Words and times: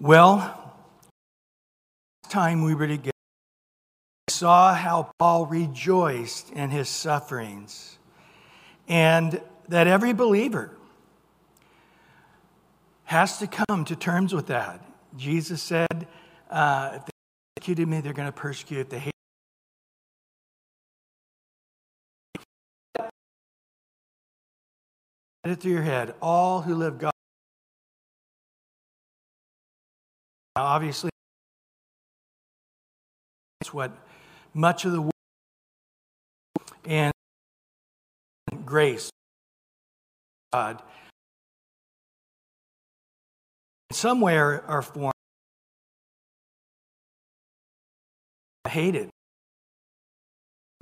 Well, 0.00 0.74
time 2.28 2.64
we 2.64 2.74
were 2.74 2.88
together, 2.88 3.12
we 4.28 4.32
saw 4.32 4.74
how 4.74 5.12
Paul 5.18 5.46
rejoiced 5.46 6.50
in 6.50 6.70
his 6.70 6.88
sufferings, 6.88 7.98
and 8.88 9.40
that 9.68 9.86
every 9.86 10.12
believer 10.12 10.72
has 13.04 13.38
to 13.38 13.46
come 13.46 13.84
to 13.84 13.94
terms 13.94 14.34
with 14.34 14.48
that. 14.48 14.84
Jesus 15.16 15.62
said, 15.62 16.08
uh, 16.50 16.90
if 16.94 17.06
they 17.06 17.12
persecuted 17.56 17.88
me, 17.88 18.00
they're 18.00 18.12
going 18.12 18.26
to 18.28 18.32
persecute 18.32 18.90
the 18.90 18.98
hate. 18.98 19.14
it 25.44 25.60
through 25.60 25.72
your 25.72 25.82
head. 25.82 26.14
All 26.20 26.62
who 26.62 26.74
live 26.74 26.98
God. 26.98 27.13
Obviously, 30.56 31.10
it's 33.60 33.72
what 33.72 33.92
much 34.52 34.84
of 34.84 34.92
the 34.92 35.00
world 35.00 35.12
and 36.84 37.12
grace 38.64 39.10
God 40.52 40.82
somewhere 43.90 44.64
are 44.68 44.82
formed 44.82 45.14
hated. 48.68 49.08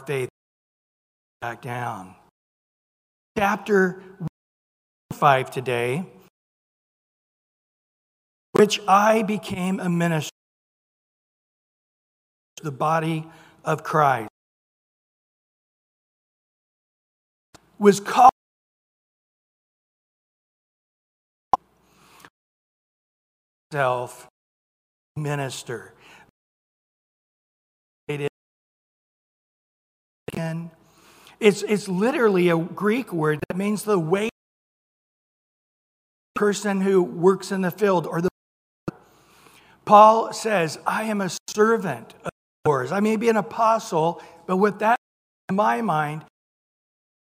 Faith 0.06 0.30
back 1.40 1.60
down. 1.60 2.14
Chapter 3.36 4.02
5 5.12 5.50
today 5.50 6.06
which 8.52 8.80
I 8.86 9.22
became 9.22 9.80
a 9.80 9.88
minister 9.88 10.30
to 12.56 12.64
the 12.64 12.72
body 12.72 13.26
of 13.64 13.82
Christ 13.82 14.28
was 17.78 17.98
called 17.98 18.30
self 23.72 24.28
minister. 25.16 25.94
It's, 31.42 31.64
it's 31.64 31.88
literally 31.88 32.50
a 32.50 32.56
Greek 32.56 33.12
word 33.12 33.40
that 33.48 33.56
means 33.56 33.82
the 33.82 33.98
way 33.98 34.28
person 36.36 36.80
who 36.80 37.02
works 37.02 37.50
in 37.50 37.62
the 37.62 37.72
field 37.72 38.06
or 38.06 38.20
the 38.20 38.28
Paul 39.92 40.32
says, 40.32 40.78
I 40.86 41.02
am 41.02 41.20
a 41.20 41.28
servant 41.50 42.14
of 42.24 42.30
yours. 42.64 42.92
I 42.92 43.00
may 43.00 43.16
be 43.16 43.28
an 43.28 43.36
apostle, 43.36 44.22
but 44.46 44.56
with 44.56 44.78
that 44.78 44.98
in 45.50 45.56
my 45.56 45.82
mind, 45.82 46.24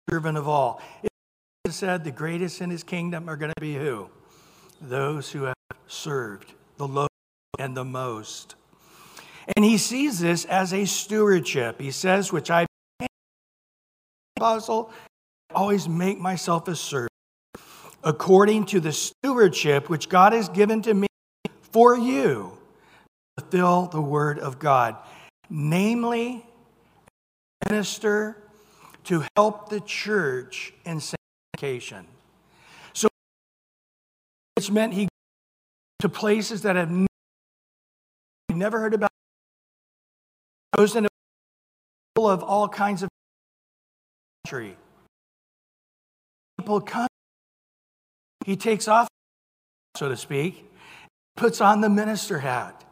servant 0.09 0.37
of 0.37 0.47
all. 0.47 0.81
It 1.03 1.73
said 1.73 2.05
the 2.05 2.11
greatest 2.11 2.61
in 2.61 2.69
his 2.69 2.81
kingdom 2.81 3.27
are 3.27 3.35
going 3.35 3.51
to 3.53 3.59
be 3.59 3.73
who? 3.73 4.07
Those 4.79 5.29
who 5.29 5.43
have 5.43 5.55
served 5.87 6.53
the 6.77 6.87
lowest 6.87 7.09
and 7.59 7.75
the 7.75 7.83
most. 7.83 8.55
And 9.57 9.65
he 9.65 9.77
sees 9.77 10.19
this 10.19 10.45
as 10.45 10.73
a 10.73 10.85
stewardship. 10.85 11.81
He 11.81 11.91
says, 11.91 12.31
which 12.31 12.49
I 12.49 12.67
apostle, 14.37 14.93
always 15.53 15.89
make 15.89 16.21
myself 16.21 16.69
a 16.69 16.77
servant 16.77 17.11
according 18.01 18.67
to 18.67 18.79
the 18.79 18.93
stewardship 18.93 19.89
which 19.89 20.07
God 20.07 20.31
has 20.31 20.47
given 20.47 20.81
to 20.83 20.93
me 20.93 21.07
for 21.63 21.97
you 21.97 22.59
fulfill 23.37 23.87
the 23.87 24.01
word 24.01 24.39
of 24.39 24.59
God, 24.59 24.95
namely, 25.49 26.45
minister 27.69 28.37
to 29.05 29.23
help 29.35 29.69
the 29.69 29.79
church 29.79 30.73
in 30.85 30.99
sanctification. 30.99 32.05
So, 32.93 33.07
which 34.55 34.69
meant 34.71 34.93
he 34.93 35.07
to 35.99 36.09
places 36.09 36.63
that 36.63 36.75
have 36.75 36.91
never 38.49 38.79
heard 38.79 38.93
about, 38.93 39.11
goes 40.75 40.95
into 40.95 41.09
of 42.29 42.43
all 42.43 42.69
kinds 42.69 43.03
of 43.03 43.09
country. 44.45 44.77
People 46.57 46.81
come. 46.81 47.07
He 48.45 48.55
takes 48.55 48.87
off, 48.87 49.07
so 49.95 50.09
to 50.09 50.17
speak, 50.17 50.71
puts 51.35 51.61
on 51.61 51.81
the 51.81 51.89
minister 51.89 52.39
hat. 52.39 52.83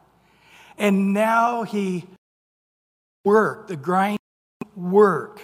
And 0.80 1.12
now 1.12 1.62
he 1.64 2.06
worked, 3.22 3.68
the 3.68 3.76
grind 3.76 4.18
work 4.74 5.42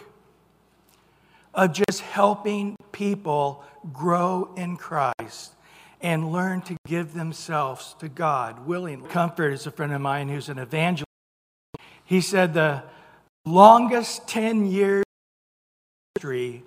of 1.53 1.75
just 1.75 2.01
helping 2.01 2.75
people 2.91 3.63
grow 3.93 4.55
in 4.57 4.79
Christ 4.79 5.53
and 6.01 6.33
learn 6.33 6.63
to 6.63 6.77
give 6.87 7.13
themselves 7.13 7.95
to 7.99 8.09
God 8.09 8.67
willingly. 8.67 9.11
Comfort 9.11 9.53
is 9.53 9.67
a 9.67 9.71
friend 9.71 9.93
of 9.93 10.01
mine 10.01 10.31
who's 10.31 10.49
an 10.49 10.59
evangelist. 10.59 11.05
He 12.07 12.23
said 12.23 12.55
the 12.55 12.85
longest 13.45 14.27
10 14.29 14.65
years 14.65 15.05
history 16.15 16.65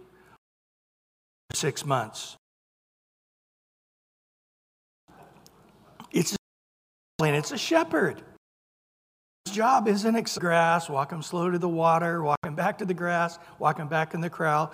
six 1.55 1.83
months. 1.83 2.35
It's 6.11 6.35
it's 7.19 7.51
a 7.51 7.57
shepherd. 7.57 8.21
Job 9.51 9.87
isn't 9.87 10.15
accept 10.15 10.41
grass, 10.41 10.89
walk 10.89 11.11
him 11.11 11.21
slow 11.21 11.49
to 11.49 11.57
the 11.57 11.69
water, 11.69 12.23
walk 12.23 12.39
him 12.45 12.55
back 12.55 12.77
to 12.79 12.85
the 12.85 12.93
grass, 12.93 13.39
walk 13.59 13.77
him 13.77 13.87
back 13.87 14.13
in 14.13 14.21
the 14.21 14.29
crowd. 14.29 14.73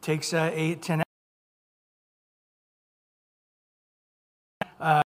Takes 0.00 0.32
uh, 0.32 0.50
eight, 0.54 0.82
ten 0.82 1.02
uh, 4.80 5.02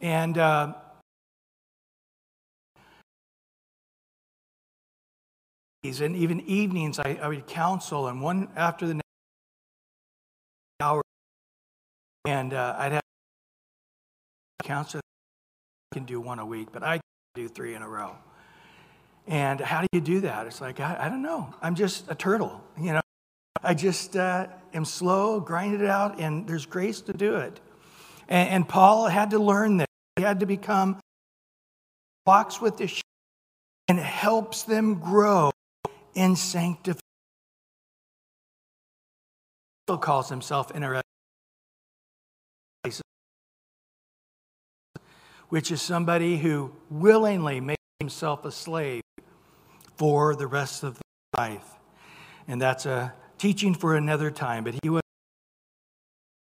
and 0.00 0.38
uh, 0.38 0.74
and 5.82 6.16
even 6.16 6.40
evenings 6.42 6.98
I, 6.98 7.18
I 7.22 7.28
would 7.28 7.46
counsel, 7.46 8.08
and 8.08 8.20
one 8.20 8.48
after 8.56 8.86
the 8.86 8.94
next 8.94 9.04
hour, 10.80 11.02
and 12.24 12.52
uh, 12.52 12.74
I'd 12.78 12.92
have 12.92 13.02
counsel 14.62 15.00
can 15.94 16.04
do 16.04 16.20
one 16.20 16.40
a 16.40 16.44
week, 16.44 16.68
but 16.72 16.82
I 16.82 17.00
do 17.34 17.48
three 17.48 17.74
in 17.74 17.80
a 17.80 17.88
row. 17.88 18.16
And 19.28 19.60
how 19.60 19.80
do 19.80 19.86
you 19.92 20.00
do 20.00 20.20
that? 20.20 20.46
It's 20.48 20.60
like, 20.60 20.80
I, 20.80 21.06
I 21.06 21.08
don't 21.08 21.22
know. 21.22 21.54
I'm 21.62 21.76
just 21.76 22.10
a 22.10 22.16
turtle, 22.16 22.60
you 22.78 22.92
know. 22.92 23.00
I 23.62 23.74
just 23.74 24.16
uh, 24.16 24.48
am 24.74 24.84
slow, 24.84 25.40
grind 25.40 25.80
it 25.80 25.86
out, 25.86 26.18
and 26.18 26.46
there's 26.46 26.66
grace 26.66 27.00
to 27.02 27.12
do 27.12 27.36
it. 27.36 27.60
And, 28.28 28.48
and 28.50 28.68
Paul 28.68 29.06
had 29.06 29.30
to 29.30 29.38
learn 29.38 29.78
this. 29.78 29.86
He 30.16 30.22
had 30.22 30.40
to 30.40 30.46
become 30.46 30.98
walks 32.26 32.60
with 32.60 32.76
the 32.76 32.88
sheep 32.88 33.04
and 33.86 33.98
helps 33.98 34.64
them 34.64 34.96
grow 34.98 35.52
in 36.14 36.34
sanctification. 36.34 37.00
He 39.86 39.96
calls 39.98 40.28
himself 40.28 40.74
interested 40.74 41.03
which 45.54 45.70
is 45.70 45.80
somebody 45.80 46.36
who 46.36 46.72
willingly 46.90 47.60
makes 47.60 47.80
himself 48.00 48.44
a 48.44 48.50
slave 48.50 49.02
for 49.96 50.34
the 50.34 50.48
rest 50.48 50.82
of 50.82 50.94
their 50.94 51.48
life. 51.48 51.74
And 52.48 52.60
that's 52.60 52.86
a 52.86 53.14
teaching 53.38 53.72
for 53.72 53.94
another 53.94 54.32
time. 54.32 54.64
But 54.64 54.74
he 54.82 54.88
was 54.88 55.02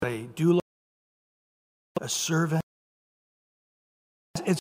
a 0.04 0.26
doula, 0.34 0.62
a 2.02 2.10
servant. 2.10 2.64
It's 4.48 4.60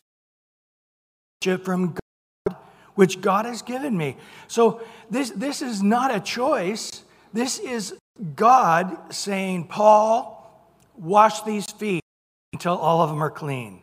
from 1.63 1.95
God, 2.45 2.55
which 2.93 3.21
God 3.21 3.45
has 3.45 3.63
given 3.63 3.97
me. 3.97 4.17
So 4.47 4.83
this, 5.09 5.31
this 5.31 5.63
is 5.63 5.81
not 5.81 6.13
a 6.13 6.19
choice. 6.19 7.01
This 7.33 7.57
is 7.57 7.95
God 8.35 9.11
saying, 9.11 9.65
Paul, 9.65 10.69
wash 10.95 11.41
these 11.41 11.65
feet 11.65 12.03
until 12.53 12.77
all 12.77 13.01
of 13.01 13.09
them 13.09 13.23
are 13.23 13.31
clean. 13.31 13.82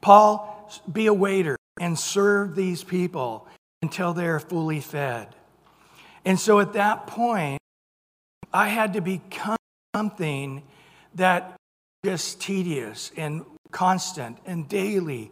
Paul, 0.00 0.70
be 0.90 1.06
a 1.06 1.14
waiter 1.14 1.56
and 1.80 1.98
serve 1.98 2.54
these 2.54 2.84
people 2.84 3.46
until 3.82 4.12
they're 4.12 4.40
fully 4.40 4.80
fed. 4.80 5.34
And 6.24 6.38
so 6.38 6.60
at 6.60 6.74
that 6.74 7.06
point, 7.06 7.60
I 8.52 8.68
had 8.68 8.94
to 8.94 9.00
become 9.00 9.56
something 9.94 10.62
that 11.14 11.56
just 12.04 12.40
tedious 12.40 13.12
and 13.16 13.44
constant 13.70 14.38
and 14.46 14.68
daily 14.68 15.30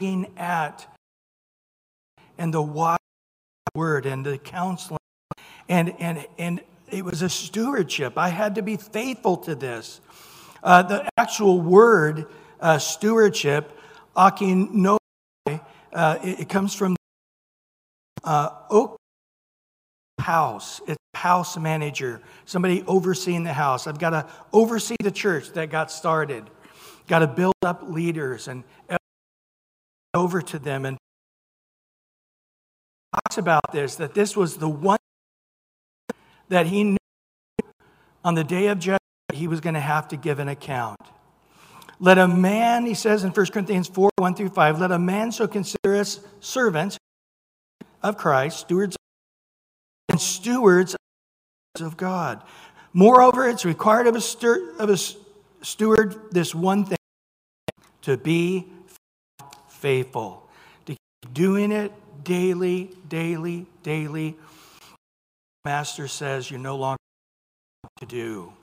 looking 0.00 0.26
at 0.36 0.86
and 2.38 2.54
the 2.54 2.62
word 3.74 4.06
and 4.06 4.24
the 4.24 4.38
counseling 4.38 4.98
and 5.68 5.94
and 6.00 6.26
and 6.38 6.60
it 6.90 7.04
was 7.04 7.22
a 7.22 7.28
stewardship 7.28 8.16
i 8.16 8.28
had 8.28 8.54
to 8.54 8.62
be 8.62 8.76
faithful 8.76 9.36
to 9.36 9.54
this 9.54 10.00
Uh, 10.62 10.82
the 10.82 11.08
actual 11.16 11.58
word 11.60 12.26
uh, 12.60 12.78
stewardship, 12.78 13.76
akinoi, 14.16 14.98
uh, 15.92 16.18
it, 16.22 16.40
it, 16.40 16.48
comes 16.48 16.74
from 16.74 16.96
uh, 18.24 18.50
oak 18.70 18.96
house. 20.18 20.80
It's 20.86 20.98
house 21.14 21.56
manager, 21.56 22.20
somebody 22.44 22.84
overseeing 22.86 23.44
the 23.44 23.52
house. 23.52 23.86
I've 23.86 23.98
got 23.98 24.10
to 24.10 24.26
oversee 24.52 24.96
the 25.02 25.10
church 25.10 25.52
that 25.52 25.70
got 25.70 25.90
started. 25.90 26.44
Got 27.08 27.20
to 27.20 27.26
build 27.26 27.54
up 27.62 27.82
leaders 27.88 28.46
and 28.46 28.62
over 30.14 30.42
to 30.42 30.58
them 30.58 30.84
and 30.84 30.98
talks 33.14 33.38
about 33.38 33.72
this 33.72 33.96
that 33.96 34.14
this 34.14 34.36
was 34.36 34.56
the 34.56 34.68
one 34.68 34.98
that 36.48 36.66
he 36.66 36.84
knew 36.84 36.96
on 38.24 38.34
the 38.34 38.44
day 38.44 38.68
of 38.68 38.78
judgment 38.78 39.00
he 39.32 39.46
was 39.46 39.60
going 39.60 39.74
to 39.74 39.80
have 39.80 40.08
to 40.08 40.16
give 40.16 40.38
an 40.38 40.48
account. 40.48 41.00
Let 42.02 42.16
a 42.16 42.26
man, 42.26 42.86
he 42.86 42.94
says 42.94 43.24
in 43.24 43.30
1 43.30 43.46
Corinthians 43.46 43.86
4 43.86 44.10
1 44.16 44.34
through 44.34 44.48
5, 44.48 44.80
let 44.80 44.90
a 44.90 44.98
man 44.98 45.30
so 45.30 45.46
consider 45.46 45.96
us 45.96 46.20
servants 46.40 46.98
of 48.02 48.16
Christ, 48.16 48.60
stewards 48.60 48.96
and 50.08 50.18
stewards 50.18 50.96
of 51.78 51.98
God. 51.98 52.42
Moreover, 52.94 53.48
it's 53.48 53.66
required 53.66 54.06
of 54.06 54.16
a, 54.16 54.20
stir, 54.20 54.74
of 54.78 54.88
a 54.88 54.96
steward 55.62 56.16
this 56.30 56.54
one 56.54 56.86
thing 56.86 56.96
to 58.02 58.16
be 58.16 58.66
faithful, 59.68 60.48
to 60.86 60.92
keep 60.92 61.34
doing 61.34 61.70
it 61.70 61.92
daily, 62.24 62.90
daily, 63.08 63.66
daily. 63.82 64.36
Master 65.66 66.08
says 66.08 66.50
you're 66.50 66.58
no 66.58 66.76
longer 66.76 66.98
to 68.00 68.06
do. 68.06 68.54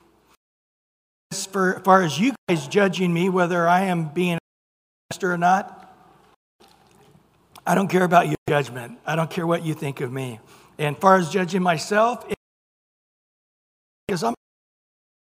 As 1.30 1.46
far 1.46 2.02
as 2.02 2.18
you 2.18 2.34
guys 2.48 2.66
judging 2.68 3.12
me, 3.12 3.28
whether 3.28 3.68
I 3.68 3.82
am 3.82 4.08
being 4.08 4.36
a 4.36 4.38
pastor 5.10 5.32
or 5.32 5.38
not, 5.38 5.94
I 7.66 7.74
don't 7.74 7.88
care 7.88 8.04
about 8.04 8.28
your 8.28 8.36
judgment. 8.48 8.98
I 9.04 9.14
don't 9.14 9.30
care 9.30 9.46
what 9.46 9.64
you 9.64 9.74
think 9.74 10.00
of 10.00 10.10
me. 10.10 10.40
And 10.78 10.96
far 10.96 11.16
as 11.16 11.28
judging 11.30 11.62
myself, 11.62 12.26
because 14.06 14.22
I'm 14.22 14.34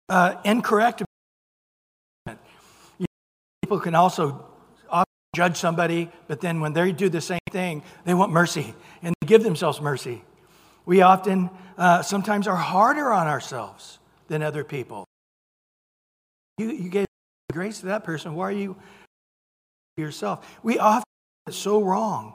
uh, 0.08 0.36
incorrect. 0.44 1.02
People 3.62 3.80
can 3.80 3.94
also 3.94 4.46
judge 5.34 5.56
somebody, 5.56 6.10
but 6.26 6.40
then 6.40 6.60
when 6.60 6.72
they 6.72 6.92
do 6.92 7.08
the 7.08 7.20
same 7.20 7.38
thing, 7.50 7.82
they 8.04 8.14
want 8.14 8.32
mercy 8.32 8.74
and 9.02 9.14
they 9.20 9.26
give 9.26 9.42
themselves 9.42 9.80
mercy. 9.80 10.22
We 10.86 11.02
often, 11.02 11.50
uh, 11.76 12.02
sometimes, 12.02 12.46
are 12.46 12.56
harder 12.56 13.12
on 13.12 13.26
ourselves 13.26 13.98
than 14.28 14.42
other 14.42 14.64
people. 14.64 15.04
You, 16.58 16.70
you 16.72 16.90
gave 16.90 17.06
grace 17.52 17.80
to 17.80 17.86
that 17.86 18.04
person. 18.04 18.34
Why 18.34 18.48
are 18.48 18.52
you 18.52 18.76
yourself? 19.96 20.58
We 20.62 20.78
often 20.78 21.04
get 21.46 21.54
so 21.54 21.82
wrong. 21.82 22.34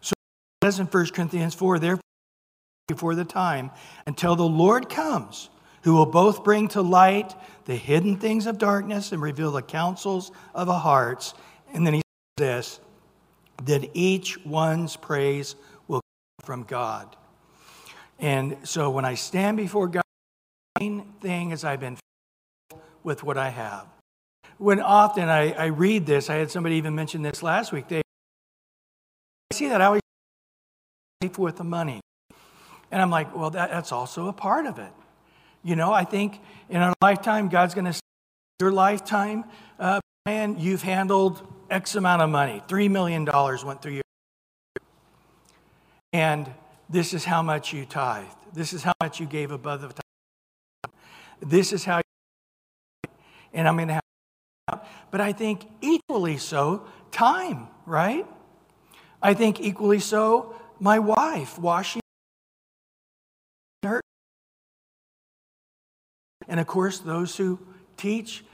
So 0.00 0.12
it 0.12 0.66
says 0.66 0.80
in 0.80 0.86
1 0.86 1.06
Corinthians 1.06 1.54
4, 1.54 1.78
therefore, 1.78 2.00
before 2.88 3.14
the 3.14 3.24
time, 3.24 3.70
until 4.06 4.36
the 4.36 4.46
Lord 4.46 4.90
comes, 4.90 5.48
who 5.82 5.94
will 5.94 6.06
both 6.06 6.44
bring 6.44 6.68
to 6.68 6.82
light 6.82 7.34
the 7.64 7.76
hidden 7.76 8.16
things 8.16 8.46
of 8.46 8.58
darkness 8.58 9.12
and 9.12 9.22
reveal 9.22 9.52
the 9.52 9.62
counsels 9.62 10.32
of 10.54 10.66
the 10.66 10.78
hearts. 10.78 11.34
And 11.72 11.86
then 11.86 11.94
he 11.94 12.02
says 12.38 12.78
this 12.78 12.80
that 13.64 13.88
each 13.94 14.44
one's 14.44 14.96
praise 14.96 15.54
will 15.86 16.00
come 16.00 16.46
from 16.46 16.62
God. 16.64 17.16
And 18.18 18.56
so 18.64 18.90
when 18.90 19.04
I 19.04 19.14
stand 19.14 19.56
before 19.56 19.88
God, 19.88 20.02
the 20.74 20.80
main 20.80 21.12
thing 21.20 21.52
is 21.52 21.64
I've 21.64 21.80
been 21.80 21.96
with 23.04 23.22
what 23.22 23.38
I 23.38 23.50
have. 23.50 23.86
When 24.58 24.80
often 24.80 25.28
I, 25.28 25.52
I 25.52 25.66
read 25.66 26.06
this, 26.06 26.28
I 26.28 26.34
had 26.34 26.50
somebody 26.50 26.76
even 26.76 26.94
mention 26.94 27.22
this 27.22 27.42
last 27.42 27.72
week. 27.72 27.86
They 27.88 27.98
I 27.98 29.54
see 29.54 29.68
that 29.68 29.80
I 29.80 29.86
always 29.86 30.00
with 31.38 31.56
the 31.56 31.64
money. 31.64 32.00
And 32.90 33.00
I'm 33.00 33.10
like, 33.10 33.34
well, 33.34 33.50
that, 33.50 33.70
that's 33.70 33.92
also 33.92 34.28
a 34.28 34.32
part 34.32 34.66
of 34.66 34.78
it. 34.78 34.92
You 35.62 35.76
know, 35.76 35.92
I 35.92 36.04
think 36.04 36.40
in 36.68 36.76
our 36.76 36.92
lifetime, 37.02 37.48
God's 37.48 37.74
going 37.74 37.90
to 37.90 37.98
your 38.60 38.70
lifetime, 38.70 39.44
uh, 39.78 40.00
man, 40.26 40.58
you've 40.58 40.82
handled 40.82 41.46
X 41.70 41.96
amount 41.96 42.22
of 42.22 42.30
money. 42.30 42.62
$3 42.68 42.90
million 42.90 43.24
went 43.24 43.82
through 43.82 43.94
your. 43.94 44.02
And 46.12 46.48
this 46.88 47.12
is 47.14 47.24
how 47.24 47.42
much 47.42 47.72
you 47.72 47.84
tithe. 47.84 48.26
This 48.52 48.72
is 48.72 48.82
how 48.84 48.92
much 49.02 49.18
you 49.18 49.26
gave 49.26 49.50
above 49.50 49.80
the 49.80 49.88
tithe. 49.88 50.92
This 51.40 51.72
is 51.72 51.84
how 51.84 52.00
and 53.54 53.66
I'm 53.66 53.76
going 53.76 53.88
to 53.88 54.00
have, 54.68 54.86
but 55.10 55.20
I 55.20 55.32
think 55.32 55.66
equally 55.80 56.36
so, 56.36 56.86
time, 57.10 57.68
right? 57.86 58.26
I 59.22 59.32
think 59.32 59.60
equally 59.60 60.00
so, 60.00 60.54
my 60.80 60.98
wife 60.98 61.58
washing 61.58 62.02
her. 63.84 64.00
And 66.46 66.60
of 66.60 66.66
course, 66.66 66.98
those 66.98 67.36
who 67.36 67.58
teach 67.96 68.44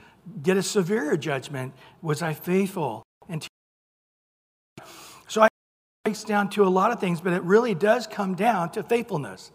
get 0.41 0.57
a 0.57 0.63
severer 0.63 1.17
judgment. 1.17 1.73
Was 2.01 2.21
I 2.21 2.33
faithful? 2.33 3.03
And 3.27 3.45
so 5.27 5.41
I 5.41 5.47
breaks 6.05 6.23
down 6.23 6.49
to 6.51 6.63
a 6.63 6.69
lot 6.69 6.91
of 6.91 6.99
things, 6.99 7.21
but 7.21 7.33
it 7.33 7.43
really 7.43 7.73
does 7.73 8.07
come 8.07 8.35
down 8.35 8.71
to 8.71 8.83
faithfulness. 8.83 9.51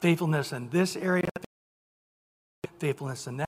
Faithfulness 0.00 0.52
in 0.52 0.70
this 0.70 0.96
area, 0.96 1.28
faithfulness 2.78 3.26
in 3.26 3.38
that. 3.38 3.47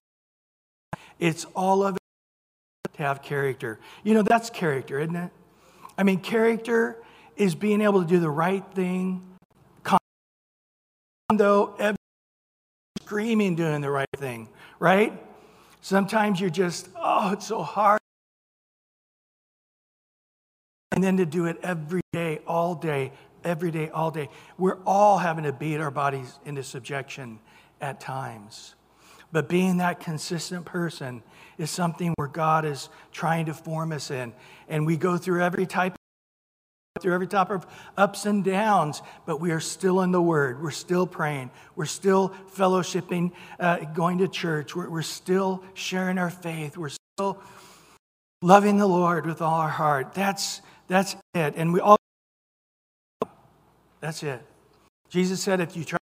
It's 1.20 1.44
all 1.54 1.84
of 1.84 1.96
it 1.96 2.00
to 2.94 3.02
have 3.02 3.22
character. 3.22 3.78
You 4.02 4.14
know, 4.14 4.22
that's 4.22 4.50
character, 4.50 4.98
isn't 4.98 5.14
it? 5.14 5.30
I 5.96 6.02
mean, 6.02 6.20
character 6.20 6.96
is 7.36 7.54
being 7.54 7.82
able 7.82 8.02
to 8.02 8.08
do 8.08 8.18
the 8.18 8.30
right 8.30 8.64
thing, 8.74 9.22
though 11.32 11.94
screaming 13.02 13.54
doing 13.56 13.80
the 13.80 13.90
right 13.90 14.08
thing, 14.16 14.48
right? 14.78 15.12
Sometimes 15.80 16.40
you're 16.40 16.50
just, 16.50 16.88
oh, 16.96 17.32
it's 17.32 17.46
so 17.46 17.62
hard. 17.62 18.00
And 20.92 21.02
then 21.02 21.16
to 21.18 21.26
do 21.26 21.46
it 21.46 21.58
every 21.62 22.02
day, 22.12 22.40
all 22.46 22.74
day, 22.74 23.12
every 23.44 23.70
day, 23.70 23.88
all 23.90 24.10
day. 24.10 24.28
We're 24.58 24.78
all 24.86 25.18
having 25.18 25.44
to 25.44 25.52
beat 25.52 25.78
our 25.78 25.90
bodies 25.90 26.38
into 26.44 26.62
subjection 26.62 27.38
at 27.80 28.00
times. 28.00 28.74
But 29.32 29.48
being 29.48 29.76
that 29.78 30.00
consistent 30.00 30.64
person 30.64 31.22
is 31.58 31.70
something 31.70 32.14
where 32.16 32.28
God 32.28 32.64
is 32.64 32.88
trying 33.12 33.46
to 33.46 33.54
form 33.54 33.92
us 33.92 34.10
in. 34.10 34.32
And 34.68 34.86
we 34.86 34.96
go 34.96 35.16
through 35.16 35.42
every 35.42 35.66
type 35.66 35.96
through 37.00 37.14
every 37.14 37.26
type 37.26 37.50
of 37.50 37.66
ups 37.96 38.26
and 38.26 38.44
downs, 38.44 39.00
but 39.24 39.40
we 39.40 39.52
are 39.52 39.60
still 39.60 40.02
in 40.02 40.12
the 40.12 40.20
Word. 40.20 40.62
We're 40.62 40.70
still 40.70 41.06
praying. 41.06 41.50
We're 41.76 41.86
still 41.86 42.34
fellowshipping, 42.54 43.32
uh, 43.58 43.78
going 43.94 44.18
to 44.18 44.28
church. 44.28 44.74
We're, 44.74 44.90
we're 44.90 45.02
still 45.02 45.62
sharing 45.72 46.18
our 46.18 46.30
faith. 46.30 46.76
We're 46.76 46.90
still 47.16 47.40
loving 48.42 48.76
the 48.76 48.86
Lord 48.86 49.24
with 49.24 49.40
all 49.40 49.60
our 49.60 49.68
heart. 49.68 50.14
That's, 50.14 50.60
that's 50.88 51.16
it. 51.32 51.54
And 51.56 51.72
we 51.72 51.80
all, 51.80 51.96
that's 54.00 54.22
it. 54.22 54.42
Jesus 55.08 55.40
said, 55.40 55.60
if 55.60 55.76
you 55.76 55.84
try 55.84 55.99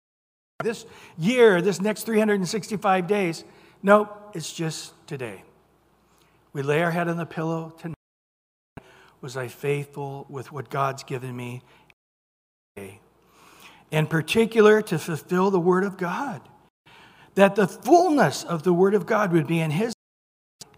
this 0.63 0.85
year, 1.19 1.61
this 1.61 1.79
next 1.79 2.03
365 2.03 3.07
days, 3.07 3.43
nope, 3.83 4.31
it's 4.33 4.51
just 4.51 4.93
today. 5.07 5.43
We 6.51 6.63
lay 6.63 6.81
our 6.81 6.89
head 6.89 7.07
on 7.07 7.17
the 7.17 7.25
pillow 7.25 7.73
tonight. 7.77 7.93
Was 9.21 9.37
I 9.37 9.47
faithful 9.49 10.25
with 10.29 10.51
what 10.51 10.69
God's 10.69 11.03
given 11.03 11.35
me? 11.35 11.61
today? 12.75 12.99
In 13.91 14.07
particular, 14.07 14.81
to 14.81 14.97
fulfill 14.97 15.51
the 15.51 15.59
Word 15.59 15.83
of 15.83 15.97
God, 15.97 16.41
that 17.35 17.55
the 17.55 17.67
fullness 17.67 18.43
of 18.43 18.63
the 18.63 18.73
Word 18.73 18.95
of 18.95 19.05
God 19.05 19.31
would 19.31 19.47
be 19.47 19.59
in 19.59 19.71
His 19.71 19.93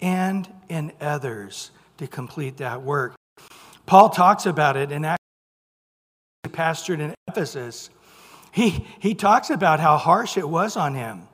and 0.02 0.48
in 0.68 0.92
others 1.00 1.72
to 1.98 2.08
complete 2.08 2.58
that 2.58 2.82
work. 2.82 3.16
Paul 3.86 4.10
talks 4.10 4.46
about 4.46 4.78
it 4.78 4.92
in 4.92 5.06
Acts, 5.06 5.24
pastored 6.48 7.00
in 7.00 7.16
Ephesus. 7.28 7.90
He, 8.52 8.86
he 9.00 9.14
talks 9.14 9.50
about 9.50 9.80
how 9.80 9.98
harsh 9.98 10.38
it 10.38 10.48
was 10.48 10.76
on 10.76 10.96
him. 10.96 11.28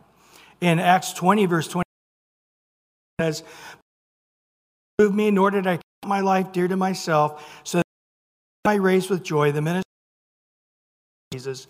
In 0.62 0.80
Acts 0.80 1.14
20, 1.14 1.46
verse 1.46 1.68
20, 1.68 1.86
says, 3.20 3.44
Move 5.00 5.14
me, 5.14 5.32
nor 5.32 5.52
did 5.52 5.68
I 5.68 5.78
keep 5.78 5.84
my 6.06 6.22
life 6.22 6.52
dear 6.52 6.68
to 6.68 6.78
myself, 6.78 7.62
so 7.64 7.80
that 7.80 7.86
I 8.66 8.76
raise 8.76 9.10
with 9.10 9.24
joy 9.24 9.52
the 9.52 9.62
ministry 9.62 9.84
of 11.32 11.38
Jesus, 11.38 11.68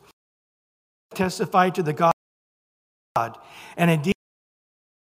testify 1.13 1.69
to 1.71 1.83
the 1.83 1.93
God, 1.93 2.13
God, 3.15 3.37
and 3.77 3.89
indeed 3.89 4.13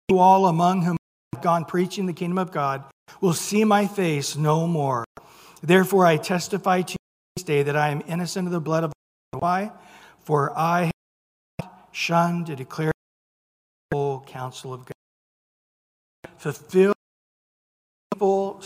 you 0.10 0.20
all 0.20 0.48
among 0.48 0.84
whom 0.84 0.98
I 1.34 1.38
have 1.38 1.44
gone 1.44 1.66
preaching 1.66 2.06
the 2.06 2.14
kingdom 2.14 2.38
of 2.38 2.52
God 2.52 2.84
will 3.22 3.34
see 3.34 3.64
my 3.64 3.88
face 3.88 4.36
no 4.36 4.68
more. 4.68 5.04
Therefore 5.62 6.06
I 6.06 6.18
testify 6.18 6.82
to 6.84 6.92
you 6.94 6.98
this 7.36 7.44
day 7.44 7.64
that 7.64 7.76
I 7.76 7.90
am 7.90 8.04
innocent 8.08 8.48
of 8.48 8.54
the 8.54 8.60
blood 8.60 8.84
of 8.84 8.94
why? 9.32 9.72
For 10.26 10.58
I 10.58 10.92
have 11.62 11.70
shunned 11.92 12.48
to 12.48 12.56
declare 12.56 12.92
the 13.92 13.98
whole 13.98 14.22
counsel 14.22 14.74
of 14.74 14.86
God 14.86 14.94
fulfill 16.38 16.94
full 18.18 18.62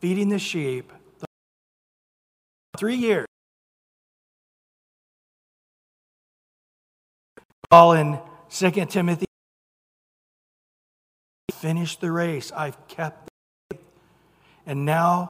feeding 0.00 0.28
the 0.28 0.38
sheep 0.38 0.92
three 2.76 2.96
years. 2.96 3.26
Paul 7.70 7.92
in 7.92 8.18
2 8.50 8.70
Timothy 8.86 9.26
finished 11.52 12.00
the 12.00 12.10
race. 12.10 12.50
I've 12.52 12.88
kept 12.88 13.28
faith. 13.70 13.80
And 14.66 14.84
now, 14.84 15.28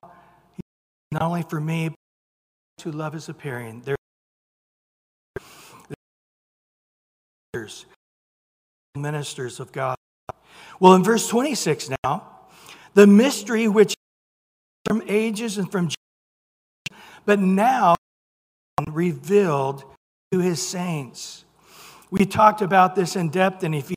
not 1.10 1.22
only 1.22 1.42
for 1.42 1.60
me, 1.60 1.94
to 2.78 2.92
love 2.92 3.14
is 3.14 3.28
appearing. 3.28 3.82
There 3.84 3.96
ministers 8.96 9.60
of 9.60 9.72
God. 9.72 9.96
Well, 10.80 10.94
in 10.94 11.02
verse 11.02 11.28
26 11.28 11.90
now, 12.04 12.30
the 12.94 13.06
mystery 13.06 13.68
which 13.68 13.94
from 14.86 15.02
ages 15.06 15.58
and 15.58 15.70
from 15.70 15.88
but 17.24 17.38
now 17.38 17.94
revealed 18.86 19.84
to 20.32 20.38
his 20.38 20.66
saints. 20.66 21.44
We 22.10 22.24
talked 22.24 22.62
about 22.62 22.94
this 22.94 23.16
in 23.16 23.28
depth 23.28 23.64
in 23.64 23.74
Ephesians 23.74 23.96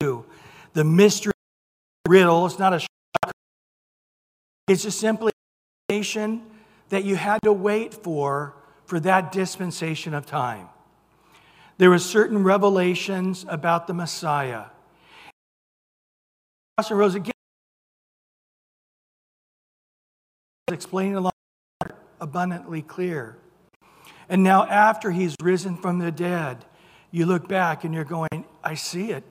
2. 0.00 0.24
The 0.72 0.84
mystery 0.84 1.32
riddle, 2.08 2.46
it's 2.46 2.58
not 2.58 2.72
a 2.72 2.80
shock. 2.80 3.32
It's 4.66 4.82
just 4.82 4.98
simply 4.98 5.32
a 5.90 6.02
that 6.88 7.04
you 7.04 7.16
had 7.16 7.40
to 7.42 7.52
wait 7.52 7.94
for 7.94 8.54
for 8.86 9.00
that 9.00 9.32
dispensation 9.32 10.14
of 10.14 10.26
time. 10.26 10.68
There 11.78 11.90
were 11.90 11.98
certain 11.98 12.44
revelations 12.44 13.44
about 13.48 13.86
the 13.86 13.94
Messiah. 13.94 14.66
Pastor 16.76 16.94
Rose 16.94 17.14
again 17.14 17.32
explaining 20.68 21.16
a 21.16 21.20
lot 21.20 21.34
abundantly 22.20 22.82
clear. 22.82 23.36
And 24.28 24.42
now, 24.42 24.64
after 24.66 25.10
he's 25.10 25.36
risen 25.42 25.76
from 25.76 25.98
the 25.98 26.10
dead, 26.10 26.64
you 27.10 27.26
look 27.26 27.46
back 27.46 27.84
and 27.84 27.94
you're 27.94 28.04
going, 28.04 28.44
I 28.62 28.74
see 28.74 29.10
it. 29.10 29.24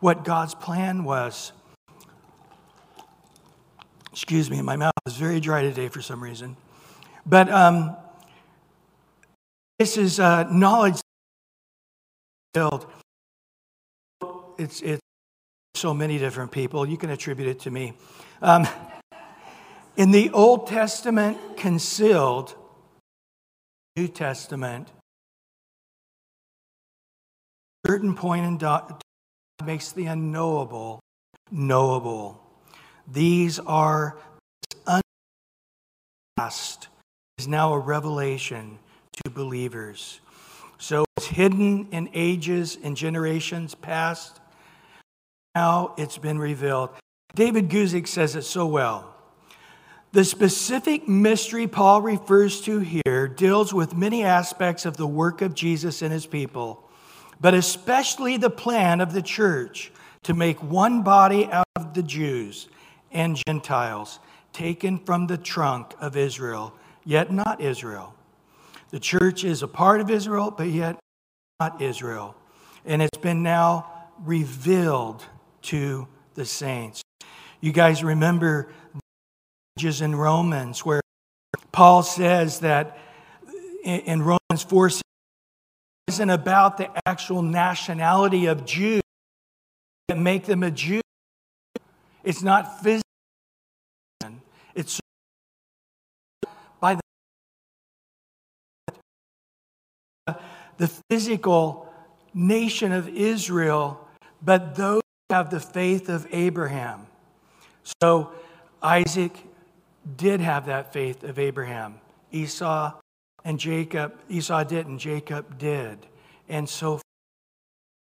What 0.00 0.24
God's 0.24 0.54
plan 0.54 1.04
was. 1.04 1.52
Excuse 4.14 4.48
me, 4.48 4.62
my 4.62 4.76
mouth 4.76 4.92
is 5.08 5.16
very 5.16 5.40
dry 5.40 5.62
today 5.62 5.88
for 5.88 6.00
some 6.00 6.22
reason. 6.22 6.56
But 7.26 7.50
um, 7.50 7.96
this 9.80 9.96
is 9.96 10.20
uh, 10.20 10.44
knowledge 10.52 11.00
build. 12.52 12.86
It's, 14.56 14.82
it's 14.82 15.00
so 15.74 15.92
many 15.92 16.16
different 16.18 16.52
people. 16.52 16.86
You 16.86 16.96
can 16.96 17.10
attribute 17.10 17.48
it 17.48 17.58
to 17.62 17.72
me. 17.72 17.94
Um, 18.40 18.68
in 19.96 20.12
the 20.12 20.30
Old 20.30 20.68
Testament, 20.68 21.56
concealed, 21.56 22.54
New 23.96 24.06
Testament, 24.06 24.92
certain 27.84 28.14
point 28.14 28.46
in 28.46 28.58
God 28.58 29.02
makes 29.66 29.90
the 29.90 30.06
unknowable 30.06 31.00
knowable. 31.50 32.43
These 33.12 33.58
are 33.58 34.16
unpast 34.86 36.88
is 37.38 37.48
now 37.48 37.74
a 37.74 37.78
revelation 37.78 38.78
to 39.24 39.30
believers. 39.30 40.20
So 40.78 41.04
it's 41.16 41.26
hidden 41.26 41.88
in 41.90 42.08
ages 42.14 42.78
and 42.82 42.96
generations 42.96 43.74
past. 43.74 44.40
Now 45.54 45.94
it's 45.96 46.18
been 46.18 46.38
revealed. 46.38 46.90
David 47.34 47.68
Guzik 47.68 48.06
says 48.06 48.36
it 48.36 48.42
so 48.42 48.66
well. 48.66 49.10
The 50.12 50.24
specific 50.24 51.08
mystery 51.08 51.66
Paul 51.66 52.00
refers 52.00 52.60
to 52.62 52.78
here 52.78 53.26
deals 53.26 53.74
with 53.74 53.96
many 53.96 54.22
aspects 54.22 54.86
of 54.86 54.96
the 54.96 55.08
work 55.08 55.42
of 55.42 55.54
Jesus 55.54 56.02
and 56.02 56.12
his 56.12 56.24
people, 56.24 56.88
but 57.40 57.52
especially 57.52 58.36
the 58.36 58.50
plan 58.50 59.00
of 59.00 59.12
the 59.12 59.22
church 59.22 59.90
to 60.22 60.32
make 60.32 60.62
one 60.62 61.02
body 61.02 61.46
out 61.46 61.66
of 61.74 61.94
the 61.94 62.02
Jews 62.02 62.68
and 63.14 63.40
Gentiles, 63.46 64.18
taken 64.52 64.98
from 64.98 65.26
the 65.26 65.38
trunk 65.38 65.94
of 66.00 66.16
Israel, 66.16 66.74
yet 67.04 67.32
not 67.32 67.60
Israel. 67.60 68.14
The 68.90 69.00
church 69.00 69.44
is 69.44 69.62
a 69.62 69.68
part 69.68 70.00
of 70.00 70.10
Israel, 70.10 70.50
but 70.50 70.68
yet 70.68 70.98
not 71.60 71.80
Israel. 71.80 72.36
And 72.84 73.00
it's 73.00 73.18
been 73.18 73.42
now 73.42 73.90
revealed 74.24 75.24
to 75.62 76.06
the 76.34 76.44
saints. 76.44 77.02
You 77.60 77.72
guys 77.72 78.04
remember 78.04 78.68
just 79.78 80.02
in 80.02 80.14
Romans 80.14 80.84
where 80.84 81.00
Paul 81.72 82.02
says 82.02 82.60
that 82.60 82.98
in 83.82 84.22
Romans 84.22 84.62
4 84.68 84.90
isn't 86.08 86.30
about 86.30 86.76
the 86.76 86.90
actual 87.06 87.42
nationality 87.42 88.46
of 88.46 88.64
Jews 88.64 89.02
that 90.08 90.18
make 90.18 90.44
them 90.44 90.62
a 90.62 90.70
Jew. 90.70 91.00
It's 92.22 92.42
not 92.42 92.82
physical. 92.82 93.03
The 100.76 100.88
physical 101.10 101.92
nation 102.32 102.92
of 102.92 103.08
Israel, 103.08 104.06
but 104.42 104.74
those 104.74 105.02
have 105.30 105.50
the 105.50 105.60
faith 105.60 106.08
of 106.08 106.26
Abraham. 106.32 107.06
So 108.02 108.32
Isaac 108.82 109.32
did 110.16 110.40
have 110.40 110.66
that 110.66 110.92
faith 110.92 111.24
of 111.24 111.38
Abraham. 111.38 112.00
Esau 112.32 112.92
and 113.44 113.58
Jacob, 113.58 114.14
Esau 114.28 114.64
didn't, 114.64 114.98
Jacob 114.98 115.58
did. 115.58 115.98
And 116.48 116.68
so 116.68 116.96
it 116.96 117.02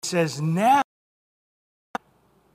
says 0.04 0.40
now 0.40 0.82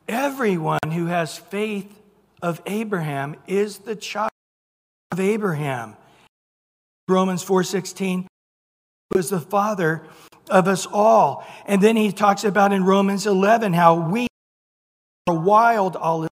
everyone 0.07 0.91
who 0.91 1.05
has 1.05 1.37
faith 1.37 2.01
of 2.41 2.61
Abraham 2.65 3.35
is 3.47 3.79
the 3.79 3.95
child 3.95 4.31
of 5.11 5.19
Abraham. 5.19 5.95
Romans 7.11 7.43
4:16 7.43 8.27
was 9.13 9.29
the 9.29 9.39
father 9.39 10.03
of 10.49 10.67
us 10.67 10.85
all. 10.85 11.45
And 11.65 11.81
then 11.81 11.95
he 11.95 12.11
talks 12.11 12.43
about 12.43 12.73
in 12.73 12.83
Romans 12.83 13.27
11 13.27 13.73
how 13.73 13.95
we 13.95 14.27
are 15.27 15.35
wild 15.35 15.95
olive, 15.95 16.29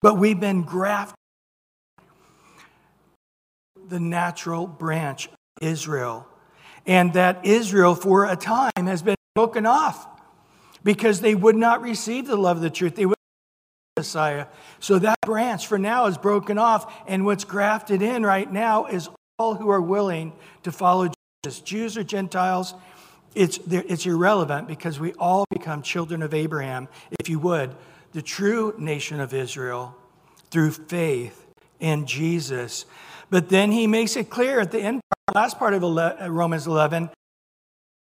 but 0.00 0.14
we've 0.14 0.40
been 0.40 0.62
grafted 0.62 1.16
the 3.88 4.00
natural 4.00 4.66
branch 4.66 5.28
Israel. 5.60 6.26
And 6.86 7.12
that 7.14 7.44
Israel, 7.44 7.94
for 7.94 8.24
a 8.24 8.36
time, 8.36 8.70
has 8.76 9.02
been 9.02 9.16
broken 9.34 9.66
off 9.66 10.06
because 10.82 11.20
they 11.20 11.34
would 11.34 11.56
not 11.56 11.82
receive 11.82 12.26
the 12.26 12.36
love 12.36 12.58
of 12.58 12.62
the 12.62 12.70
truth. 12.70 12.94
They 12.94 13.06
would 13.06 13.18
Messiah. 13.98 14.46
So 14.78 14.98
that 15.00 15.18
branch 15.22 15.66
for 15.66 15.76
now 15.78 16.06
is 16.06 16.16
broken 16.16 16.56
off, 16.56 16.94
and 17.08 17.24
what's 17.24 17.44
grafted 17.44 18.00
in 18.00 18.24
right 18.24 18.50
now 18.50 18.86
is 18.86 19.08
all 19.38 19.54
who 19.54 19.70
are 19.70 19.80
willing 19.80 20.32
to 20.64 20.72
follow 20.72 21.10
Jesus, 21.44 21.60
Jews 21.60 21.96
or 21.96 22.02
Gentiles, 22.02 22.74
it's, 23.34 23.58
it's 23.68 24.04
irrelevant 24.06 24.66
because 24.66 24.98
we 24.98 25.12
all 25.14 25.44
become 25.50 25.82
children 25.82 26.22
of 26.22 26.34
Abraham, 26.34 26.88
if 27.20 27.28
you 27.28 27.38
would, 27.38 27.74
the 28.12 28.22
true 28.22 28.74
nation 28.78 29.20
of 29.20 29.32
Israel 29.32 29.94
through 30.50 30.72
faith 30.72 31.46
in 31.78 32.06
Jesus. 32.06 32.86
But 33.30 33.48
then 33.48 33.70
he 33.70 33.86
makes 33.86 34.16
it 34.16 34.30
clear 34.30 34.60
at 34.60 34.72
the 34.72 34.80
end, 34.80 35.00
last 35.34 35.58
part 35.58 35.74
of 35.74 35.84
uh, 35.84 36.16
Romans 36.28 36.66
11 36.66 37.10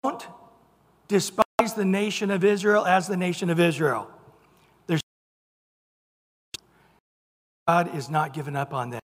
don't 0.02 0.28
despise 1.08 1.74
the 1.76 1.86
nation 1.86 2.30
of 2.32 2.44
Israel 2.44 2.86
as 2.86 3.08
the 3.08 3.16
nation 3.16 3.50
of 3.50 3.60
Israel. 3.60 4.10
God 7.66 7.96
is 7.96 8.10
not 8.10 8.34
giving 8.34 8.58
up 8.58 8.74
on 8.74 8.90
them. 8.90 9.00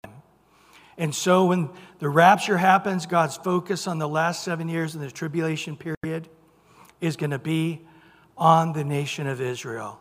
And 0.99 1.15
so 1.15 1.45
when 1.45 1.69
the 1.99 2.09
rapture 2.09 2.57
happens, 2.57 3.05
God's 3.05 3.37
focus 3.37 3.87
on 3.87 3.99
the 3.99 4.07
last 4.07 4.43
seven 4.43 4.67
years 4.67 4.95
in 4.95 5.01
the 5.01 5.09
tribulation 5.09 5.77
period 5.77 6.27
is 6.99 7.15
going 7.15 7.31
to 7.31 7.39
be 7.39 7.87
on 8.37 8.73
the 8.73 8.83
nation 8.83 9.25
of 9.25 9.39
Israel. 9.39 9.97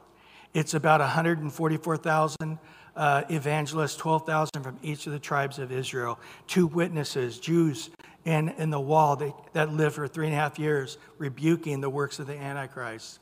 It's 0.55 0.75
about 0.75 0.99
144,000 0.99 2.59
uh, 2.97 3.23
evangelists, 3.31 3.95
12,000 3.95 4.65
from 4.65 4.77
each 4.83 5.07
of 5.07 5.13
the 5.13 5.21
tribes 5.21 5.61
of 5.61 5.71
Israel, 5.71 6.19
two 6.49 6.67
witnesses, 6.67 7.39
Jews 7.39 7.91
in, 8.25 8.49
in 8.59 8.71
the 8.71 8.81
wall 8.81 9.15
that, 9.15 9.33
that 9.53 9.93
for 9.93 10.09
three 10.09 10.27
and 10.27 10.35
a 10.35 10.39
half 10.39 10.59
years, 10.59 10.99
rebuking 11.17 11.81
the 11.81 11.91
works 11.91 12.19
of 12.19 12.27
the 12.27 12.37
Antichrist. 12.37 13.21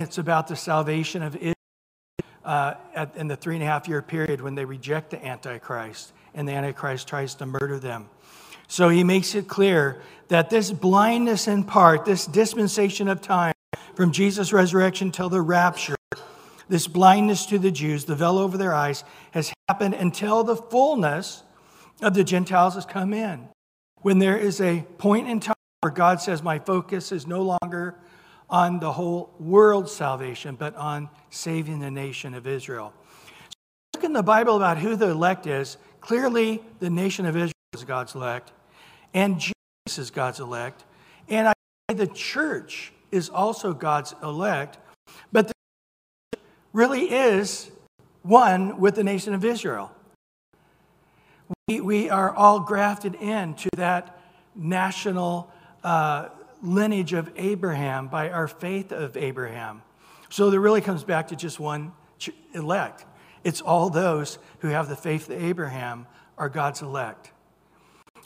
It's 0.00 0.16
about 0.16 0.48
the 0.48 0.56
salvation 0.56 1.22
of 1.22 1.36
Israel 1.36 1.54
uh, 2.46 2.74
at, 2.94 3.14
in 3.16 3.28
the 3.28 3.36
three 3.36 3.56
and 3.56 3.62
a 3.62 3.66
half 3.66 3.88
year 3.88 4.00
period 4.00 4.40
when 4.40 4.54
they 4.54 4.64
reject 4.64 5.10
the 5.10 5.22
Antichrist 5.22 6.14
and 6.36 6.46
the 6.46 6.52
Antichrist 6.52 7.08
tries 7.08 7.34
to 7.36 7.46
murder 7.46 7.80
them. 7.80 8.08
So 8.68 8.88
he 8.88 9.02
makes 9.02 9.34
it 9.34 9.48
clear 9.48 10.00
that 10.28 10.50
this 10.50 10.70
blindness 10.70 11.48
in 11.48 11.64
part, 11.64 12.04
this 12.04 12.26
dispensation 12.26 13.08
of 13.08 13.20
time 13.20 13.54
from 13.94 14.12
Jesus' 14.12 14.52
resurrection 14.52 15.10
till 15.10 15.28
the 15.28 15.40
rapture, 15.40 15.96
this 16.68 16.86
blindness 16.86 17.46
to 17.46 17.58
the 17.58 17.70
Jews, 17.70 18.04
the 18.04 18.14
veil 18.14 18.38
over 18.38 18.58
their 18.58 18.74
eyes, 18.74 19.04
has 19.30 19.52
happened 19.68 19.94
until 19.94 20.44
the 20.44 20.56
fullness 20.56 21.42
of 22.02 22.14
the 22.14 22.24
Gentiles 22.24 22.74
has 22.74 22.84
come 22.84 23.12
in. 23.12 23.48
When 24.02 24.18
there 24.18 24.36
is 24.36 24.60
a 24.60 24.82
point 24.98 25.28
in 25.28 25.40
time 25.40 25.54
where 25.80 25.92
God 25.92 26.20
says, 26.20 26.42
My 26.42 26.58
focus 26.58 27.12
is 27.12 27.26
no 27.26 27.42
longer 27.42 27.94
on 28.48 28.78
the 28.78 28.92
whole 28.92 29.34
world's 29.38 29.92
salvation, 29.92 30.56
but 30.56 30.74
on 30.76 31.08
saving 31.30 31.80
the 31.80 31.90
nation 31.90 32.34
of 32.34 32.46
Israel. 32.46 32.92
So 33.48 33.54
look 33.94 34.04
in 34.04 34.12
the 34.12 34.22
Bible 34.22 34.56
about 34.56 34.78
who 34.78 34.96
the 34.96 35.10
elect 35.10 35.46
is. 35.46 35.76
Clearly, 36.06 36.62
the 36.78 36.88
nation 36.88 37.26
of 37.26 37.34
Israel 37.34 37.52
is 37.74 37.82
God's 37.82 38.14
elect, 38.14 38.52
and 39.12 39.40
Jesus 39.40 39.98
is 39.98 40.12
God's 40.12 40.38
elect. 40.38 40.84
And 41.28 41.48
I 41.48 41.52
the 41.92 42.06
church 42.06 42.92
is 43.10 43.28
also 43.28 43.72
God's 43.72 44.14
elect, 44.22 44.78
but 45.32 45.48
the 45.48 45.54
church 46.32 46.44
really 46.72 47.10
is 47.10 47.72
one 48.22 48.78
with 48.78 48.94
the 48.94 49.02
nation 49.02 49.34
of 49.34 49.44
Israel. 49.44 49.90
We, 51.66 51.80
we 51.80 52.08
are 52.08 52.32
all 52.32 52.60
grafted 52.60 53.16
into 53.16 53.68
that 53.76 54.16
national 54.54 55.50
uh, 55.82 56.28
lineage 56.62 57.14
of 57.14 57.32
Abraham 57.34 58.06
by 58.06 58.30
our 58.30 58.46
faith 58.46 58.92
of 58.92 59.16
Abraham. 59.16 59.82
So 60.28 60.50
it 60.50 60.56
really 60.56 60.82
comes 60.82 61.02
back 61.02 61.28
to 61.28 61.36
just 61.36 61.58
one 61.58 61.92
elect. 62.54 63.04
It's 63.46 63.60
all 63.60 63.90
those 63.90 64.40
who 64.58 64.68
have 64.70 64.88
the 64.88 64.96
faith 64.96 65.30
of 65.30 65.40
Abraham 65.40 66.08
are 66.36 66.48
God's 66.48 66.82
elect. 66.82 67.30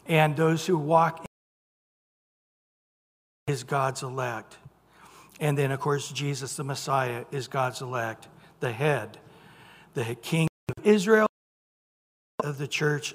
And 0.06 0.34
those 0.34 0.64
who 0.64 0.78
walk 0.78 1.20
in 3.46 3.52
is 3.52 3.62
God's 3.62 4.02
elect. 4.02 4.56
And 5.38 5.58
then, 5.58 5.72
of 5.72 5.80
course, 5.80 6.10
Jesus 6.10 6.56
the 6.56 6.64
Messiah 6.64 7.26
is 7.30 7.48
God's 7.48 7.82
elect, 7.82 8.28
the 8.60 8.72
head, 8.72 9.18
the 9.92 10.14
king 10.22 10.48
of 10.70 10.86
Israel, 10.86 11.26
of 12.42 12.56
the 12.56 12.66
church. 12.66 13.14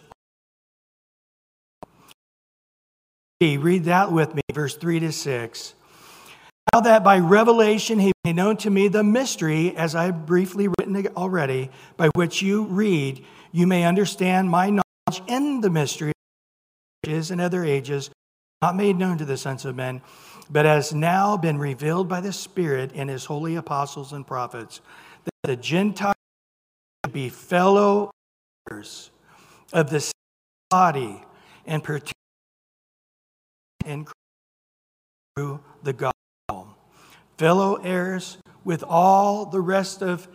Read 3.41 3.85
that 3.85 4.11
with 4.11 4.35
me, 4.35 4.43
verse 4.53 4.75
3 4.77 4.99
to 4.99 5.11
6. 5.11 5.73
Now 6.73 6.81
that 6.81 7.03
by 7.03 7.19
revelation 7.19 7.99
he 7.99 8.11
made 8.23 8.35
known 8.35 8.57
to 8.57 8.69
me 8.69 8.87
the 8.87 9.03
mystery, 9.03 9.75
as 9.77 9.95
I 9.95 10.05
have 10.05 10.25
briefly 10.25 10.67
written 10.67 11.07
already, 11.15 11.69
by 11.95 12.09
which 12.15 12.41
you 12.41 12.65
read, 12.65 13.23
you 13.51 13.65
may 13.67 13.85
understand 13.85 14.49
my 14.49 14.69
knowledge 14.69 15.21
in 15.27 15.61
the 15.61 15.69
mystery 15.69 16.11
which 17.01 17.13
is 17.13 17.31
in 17.31 17.39
other 17.39 17.63
ages, 17.63 18.09
not 18.61 18.75
made 18.75 18.97
known 18.97 19.17
to 19.19 19.25
the 19.25 19.37
sons 19.37 19.63
of 19.63 19.75
men, 19.75 20.01
but 20.49 20.65
has 20.65 20.93
now 20.93 21.37
been 21.37 21.57
revealed 21.57 22.09
by 22.09 22.19
the 22.19 22.33
Spirit 22.33 22.91
in 22.91 23.07
his 23.07 23.25
holy 23.25 23.55
apostles 23.55 24.11
and 24.11 24.25
prophets, 24.25 24.81
that 25.23 25.31
the 25.43 25.55
Gentiles 25.55 26.15
be 27.11 27.29
fellow 27.29 28.11
heirs 28.69 29.11
of 29.71 29.89
the 29.89 30.11
body 30.69 31.23
and 31.65 31.83
participate 31.83 32.13
in 33.85 34.05
through 35.35 35.59
the 35.83 35.93
gospel. 35.93 36.14
Fellow 37.37 37.75
heirs 37.75 38.37
with 38.63 38.83
all 38.87 39.45
the 39.45 39.59
rest 39.59 40.01
of 40.01 40.27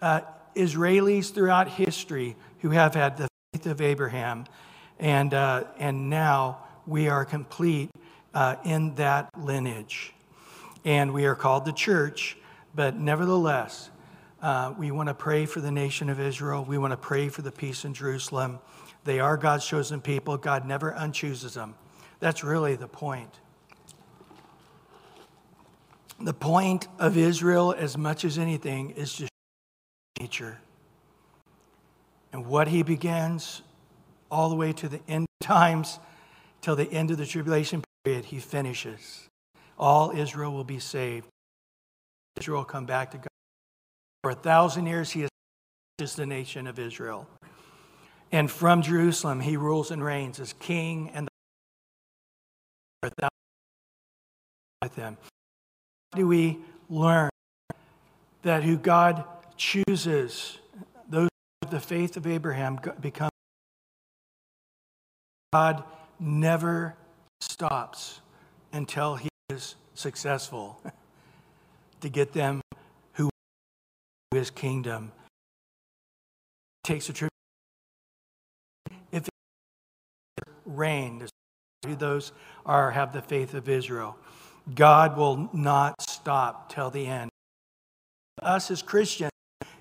uh, 0.00 0.20
Israelis 0.54 1.32
throughout 1.32 1.68
history 1.68 2.36
who 2.60 2.70
have 2.70 2.94
had 2.94 3.16
the 3.16 3.28
faith 3.52 3.66
of 3.66 3.80
Abraham, 3.80 4.44
and, 4.98 5.32
uh, 5.32 5.64
and 5.78 6.10
now 6.10 6.58
we 6.86 7.08
are 7.08 7.24
complete 7.24 7.90
uh, 8.34 8.56
in 8.64 8.94
that 8.96 9.30
lineage. 9.38 10.12
And 10.84 11.14
we 11.14 11.26
are 11.26 11.34
called 11.34 11.64
the 11.64 11.72
church, 11.72 12.36
but 12.74 12.96
nevertheless, 12.96 13.90
uh, 14.42 14.74
we 14.76 14.90
want 14.90 15.08
to 15.08 15.14
pray 15.14 15.46
for 15.46 15.60
the 15.60 15.70
nation 15.70 16.10
of 16.10 16.20
Israel. 16.20 16.64
We 16.64 16.76
want 16.76 16.90
to 16.90 16.96
pray 16.96 17.28
for 17.28 17.42
the 17.42 17.52
peace 17.52 17.84
in 17.84 17.94
Jerusalem. 17.94 18.58
They 19.04 19.20
are 19.20 19.36
God's 19.36 19.66
chosen 19.66 20.00
people. 20.00 20.36
God 20.36 20.66
never 20.66 20.92
unchooses 20.92 21.54
them. 21.54 21.76
That's 22.20 22.44
really 22.44 22.76
the 22.76 22.88
point. 22.88 23.40
The 26.20 26.34
point 26.34 26.88
of 26.98 27.16
Israel, 27.16 27.74
as 27.76 27.98
much 27.98 28.24
as 28.24 28.38
anything, 28.38 28.90
is 28.90 29.12
just 29.12 29.30
nature. 30.20 30.58
And 32.32 32.46
what 32.46 32.68
he 32.68 32.82
begins 32.82 33.62
all 34.30 34.48
the 34.48 34.56
way 34.56 34.72
to 34.72 34.88
the 34.88 35.00
end 35.08 35.26
times, 35.40 35.98
till 36.60 36.76
the 36.76 36.90
end 36.90 37.10
of 37.10 37.18
the 37.18 37.26
tribulation 37.26 37.82
period, 38.04 38.24
he 38.26 38.38
finishes. 38.38 39.28
All 39.78 40.12
Israel 40.12 40.52
will 40.52 40.64
be 40.64 40.78
saved. 40.78 41.26
Israel 42.38 42.58
will 42.58 42.64
come 42.64 42.86
back 42.86 43.10
to 43.10 43.18
God. 43.18 43.28
For 44.22 44.30
a 44.30 44.34
thousand 44.34 44.86
years, 44.86 45.10
he 45.10 45.26
is 45.98 46.14
the 46.14 46.26
nation 46.26 46.66
of 46.66 46.78
Israel. 46.78 47.28
And 48.30 48.50
from 48.50 48.80
Jerusalem, 48.80 49.40
he 49.40 49.56
rules 49.56 49.90
and 49.90 50.02
reigns 50.02 50.40
as 50.40 50.54
king 50.54 51.10
and 51.12 51.26
the 53.02 53.28
with 54.80 54.94
him. 54.96 55.16
Do 56.14 56.26
we 56.26 56.58
learn 56.90 57.30
that 58.42 58.62
who 58.62 58.76
God 58.76 59.24
chooses, 59.56 60.58
those 61.08 61.28
of 61.62 61.70
the 61.70 61.80
faith 61.80 62.16
of 62.16 62.26
Abraham, 62.26 62.78
become 63.00 63.30
God 65.52 65.84
never 66.18 66.96
stops 67.40 68.20
until 68.72 69.16
he 69.16 69.28
is 69.50 69.76
successful 69.94 70.82
to 72.00 72.08
get 72.08 72.32
them 72.32 72.60
who 73.14 73.30
his 74.32 74.50
kingdom 74.50 75.12
takes 76.84 77.08
a 77.08 77.12
trip 77.12 77.30
if 79.12 79.28
it 79.28 80.44
rain 80.66 81.26
those 81.82 82.32
are 82.64 82.92
have 82.92 83.12
the 83.12 83.22
faith 83.22 83.54
of 83.54 83.68
Israel. 83.68 84.16
God 84.74 85.16
will 85.16 85.50
not 85.52 86.00
stop 86.02 86.72
till 86.72 86.90
the 86.90 87.06
end. 87.06 87.30
Us 88.40 88.70
as 88.70 88.82
Christians, 88.82 89.32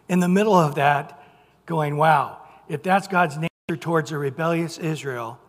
in 0.10 0.20
the 0.20 0.28
middle 0.28 0.56
of 0.56 0.76
that, 0.76 1.24
going, 1.65 1.98
wow, 1.98 2.41
if 2.67 2.84
that's 2.84 3.08
God's 3.08 3.38
nature 3.38 3.80
towards 3.80 4.12
a 4.12 4.17
rebellious 4.17 4.78
Israel, 4.78 5.39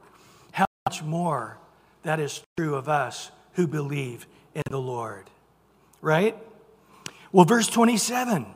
how 0.52 0.66
much 0.86 1.02
more 1.02 1.58
that 2.02 2.20
is 2.20 2.42
true 2.56 2.74
of 2.74 2.88
us 2.88 3.30
who 3.54 3.66
believe 3.66 4.26
in 4.54 4.62
the 4.70 4.80
Lord. 4.80 5.30
Right? 6.00 6.36
Well, 7.30 7.44
verse 7.44 7.68
27 7.68 8.46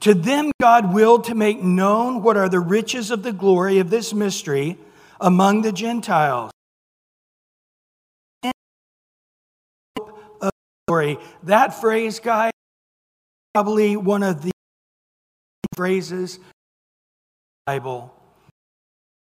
To 0.00 0.14
them 0.14 0.50
God 0.60 0.94
willed 0.94 1.24
to 1.24 1.34
make 1.34 1.62
known 1.62 2.22
what 2.22 2.36
are 2.36 2.48
the 2.48 2.60
riches 2.60 3.10
of 3.10 3.22
the 3.22 3.32
glory 3.32 3.78
of 3.78 3.90
this 3.90 4.14
mystery 4.14 4.78
among 5.20 5.62
the 5.62 5.72
Gentiles 5.72 6.53
glory. 10.94 11.18
That 11.44 11.74
phrase, 11.74 12.20
guys, 12.20 12.52
probably 13.52 13.96
one 13.96 14.22
of 14.22 14.42
the 14.42 14.52
phrases 15.74 16.36
the 16.36 16.42
Bible. 17.66 18.14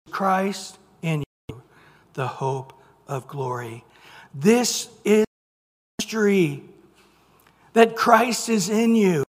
Christ 0.09 0.77
in 1.01 1.23
you, 1.49 1.61
the 2.13 2.27
hope 2.27 2.73
of 3.07 3.27
glory. 3.27 3.83
This 4.33 4.87
is 5.03 5.25
the 5.25 6.03
mystery 6.03 6.63
that 7.73 7.97
Christ 7.97 8.47
is 8.47 8.69
in 8.69 8.95
you. 8.95 9.25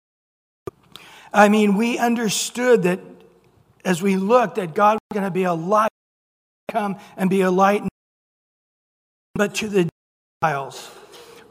I 1.35 1.51
mean, 1.51 1.77
we 1.77 1.99
understood 1.99 2.85
that 2.85 3.01
as 3.85 4.01
we 4.01 4.17
looked 4.17 4.55
that 4.55 4.75
God 4.75 4.95
was 4.95 5.15
going 5.15 5.25
to 5.25 5.31
be 5.31 5.45
a 5.45 5.53
light, 5.53 5.91
come 6.71 6.97
and 7.17 7.29
be 7.29 7.43
a 7.43 7.51
light, 7.51 7.83
but 9.35 9.55
to 9.57 9.69
the 9.69 9.89
Gentiles. 10.43 10.91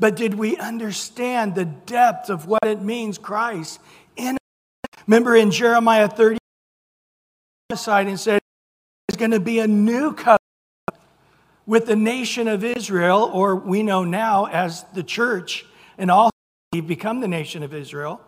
But 0.01 0.15
did 0.15 0.33
we 0.33 0.57
understand 0.57 1.53
the 1.53 1.65
depth 1.65 2.31
of 2.31 2.47
what 2.47 2.65
it 2.65 2.81
means, 2.81 3.19
Christ? 3.19 3.79
In 4.15 4.35
Remember 5.05 5.35
in 5.35 5.51
Jeremiah 5.51 6.07
30, 6.07 6.39
side 7.75 8.07
and 8.07 8.19
said, 8.19 8.41
there's 9.07 9.17
going 9.17 9.31
to 9.31 9.39
be 9.39 9.59
a 9.59 9.67
new 9.67 10.13
covenant 10.13 10.39
with 11.67 11.85
the 11.85 11.95
nation 11.95 12.47
of 12.47 12.63
Israel, 12.63 13.29
or 13.31 13.55
we 13.55 13.83
know 13.83 14.03
now 14.03 14.47
as 14.47 14.83
the 14.95 15.03
church, 15.03 15.67
and 15.99 16.09
all 16.09 16.31
become 16.71 17.19
the 17.19 17.27
nation 17.27 17.61
of 17.61 17.71
Israel 17.71 18.21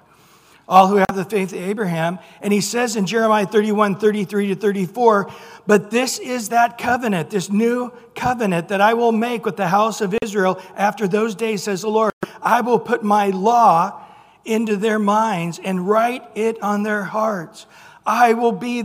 all 0.68 0.88
who 0.88 0.96
have 0.96 1.16
the 1.16 1.26
faith 1.26 1.52
of 1.54 1.60
Abraham. 1.60 2.20
And 2.42 2.54
he 2.54 2.62
says 2.62 2.96
in 2.96 3.06
Jeremiah 3.06 3.46
31 3.46 3.96
33 3.96 4.48
to 4.48 4.56
34, 4.56 5.32
But 5.68 5.92
this 5.92 6.20
is 6.20 6.50
that 6.50 6.78
covenant, 6.78 7.30
this 7.30 7.50
new 7.50 7.92
covenant 8.16 8.70
that 8.70 8.82
I 8.82 8.94
will 8.94 9.12
make 9.12 9.46
with 9.46 9.58
the 9.58 9.68
house 9.68 10.02
of 10.02 10.16
Israel 10.22 10.62
after 10.76 11.08
those 11.08 11.36
days, 11.36 11.64
says 11.64 11.82
the 11.82 11.90
Lord. 11.90 12.14
I 12.42 12.62
will 12.62 12.80
put 12.80 13.04
my 13.04 13.30
law 13.30 14.02
into 14.46 14.76
their 14.76 15.00
minds 15.00 15.60
and 15.64 15.88
write 15.88 16.24
it 16.36 16.62
on 16.62 16.84
their 16.84 17.04
hearts. 17.04 17.66
I 18.06 18.34
will 18.34 18.52
be 18.52 18.84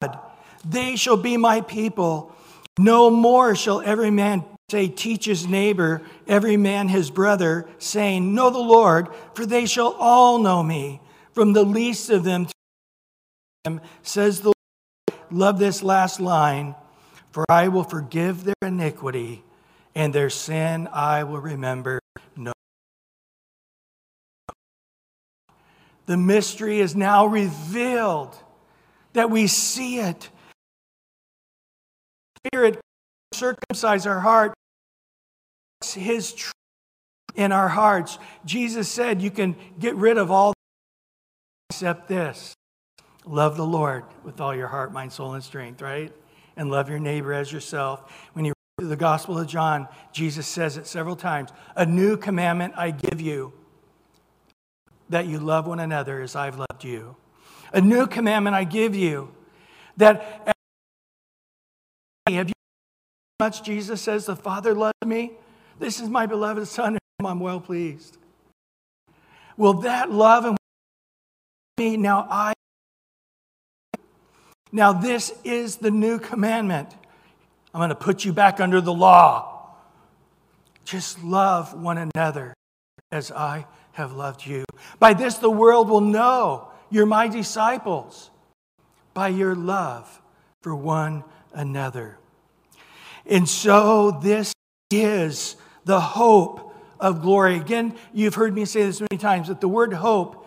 God. 0.00 0.18
They 0.64 0.96
shall 0.96 1.16
be 1.16 1.36
my 1.36 1.60
people. 1.60 2.32
No 2.78 3.10
more 3.10 3.54
shall 3.54 3.80
every 3.80 4.10
man 4.10 4.44
say, 4.68 4.88
Teach 4.88 5.26
his 5.26 5.46
neighbor, 5.46 6.02
every 6.26 6.56
man 6.56 6.88
his 6.88 7.10
brother, 7.10 7.68
saying, 7.78 8.34
Know 8.34 8.50
the 8.50 8.58
Lord, 8.58 9.08
for 9.32 9.46
they 9.46 9.64
shall 9.64 9.92
all 9.98 10.38
know 10.40 10.62
me, 10.62 11.00
from 11.32 11.52
the 11.52 11.62
least 11.62 12.10
of 12.10 12.24
them 12.24 12.46
to 12.46 12.52
them, 13.64 13.80
says 14.02 14.40
the 14.40 14.46
Lord. 14.46 15.22
Love 15.30 15.58
this 15.60 15.82
last 15.82 16.20
line, 16.20 16.74
for 17.30 17.44
I 17.48 17.68
will 17.68 17.84
forgive 17.84 18.42
their 18.42 18.54
iniquity, 18.62 19.44
and 19.94 20.12
their 20.12 20.30
sin 20.30 20.88
I 20.92 21.22
will 21.22 21.40
remember 21.40 22.00
no. 22.36 22.52
The 26.06 26.16
mystery 26.16 26.80
is 26.80 26.96
now 26.96 27.26
revealed 27.26 28.36
that 29.12 29.30
we 29.30 29.46
see 29.46 29.98
it. 29.98 30.28
Spirit 32.46 32.80
circumcise 33.36 34.06
our 34.06 34.20
heart. 34.20 34.54
His 35.94 36.32
truth 36.32 36.52
in 37.36 37.52
our 37.52 37.68
hearts. 37.68 38.18
Jesus 38.44 38.88
said 38.88 39.22
you 39.22 39.30
can 39.30 39.56
get 39.78 39.94
rid 39.94 40.18
of 40.18 40.30
all 40.30 40.54
except 41.70 42.08
this. 42.08 42.54
Love 43.24 43.56
the 43.56 43.66
Lord 43.66 44.04
with 44.24 44.40
all 44.40 44.54
your 44.54 44.68
heart, 44.68 44.92
mind, 44.92 45.12
soul, 45.12 45.34
and 45.34 45.44
strength, 45.44 45.82
right? 45.82 46.12
And 46.56 46.70
love 46.70 46.88
your 46.88 46.98
neighbor 46.98 47.32
as 47.32 47.52
yourself. 47.52 48.10
When 48.32 48.44
you 48.44 48.52
read 48.78 48.88
the 48.88 48.96
Gospel 48.96 49.38
of 49.38 49.46
John, 49.46 49.88
Jesus 50.12 50.46
says 50.46 50.76
it 50.76 50.86
several 50.86 51.16
times 51.16 51.50
A 51.74 51.84
new 51.84 52.16
commandment 52.16 52.74
I 52.76 52.92
give 52.92 53.20
you 53.20 53.52
that 55.08 55.26
you 55.26 55.38
love 55.38 55.66
one 55.66 55.80
another 55.80 56.20
as 56.20 56.34
I've 56.34 56.58
loved 56.58 56.84
you. 56.84 57.16
A 57.72 57.80
new 57.80 58.06
commandment 58.06 58.56
I 58.56 58.64
give 58.64 58.94
you 58.94 59.32
that 59.96 60.54
have 62.28 62.48
you 62.48 62.55
much 63.38 63.62
Jesus 63.62 64.00
says 64.00 64.26
the 64.26 64.36
Father 64.36 64.74
loves 64.74 64.94
me? 65.04 65.32
This 65.78 66.00
is 66.00 66.08
my 66.08 66.26
beloved 66.26 66.66
Son, 66.66 66.98
whom 67.18 67.26
I'm 67.26 67.40
well 67.40 67.60
pleased. 67.60 68.16
Will 69.56 69.74
that 69.74 70.10
love 70.10 70.44
and 70.44 70.56
me 71.78 71.96
now 71.96 72.26
I 72.30 72.54
now 74.72 74.92
this 74.92 75.32
is 75.44 75.76
the 75.76 75.90
new 75.90 76.18
commandment. 76.18 76.88
I'm 77.72 77.80
going 77.80 77.90
to 77.90 77.94
put 77.94 78.24
you 78.24 78.32
back 78.32 78.60
under 78.60 78.80
the 78.80 78.92
law. 78.92 79.74
Just 80.84 81.22
love 81.22 81.74
one 81.74 81.98
another 81.98 82.54
as 83.12 83.30
I 83.30 83.66
have 83.92 84.12
loved 84.12 84.46
you. 84.46 84.64
By 84.98 85.14
this 85.14 85.36
the 85.36 85.50
world 85.50 85.88
will 85.88 86.00
know 86.00 86.68
you're 86.90 87.06
my 87.06 87.28
disciples 87.28 88.30
by 89.12 89.28
your 89.28 89.54
love 89.54 90.20
for 90.62 90.74
one 90.74 91.24
another. 91.52 92.18
And 93.28 93.48
so 93.48 94.10
this 94.22 94.52
is 94.90 95.56
the 95.84 96.00
hope 96.00 96.74
of 97.00 97.22
glory. 97.22 97.56
Again, 97.56 97.94
you've 98.12 98.34
heard 98.34 98.54
me 98.54 98.64
say 98.64 98.82
this 98.82 99.00
many 99.00 99.18
times 99.18 99.48
that 99.48 99.60
the 99.60 99.68
word 99.68 99.92
hope 99.92 100.46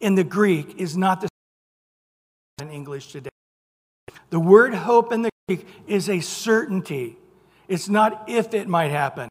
in 0.00 0.14
the 0.14 0.24
Greek 0.24 0.78
is 0.78 0.96
not 0.96 1.20
the 1.20 1.28
same 2.58 2.68
in 2.68 2.74
English 2.74 3.12
today. 3.12 3.30
The 4.30 4.40
word 4.40 4.74
hope 4.74 5.12
in 5.12 5.22
the 5.22 5.30
Greek 5.48 5.66
is 5.86 6.08
a 6.08 6.20
certainty. 6.20 7.18
It's 7.68 7.88
not 7.88 8.24
if 8.28 8.54
it 8.54 8.68
might 8.68 8.90
happen 8.90 9.28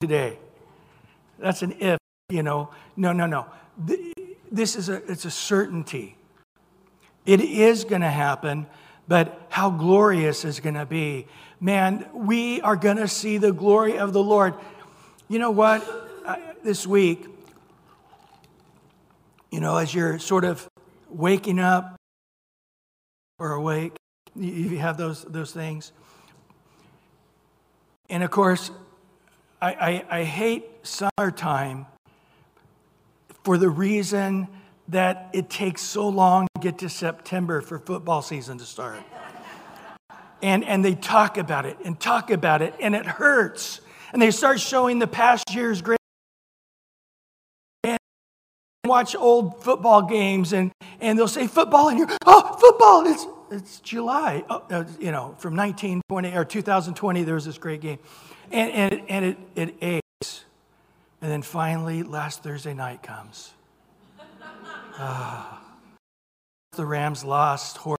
today. 0.00 0.38
That's 1.38 1.62
an 1.62 1.74
if, 1.80 1.98
you 2.28 2.42
know. 2.42 2.70
No, 2.96 3.12
no, 3.12 3.26
no. 3.26 3.46
This 4.50 4.76
is 4.76 4.88
a 4.88 4.96
it's 5.10 5.24
a 5.24 5.30
certainty. 5.30 6.16
It 7.26 7.40
is 7.40 7.84
going 7.84 8.00
to 8.00 8.10
happen, 8.10 8.66
but 9.10 9.44
how 9.48 9.70
glorious 9.70 10.44
is 10.44 10.60
going 10.60 10.76
to 10.76 10.86
be. 10.86 11.26
Man, 11.58 12.06
we 12.14 12.60
are 12.60 12.76
going 12.76 12.98
to 12.98 13.08
see 13.08 13.38
the 13.38 13.52
glory 13.52 13.98
of 13.98 14.12
the 14.12 14.22
Lord. 14.22 14.54
You 15.26 15.40
know 15.40 15.50
what? 15.50 15.84
this 16.62 16.86
week, 16.86 17.26
you 19.50 19.60
know, 19.60 19.78
as 19.78 19.94
you're 19.94 20.18
sort 20.18 20.44
of 20.44 20.68
waking 21.08 21.58
up 21.58 21.96
or 23.38 23.52
awake, 23.52 23.96
you 24.36 24.78
have 24.78 24.96
those, 24.96 25.24
those 25.24 25.52
things. 25.52 25.90
And 28.10 28.22
of 28.22 28.30
course, 28.30 28.70
I, 29.60 30.04
I, 30.10 30.18
I 30.20 30.24
hate 30.24 30.66
summertime 30.82 31.86
for 33.42 33.56
the 33.58 33.70
reason 33.70 34.46
that 34.88 35.30
it 35.32 35.48
takes 35.48 35.82
so 35.82 36.08
long 36.08 36.46
get 36.60 36.78
to 36.78 36.88
September 36.88 37.60
for 37.60 37.78
football 37.78 38.22
season 38.22 38.58
to 38.58 38.64
start. 38.64 39.02
And, 40.42 40.64
and 40.64 40.84
they 40.84 40.94
talk 40.94 41.36
about 41.36 41.66
it 41.66 41.76
and 41.84 41.98
talk 41.98 42.30
about 42.30 42.62
it, 42.62 42.74
and 42.80 42.94
it 42.94 43.04
hurts. 43.04 43.80
And 44.12 44.20
they 44.20 44.30
start 44.30 44.60
showing 44.60 44.98
the 44.98 45.06
past 45.06 45.44
year's 45.54 45.82
great. 45.82 45.98
And 47.84 47.98
watch 48.86 49.14
old 49.14 49.62
football 49.62 50.02
games, 50.02 50.52
and, 50.52 50.72
and 51.00 51.18
they'll 51.18 51.28
say 51.28 51.46
football, 51.46 51.88
and 51.88 51.98
you're, 51.98 52.08
oh, 52.26 52.56
football, 52.58 53.06
it's, 53.06 53.26
it's 53.50 53.80
July. 53.80 54.44
Oh, 54.48 54.62
uh, 54.70 54.84
you 54.98 55.12
know, 55.12 55.34
from 55.38 55.56
1920 55.56 56.34
or 56.34 56.44
2020, 56.44 57.22
there 57.22 57.34
was 57.34 57.44
this 57.44 57.58
great 57.58 57.80
game. 57.80 57.98
And, 58.50 58.72
and, 58.72 59.02
and 59.08 59.24
it, 59.24 59.38
it 59.54 59.74
aches. 59.82 60.44
And 61.22 61.30
then 61.30 61.42
finally, 61.42 62.02
last 62.02 62.42
Thursday 62.42 62.72
night 62.72 63.02
comes. 63.02 63.52
Uh, 64.96 65.59
the 66.80 66.86
Rams 66.86 67.22
lost 67.22 67.76
horror 67.76 67.98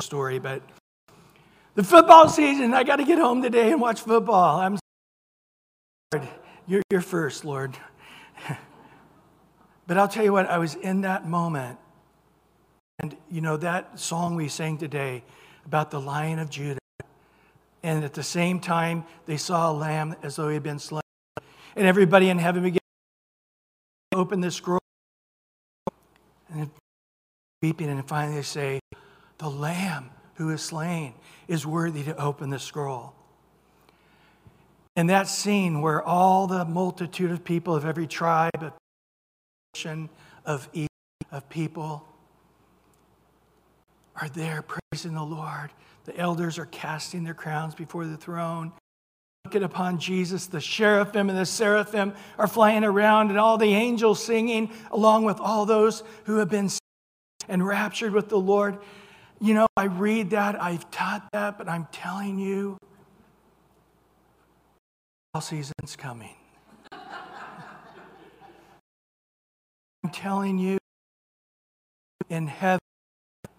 story, 0.00 0.40
but 0.40 0.62
the 1.76 1.84
football 1.84 2.28
season, 2.28 2.74
I 2.74 2.82
got 2.82 2.96
to 2.96 3.04
get 3.04 3.18
home 3.18 3.40
today 3.40 3.70
and 3.70 3.80
watch 3.80 4.00
football. 4.00 4.58
I'm 4.58 4.80
sorry. 6.12 6.28
You're, 6.66 6.82
you're 6.90 7.00
first, 7.00 7.44
Lord. 7.44 7.78
but 9.86 9.96
I'll 9.96 10.08
tell 10.08 10.24
you 10.24 10.32
what, 10.32 10.50
I 10.50 10.58
was 10.58 10.74
in 10.74 11.02
that 11.02 11.28
moment. 11.28 11.78
And 12.98 13.16
you 13.30 13.40
know, 13.40 13.56
that 13.58 14.00
song 14.00 14.34
we 14.34 14.48
sang 14.48 14.76
today 14.76 15.22
about 15.64 15.92
the 15.92 16.00
Lion 16.00 16.40
of 16.40 16.50
Judah. 16.50 16.80
And 17.84 18.02
at 18.02 18.14
the 18.14 18.24
same 18.24 18.58
time, 18.58 19.04
they 19.26 19.36
saw 19.36 19.70
a 19.70 19.72
lamb 19.72 20.16
as 20.24 20.34
though 20.34 20.48
he 20.48 20.54
had 20.54 20.64
been 20.64 20.80
slain. 20.80 21.02
And 21.76 21.86
everybody 21.86 22.28
in 22.28 22.38
heaven 22.38 22.64
began 22.64 22.80
to 24.10 24.18
open 24.18 24.40
the 24.40 24.50
scroll 24.50 24.80
and 26.54 26.68
weeping, 27.62 27.88
and 27.88 28.06
finally 28.06 28.36
they 28.36 28.42
say, 28.42 28.80
The 29.38 29.48
Lamb 29.48 30.10
who 30.34 30.50
is 30.50 30.60
slain 30.60 31.14
is 31.48 31.64
worthy 31.64 32.02
to 32.02 32.16
open 32.16 32.50
the 32.50 32.58
scroll. 32.58 33.14
And 34.96 35.08
that 35.08 35.28
scene 35.28 35.80
where 35.80 36.02
all 36.02 36.46
the 36.46 36.64
multitude 36.64 37.30
of 37.30 37.44
people 37.44 37.74
of 37.74 37.86
every 37.86 38.06
tribe, 38.06 38.50
of 38.60 38.72
nation, 39.74 40.10
of 40.44 40.68
of 41.30 41.48
people 41.48 42.06
are 44.20 44.28
there 44.28 44.62
praising 44.62 45.14
the 45.14 45.22
Lord. 45.22 45.70
The 46.04 46.16
elders 46.18 46.58
are 46.58 46.66
casting 46.66 47.24
their 47.24 47.32
crowns 47.32 47.74
before 47.74 48.06
the 48.06 48.18
throne. 48.18 48.72
Looking 49.46 49.62
upon 49.62 49.98
Jesus, 49.98 50.46
the 50.46 50.60
cherubim 50.60 51.30
and 51.30 51.38
the 51.38 51.46
seraphim 51.46 52.12
are 52.38 52.46
flying 52.46 52.84
around, 52.84 53.30
and 53.30 53.38
all 53.38 53.56
the 53.56 53.72
angels 53.74 54.22
singing, 54.22 54.70
along 54.90 55.24
with 55.24 55.40
all 55.40 55.64
those 55.64 56.02
who 56.24 56.36
have 56.36 56.50
been 56.50 56.68
and 57.48 57.66
raptured 57.66 58.12
with 58.12 58.28
the 58.28 58.38
Lord. 58.38 58.78
You 59.40 59.54
know, 59.54 59.66
I 59.76 59.84
read 59.84 60.30
that, 60.30 60.60
I've 60.60 60.90
taught 60.90 61.28
that, 61.32 61.58
but 61.58 61.68
I'm 61.68 61.88
telling 61.92 62.38
you, 62.38 62.78
all 65.34 65.40
season's 65.40 65.96
coming. 65.96 66.34
I'm 70.04 70.10
telling 70.12 70.58
you, 70.58 70.78
in 72.28 72.46
heaven, 72.46 72.80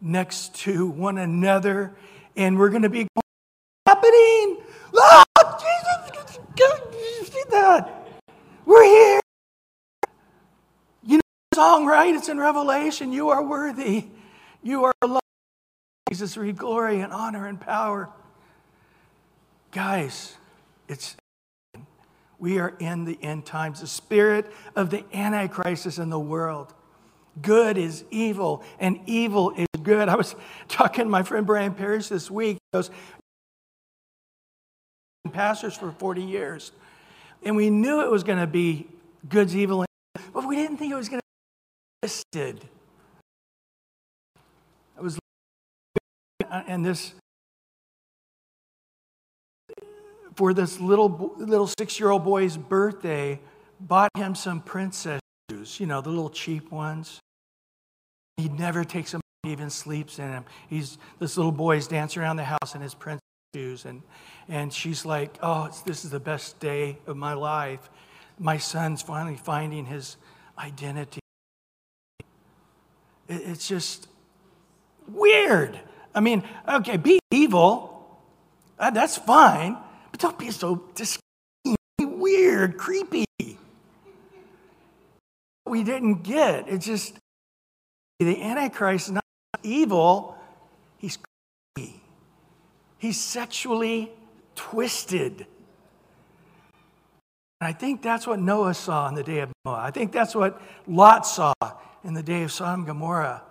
next 0.02 0.56
to 0.56 0.88
one 0.88 1.18
another, 1.18 1.94
and 2.36 2.58
we're 2.58 2.70
going 2.70 2.84
to 2.84 2.90
be 2.90 3.08
happening. 3.88 4.58
Oh, 4.94 5.24
Jesus, 5.60 6.38
you 6.94 7.26
see 7.26 7.44
that? 7.50 8.08
We're 8.66 8.84
here. 8.84 9.20
You 11.04 11.18
know 11.18 11.22
the 11.22 11.43
song, 11.54 11.86
right? 11.86 12.14
It's 12.14 12.30
in 12.30 12.38
Revelation. 12.38 13.12
You 13.12 13.30
are 13.30 13.44
worthy. 13.44 14.06
You 14.62 14.86
are 14.86 14.94
loved. 15.06 15.22
Jesus, 16.10 16.38
read 16.38 16.58
glory 16.58 17.02
and 17.02 17.12
honor 17.14 17.48
and 17.48 17.60
power. 17.60 18.10
Guys, 19.72 20.36
it's 20.88 21.16
we 22.40 22.60
are 22.60 22.74
in 22.80 23.06
the 23.06 23.18
end 23.22 23.46
times. 23.46 23.82
The 23.82 23.88
spirit 23.88 24.52
of 24.76 24.90
the 24.90 25.06
Antichrist 25.14 25.86
is 25.86 25.98
in 25.98 26.10
the 26.10 26.20
world. 26.20 26.74
Good 27.42 27.78
is 27.78 28.04
evil, 28.12 28.64
and 28.80 29.00
evil 29.06 29.52
is 29.52 29.68
good. 29.82 30.10
I 30.10 30.16
was 30.16 30.36
talking 30.68 31.06
to 31.06 31.10
my 31.10 31.24
friend 31.24 31.48
Brian 31.48 31.74
Parrish 31.74 32.10
this 32.10 32.30
week. 32.30 32.58
He 32.58 32.78
goes, 32.78 32.92
pastors 35.32 35.76
for 35.76 35.92
40 35.92 36.22
years. 36.22 36.72
And 37.44 37.56
we 37.56 37.70
knew 37.70 38.02
it 38.02 38.12
was 38.12 38.24
going 38.24 38.40
to 38.40 38.48
be 38.48 38.88
good's 39.28 39.56
evil, 39.56 39.86
but 40.34 40.46
we 40.46 40.56
didn't 40.56 40.78
think 40.78 40.92
it 40.92 40.96
was 40.96 41.10
going 41.10 41.20
to 41.20 41.23
listed. 42.04 42.68
I 44.98 45.02
was 45.02 45.18
and 46.68 46.86
this 46.86 47.14
for 50.36 50.54
this 50.54 50.82
little, 50.82 51.34
little 51.38 51.68
six 51.80 52.00
year 52.00 52.10
old 52.10 52.26
boy's 52.26 52.58
birthday, 52.58 53.40
bought 53.80 54.10
him 54.18 54.36
some 54.36 54.62
princess 54.62 55.22
shoes, 55.50 55.80
you 55.80 55.86
know, 55.86 56.02
the 56.02 56.10
little 56.10 56.30
cheap 56.30 56.72
ones. 56.72 57.20
He 58.36 58.50
never 58.50 58.84
takes 58.84 59.12
them, 59.12 59.22
he 59.44 59.52
even 59.52 59.70
sleeps 59.70 60.20
in 60.20 60.30
them. 60.30 60.46
He's, 60.70 60.98
this 61.20 61.38
little 61.38 61.52
boy 61.52 61.78
is 61.78 61.88
dancing 61.88 62.22
around 62.22 62.36
the 62.36 62.44
house 62.44 62.76
in 62.76 62.82
his 62.82 62.94
princess 62.94 63.22
shoes. 63.56 63.86
And, 63.86 64.02
and 64.50 64.74
she's 64.74 65.06
like, 65.06 65.38
oh, 65.42 65.70
this 65.86 66.04
is 66.04 66.12
the 66.12 66.20
best 66.20 66.60
day 66.60 66.98
of 67.08 67.16
my 67.16 67.34
life. 67.34 67.90
My 68.40 68.58
son's 68.58 69.02
finally 69.02 69.38
finding 69.38 69.86
his 69.86 70.18
identity. 70.58 71.23
It, 73.28 73.42
it's 73.46 73.68
just 73.68 74.08
weird. 75.08 75.80
I 76.16 76.20
mean, 76.20 76.44
okay, 76.68 76.98
be 76.98 77.20
evil. 77.32 78.20
Uh, 78.78 78.90
that's 78.90 79.18
fine. 79.18 79.78
But 80.12 80.20
don't 80.20 80.38
be 80.38 80.52
so 80.52 80.84
disgusting, 80.96 81.78
weird, 82.00 82.78
creepy. 82.78 83.26
We 85.66 85.84
didn't 85.84 86.24
get. 86.24 86.68
It. 86.68 86.74
It's 86.74 86.86
just 86.86 87.18
the 88.20 88.42
Antichrist 88.42 89.08
is 89.08 89.14
not 89.14 89.24
evil, 89.64 90.38
he's 90.98 91.18
creepy. 91.76 92.02
He's 92.98 93.20
sexually 93.20 94.12
twisted. 94.56 95.46
And 97.60 97.68
I 97.68 97.74
think 97.74 98.02
that's 98.02 98.28
what 98.28 98.40
Noah 98.40 98.74
saw 98.74 99.08
in 99.08 99.16
the 99.16 99.24
day 99.24 99.40
of 99.40 99.52
Noah. 99.66 99.78
I 99.78 99.92
think 99.92 100.12
that's 100.12 100.36
what 100.36 100.62
Lot 100.88 101.26
saw 101.26 101.54
in 102.04 102.14
the 102.14 102.24
day 102.24 102.44
of 102.44 102.52
Sodom 102.52 102.82
and 102.82 102.88
Gomorrah. 102.88 103.42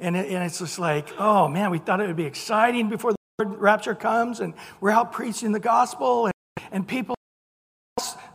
And, 0.00 0.16
it, 0.16 0.30
and 0.30 0.44
it's 0.44 0.60
just 0.60 0.78
like, 0.78 1.08
oh 1.18 1.48
man, 1.48 1.70
we 1.70 1.78
thought 1.78 2.00
it 2.00 2.06
would 2.06 2.16
be 2.16 2.24
exciting 2.24 2.88
before 2.88 3.12
the 3.12 3.18
rapture 3.46 3.94
comes, 3.94 4.40
and 4.40 4.54
we're 4.80 4.90
out 4.90 5.12
preaching 5.12 5.52
the 5.52 5.60
gospel, 5.60 6.26
and, 6.26 6.34
and 6.72 6.86
people 6.86 7.14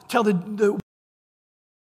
tell 0.07 0.23
the, 0.23 0.33
the, 0.33 0.79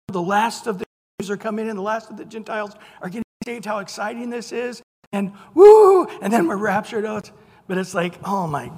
the 0.09 0.23
last 0.23 0.67
of 0.67 0.79
the 0.79 0.85
Jews 1.21 1.31
are 1.31 1.37
coming 1.37 1.69
in, 1.69 1.77
the 1.77 1.83
last 1.83 2.11
of 2.11 2.17
the 2.17 2.25
Gentiles 2.25 2.73
are 3.03 3.09
getting 3.09 3.23
saved, 3.45 3.65
how 3.65 3.79
exciting 3.79 4.31
this 4.31 4.53
is, 4.53 4.83
and 5.13 5.33
woo, 5.55 6.07
and 6.21 6.33
then 6.33 6.47
we're 6.49 6.57
raptured 6.57 7.05
out. 7.05 7.31
But 7.69 7.79
it's 7.79 7.95
like, 7.95 8.15
oh 8.25 8.47
my, 8.47 8.71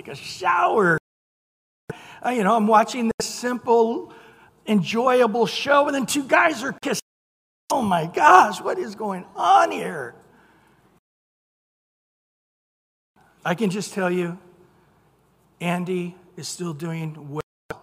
take 0.00 0.08
a 0.08 0.14
shower. 0.14 0.98
You 2.24 2.44
know, 2.44 2.56
I'm 2.56 2.68
watching 2.68 3.10
this 3.18 3.28
simple, 3.28 4.12
enjoyable 4.66 5.46
show, 5.46 5.86
and 5.86 5.94
then 5.94 6.06
two 6.06 6.24
guys 6.24 6.62
are 6.62 6.72
kissing. 6.72 7.01
Oh 7.74 7.80
my 7.80 8.04
gosh, 8.04 8.60
what 8.60 8.78
is 8.78 8.94
going 8.94 9.24
on 9.34 9.70
here? 9.70 10.14
I 13.46 13.54
can 13.54 13.70
just 13.70 13.94
tell 13.94 14.10
you, 14.10 14.38
Andy 15.58 16.14
is 16.36 16.46
still 16.46 16.74
doing 16.74 17.30
well 17.30 17.82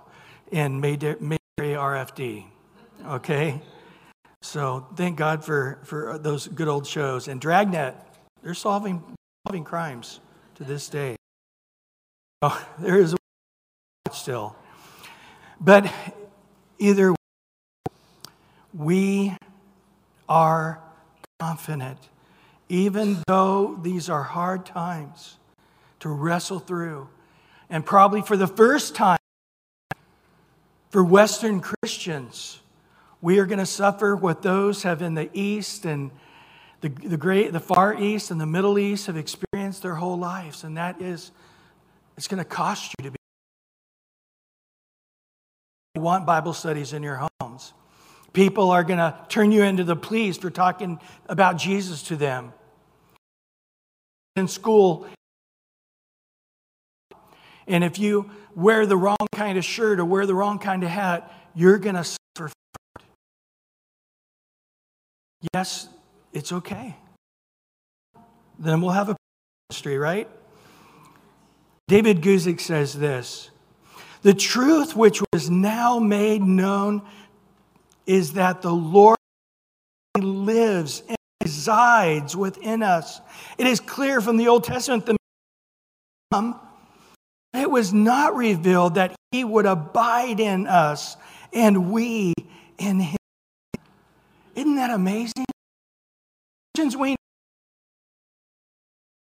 in 0.52 0.80
Mayberry 0.80 1.40
RFD. 1.58 2.46
Okay? 3.04 3.60
So 4.44 4.86
thank 4.96 5.18
God 5.18 5.44
for, 5.44 5.80
for 5.86 6.20
those 6.20 6.48
good 6.48 6.68
old 6.68 6.86
shows. 6.86 7.28
And 7.28 7.42
Dragnet, 7.42 7.96
they're 8.44 8.54
solving, 8.54 9.02
solving 9.48 9.64
crimes 9.64 10.20
to 10.54 10.64
this 10.64 10.88
day. 10.88 11.16
Oh, 12.44 12.64
there 12.78 13.00
is 13.00 13.14
a 13.14 14.14
still. 14.14 14.56
But 15.60 15.92
either 16.78 17.10
way, 17.10 17.16
we 18.72 19.39
are 20.30 20.80
confident, 21.40 21.98
even 22.70 23.24
though 23.28 23.78
these 23.82 24.10
are 24.10 24.24
hard 24.24 24.66
times 24.66 25.38
to 26.00 26.10
wrestle 26.10 26.60
through. 26.60 27.10
And 27.70 27.86
probably 27.86 28.22
for 28.22 28.38
the 28.38 28.48
first 28.48 28.96
time 28.96 29.20
for 30.92 31.04
Western 31.04 31.60
Christians, 31.60 32.60
we 33.22 33.40
are 33.40 33.46
going 33.46 33.60
to 33.60 33.66
suffer 33.66 34.16
what 34.16 34.42
those 34.42 34.84
have 34.84 35.02
in 35.02 35.16
the 35.16 35.30
East 35.34 35.86
and 35.86 36.12
the, 36.82 36.90
the, 36.90 37.18
great, 37.18 37.52
the 37.52 37.60
Far 37.60 38.00
East 38.00 38.32
and 38.32 38.40
the 38.40 38.46
Middle 38.46 38.80
East 38.80 39.08
have 39.08 39.18
experienced 39.18 39.82
their 39.82 39.96
whole 39.96 40.18
lives, 40.18 40.64
and 40.64 40.78
that 40.78 41.02
is 41.02 41.32
it's 42.16 42.28
going 42.28 42.38
to 42.38 42.46
cost 42.46 42.94
you 42.98 43.06
to 43.06 43.12
be. 43.12 43.18
You 45.96 46.02
want 46.02 46.26
Bible 46.26 46.54
studies 46.54 46.94
in 46.94 47.04
your 47.04 47.28
homes. 47.42 47.74
People 48.34 48.72
are 48.72 48.84
going 48.84 49.00
to 49.00 49.18
turn 49.30 49.52
you 49.52 49.64
into 49.64 49.84
the 49.84 49.96
police 49.96 50.38
for 50.38 50.50
talking 50.50 51.00
about 51.28 51.58
Jesus 51.58 52.04
to 52.04 52.16
them. 52.16 52.54
In 54.36 54.48
school, 54.48 55.08
and 57.70 57.84
if 57.84 58.00
you 58.00 58.32
wear 58.56 58.86
the 58.86 58.98
wrong 58.98 59.28
kind 59.32 59.58
of 59.58 59.64
shirt 59.64 60.00
or 60.00 60.06
wear 60.06 60.26
the 60.26 60.34
wrong 60.34 60.58
kind 60.60 60.84
of 60.84 60.90
hat, 60.90 61.32
you're 61.54 61.78
going 61.78 61.96
to 61.96 62.04
suffer. 62.04 62.52
Yes, 65.54 65.88
it's 66.34 66.52
okay. 66.52 66.96
Then 68.58 68.82
we'll 68.82 68.92
have 68.92 69.10
a 69.10 69.16
ministry, 69.70 69.98
right? 69.98 70.28
David 71.88 72.22
Guzik 72.22 72.60
says 72.60 72.94
this 72.94 73.52
The 74.24 74.34
truth 74.34 74.96
which 74.96 75.22
was 75.32 75.50
now 75.50 76.00
made 76.00 76.42
known 76.42 77.04
is 78.06 78.34
that 78.34 78.62
the 78.62 78.72
Lord 78.72 79.18
lives 80.18 81.04
and 81.08 81.18
resides 81.44 82.36
within 82.36 82.84
us. 82.84 83.22
It 83.58 83.68
is 83.68 83.80
clear 83.80 84.22
from 84.22 84.38
the 84.38 84.48
Old 84.48 84.64
Testament 84.64 85.06
the 85.06 85.18
um, 86.32 86.60
it 87.54 87.70
was 87.70 87.92
not 87.92 88.36
revealed 88.36 88.96
that 88.96 89.16
he 89.32 89.44
would 89.44 89.66
abide 89.66 90.40
in 90.40 90.68
us 90.68 91.18
and 91.52 91.92
we 91.92 92.34
in 92.78 93.00
him. 93.00 93.18
Isn't 94.56 94.76
that 94.76 94.92
amazing? 94.92 95.46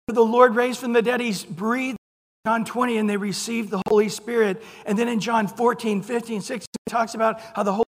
The 0.08 0.24
Lord 0.24 0.54
raised 0.54 0.80
from 0.80 0.92
the 0.92 1.02
dead, 1.02 1.20
he's 1.20 1.44
breathed. 1.44 1.98
John 2.46 2.64
20, 2.64 2.98
and 2.98 3.10
they 3.10 3.16
received 3.16 3.70
the 3.70 3.82
Holy 3.88 4.08
Spirit. 4.08 4.62
And 4.86 4.96
then 4.96 5.08
in 5.08 5.18
John 5.18 5.48
14, 5.48 6.00
15, 6.00 6.40
16, 6.40 6.66
he 6.86 6.90
talks 6.90 7.14
about 7.14 7.40
how 7.40 7.64
the 7.64 7.72
Holy 7.72 7.85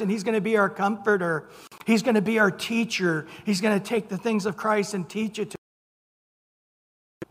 and 0.00 0.10
he's 0.10 0.22
going 0.22 0.34
to 0.34 0.40
be 0.40 0.56
our 0.56 0.68
comforter. 0.68 1.48
He's 1.86 2.02
going 2.02 2.14
to 2.14 2.22
be 2.22 2.38
our 2.38 2.50
teacher. 2.50 3.26
He's 3.44 3.60
going 3.60 3.78
to 3.78 3.84
take 3.84 4.08
the 4.08 4.18
things 4.18 4.44
of 4.44 4.56
Christ 4.56 4.94
and 4.94 5.08
teach 5.08 5.38
it 5.38 5.50
to 5.50 5.56
us. 5.56 7.30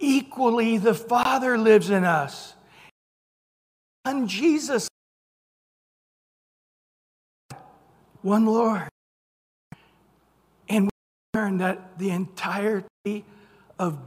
Equally, 0.00 0.78
the 0.78 0.94
Father 0.94 1.56
lives 1.56 1.88
in 1.88 2.02
us. 2.02 2.54
And 4.04 4.28
Jesus, 4.28 4.88
one 8.22 8.44
Lord. 8.46 8.88
And 10.68 10.86
we 10.86 10.90
learn 11.38 11.58
that 11.58 11.98
the 11.98 12.10
entirety 12.10 13.24
of 13.78 13.98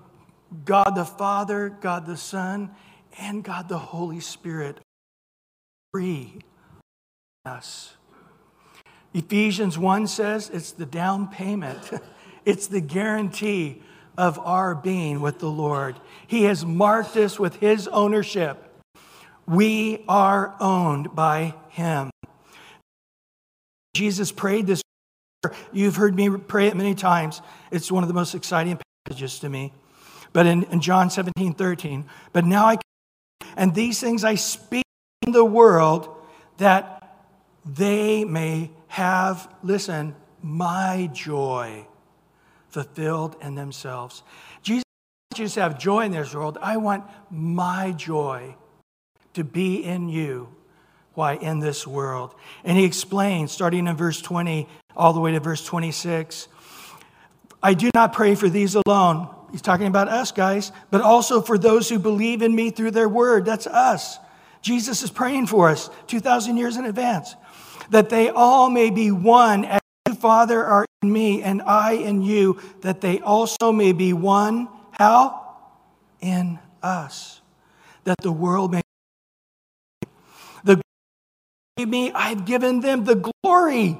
God 0.65 0.95
the 0.95 1.05
Father, 1.05 1.69
God 1.69 2.05
the 2.05 2.17
Son, 2.17 2.71
and 3.17 3.43
God 3.43 3.69
the 3.69 3.77
Holy 3.77 4.19
Spirit 4.19 4.79
free 5.95 6.33
us. 7.45 7.95
Ephesians 9.13 9.77
1 9.77 10.07
says 10.07 10.49
it's 10.49 10.73
the 10.73 10.85
down 10.85 11.29
payment, 11.29 11.89
it's 12.45 12.67
the 12.67 12.81
guarantee 12.81 13.81
of 14.17 14.37
our 14.39 14.75
being 14.75 15.21
with 15.21 15.39
the 15.39 15.49
Lord. 15.49 15.95
He 16.27 16.43
has 16.43 16.65
marked 16.65 17.15
us 17.15 17.39
with 17.39 17.55
His 17.61 17.87
ownership. 17.87 18.61
We 19.47 20.03
are 20.09 20.53
owned 20.59 21.15
by 21.15 21.53
Him. 21.69 22.11
Jesus 23.93 24.33
prayed 24.33 24.67
this. 24.67 24.81
You've 25.71 25.95
heard 25.95 26.13
me 26.13 26.29
pray 26.29 26.67
it 26.67 26.75
many 26.75 26.95
times. 26.95 27.41
It's 27.71 27.89
one 27.89 28.03
of 28.03 28.09
the 28.09 28.13
most 28.13 28.35
exciting 28.35 28.77
passages 29.07 29.39
to 29.39 29.47
me. 29.47 29.71
But 30.33 30.45
in, 30.45 30.63
in 30.63 30.81
John 30.81 31.09
17, 31.09 31.53
13, 31.53 32.03
but 32.33 32.43
now 32.43 32.65
I, 32.65 32.79
and 33.55 33.73
these 33.73 34.01
things 34.01 34.25
I 34.25 34.35
speak 34.35 34.84
in 35.25 35.31
the 35.31 35.45
world 35.45 36.09
that 36.57 37.17
they 37.65 38.23
may 38.23 38.71
have, 38.87 39.49
listen, 39.63 40.15
my 40.41 41.09
joy 41.13 41.87
fulfilled 42.69 43.35
in 43.41 43.55
themselves. 43.55 44.23
Jesus 44.61 44.83
just 45.33 45.55
have 45.55 45.79
joy 45.79 46.05
in 46.05 46.11
this 46.11 46.33
world. 46.33 46.57
I 46.61 46.77
want 46.77 47.03
my 47.31 47.91
joy 47.91 48.55
to 49.33 49.43
be 49.43 49.83
in 49.83 50.09
you. 50.09 50.49
Why 51.13 51.35
in 51.35 51.59
this 51.59 51.87
world? 51.87 52.35
And 52.63 52.77
he 52.77 52.83
explains, 52.83 53.51
starting 53.51 53.87
in 53.87 53.95
verse 53.95 54.21
20 54.21 54.67
all 54.95 55.13
the 55.13 55.19
way 55.19 55.31
to 55.31 55.39
verse 55.39 55.63
26. 55.65 56.47
I 57.63 57.73
do 57.73 57.89
not 57.95 58.13
pray 58.13 58.35
for 58.35 58.49
these 58.49 58.75
alone. 58.75 59.33
He's 59.51 59.61
talking 59.61 59.87
about 59.87 60.09
us, 60.09 60.31
guys, 60.31 60.71
but 60.91 61.01
also 61.01 61.41
for 61.41 61.57
those 61.57 61.89
who 61.89 61.99
believe 61.99 62.41
in 62.41 62.53
me 62.53 62.69
through 62.69 62.91
their 62.91 63.09
word. 63.09 63.45
That's 63.45 63.67
us. 63.67 64.19
Jesus 64.65 65.03
is 65.03 65.11
praying 65.11 65.45
for 65.45 65.69
us 65.69 65.91
2,000 66.07 66.57
years 66.57 66.75
in 66.75 66.85
advance, 66.85 67.35
that 67.91 68.09
they 68.09 68.29
all 68.29 68.67
may 68.71 68.89
be 68.89 69.11
one 69.11 69.63
as 69.63 69.79
you, 70.07 70.15
Father, 70.15 70.65
are 70.65 70.87
in 71.03 71.13
me, 71.13 71.43
and 71.43 71.61
I 71.61 71.91
in 71.91 72.23
you, 72.23 72.59
that 72.81 72.99
they 72.99 73.19
also 73.19 73.71
may 73.71 73.91
be 73.91 74.11
one. 74.11 74.67
How? 74.89 75.55
In 76.19 76.57
us. 76.81 77.41
That 78.05 78.17
the 78.23 78.31
world 78.31 78.71
may. 78.71 78.81
The 80.63 80.81
me, 81.85 82.11
I've 82.11 82.45
given 82.45 82.79
them 82.79 83.03
the 83.03 83.31
glory 83.43 83.99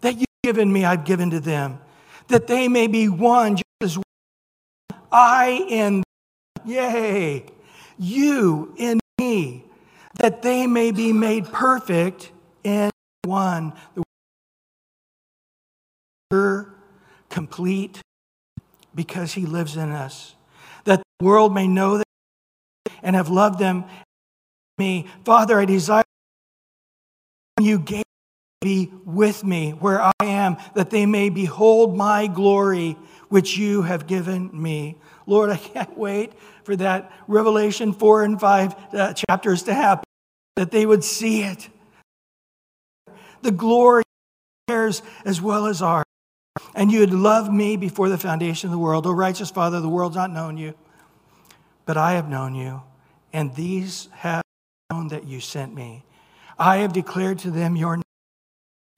that 0.00 0.16
you've 0.16 0.26
given 0.42 0.72
me, 0.72 0.84
I've 0.84 1.04
given 1.04 1.30
to 1.30 1.38
them. 1.38 1.78
That 2.26 2.48
they 2.48 2.66
may 2.66 2.88
be 2.88 3.08
one, 3.08 3.54
just 3.54 3.64
as 3.82 4.02
I 5.12 5.64
in 5.68 6.02
Yay. 6.64 7.44
You 7.96 8.74
in 8.76 8.98
me, 9.20 9.65
that 10.18 10.42
they 10.42 10.66
may 10.66 10.90
be 10.90 11.12
made 11.12 11.46
perfect 11.46 12.32
in 12.64 12.90
one. 13.24 13.72
The 16.30 16.66
complete 17.28 18.00
because 18.94 19.32
he 19.34 19.46
lives 19.46 19.76
in 19.76 19.90
us. 19.90 20.34
That 20.84 21.02
the 21.18 21.24
world 21.24 21.54
may 21.54 21.68
know 21.68 21.98
that 21.98 22.06
and 23.02 23.14
have 23.14 23.28
loved 23.28 23.58
them 23.58 23.84
me. 24.78 25.06
Father, 25.24 25.58
I 25.58 25.64
desire 25.64 26.04
you 27.60 27.78
gave 27.78 28.04
be 28.60 28.90
with 29.04 29.44
me 29.44 29.70
where 29.72 30.00
I 30.00 30.12
am, 30.22 30.56
that 30.74 30.90
they 30.90 31.06
may 31.06 31.28
behold 31.28 31.96
my 31.96 32.26
glory, 32.26 32.96
which 33.28 33.56
you 33.56 33.82
have 33.82 34.06
given 34.06 34.50
me. 34.52 34.96
Lord, 35.26 35.50
I 35.50 35.56
can't 35.56 35.96
wait 35.96 36.32
for 36.64 36.74
that 36.76 37.12
Revelation 37.28 37.92
4 37.92 38.24
and 38.24 38.40
5 38.40 38.74
uh, 38.92 39.12
chapters 39.12 39.62
to 39.64 39.74
happen, 39.74 40.04
that 40.56 40.70
they 40.70 40.84
would 40.84 41.04
see 41.04 41.42
it. 41.42 41.68
The 43.42 43.50
glory 43.52 44.02
theirs 44.66 45.02
as 45.24 45.40
well 45.40 45.66
as 45.66 45.80
ours. 45.82 46.04
And 46.74 46.90
you 46.90 47.00
had 47.00 47.12
loved 47.12 47.52
me 47.52 47.76
before 47.76 48.08
the 48.08 48.18
foundation 48.18 48.68
of 48.68 48.72
the 48.72 48.78
world. 48.78 49.06
O 49.06 49.12
righteous 49.12 49.50
Father, 49.50 49.80
the 49.80 49.88
world's 49.88 50.16
not 50.16 50.30
known 50.30 50.56
you, 50.56 50.74
but 51.84 51.96
I 51.96 52.12
have 52.12 52.28
known 52.28 52.54
you, 52.54 52.82
and 53.32 53.54
these 53.54 54.08
have 54.12 54.42
known 54.90 55.08
that 55.08 55.24
you 55.24 55.40
sent 55.40 55.74
me. 55.74 56.04
I 56.58 56.78
have 56.78 56.92
declared 56.92 57.38
to 57.40 57.50
them 57.50 57.76
your 57.76 57.96
name. 57.96 58.02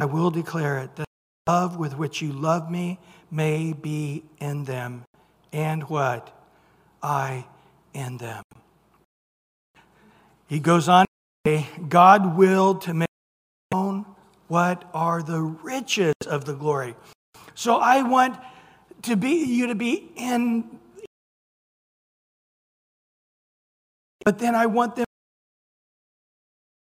I 0.00 0.04
will 0.04 0.30
declare 0.30 0.78
it, 0.78 0.96
that 0.96 1.06
the 1.46 1.52
love 1.52 1.76
with 1.76 1.96
which 1.96 2.22
you 2.22 2.32
love 2.32 2.70
me 2.70 3.00
may 3.30 3.72
be 3.72 4.24
in 4.38 4.64
them. 4.64 5.04
And 5.52 5.82
what? 5.84 6.34
I 7.02 7.46
in 7.92 8.18
them. 8.18 8.44
He 10.46 10.60
goes 10.60 10.88
on 10.88 11.07
God 11.88 12.36
willed 12.36 12.82
to 12.82 12.94
make 12.94 13.08
known 13.72 14.06
what 14.48 14.88
are 14.94 15.22
the 15.22 15.40
riches 15.40 16.14
of 16.26 16.44
the 16.44 16.54
glory. 16.54 16.94
So 17.54 17.76
I 17.76 18.02
want 18.02 18.38
to 19.02 19.16
be 19.16 19.44
you 19.44 19.68
to 19.68 19.74
be 19.74 20.10
in 20.16 20.78
but 24.24 24.38
then 24.38 24.54
I 24.54 24.66
want 24.66 24.94
them 24.96 25.06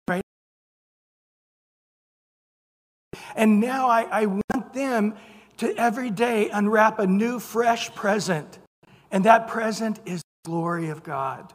right? 0.08 0.22
And 3.36 3.60
now 3.60 3.90
I, 3.90 4.02
I 4.04 4.26
want 4.26 4.72
them 4.72 5.14
to 5.58 5.76
every 5.76 6.10
day 6.10 6.48
unwrap 6.48 6.98
a 6.98 7.06
new 7.06 7.38
fresh 7.38 7.94
present. 7.94 8.58
And 9.10 9.24
that 9.24 9.46
present 9.46 10.00
is 10.06 10.22
the 10.22 10.50
glory 10.50 10.88
of 10.88 11.02
God. 11.02 11.52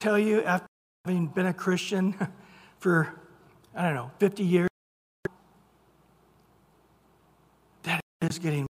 Tell 0.00 0.18
you 0.18 0.42
after 0.44 0.69
having 1.04 1.26
been 1.26 1.46
a 1.46 1.54
christian 1.54 2.14
for 2.78 3.14
i 3.74 3.82
don't 3.82 3.94
know 3.94 4.10
50 4.18 4.44
years 4.44 4.70
is 8.22 8.38
getting 8.38 8.66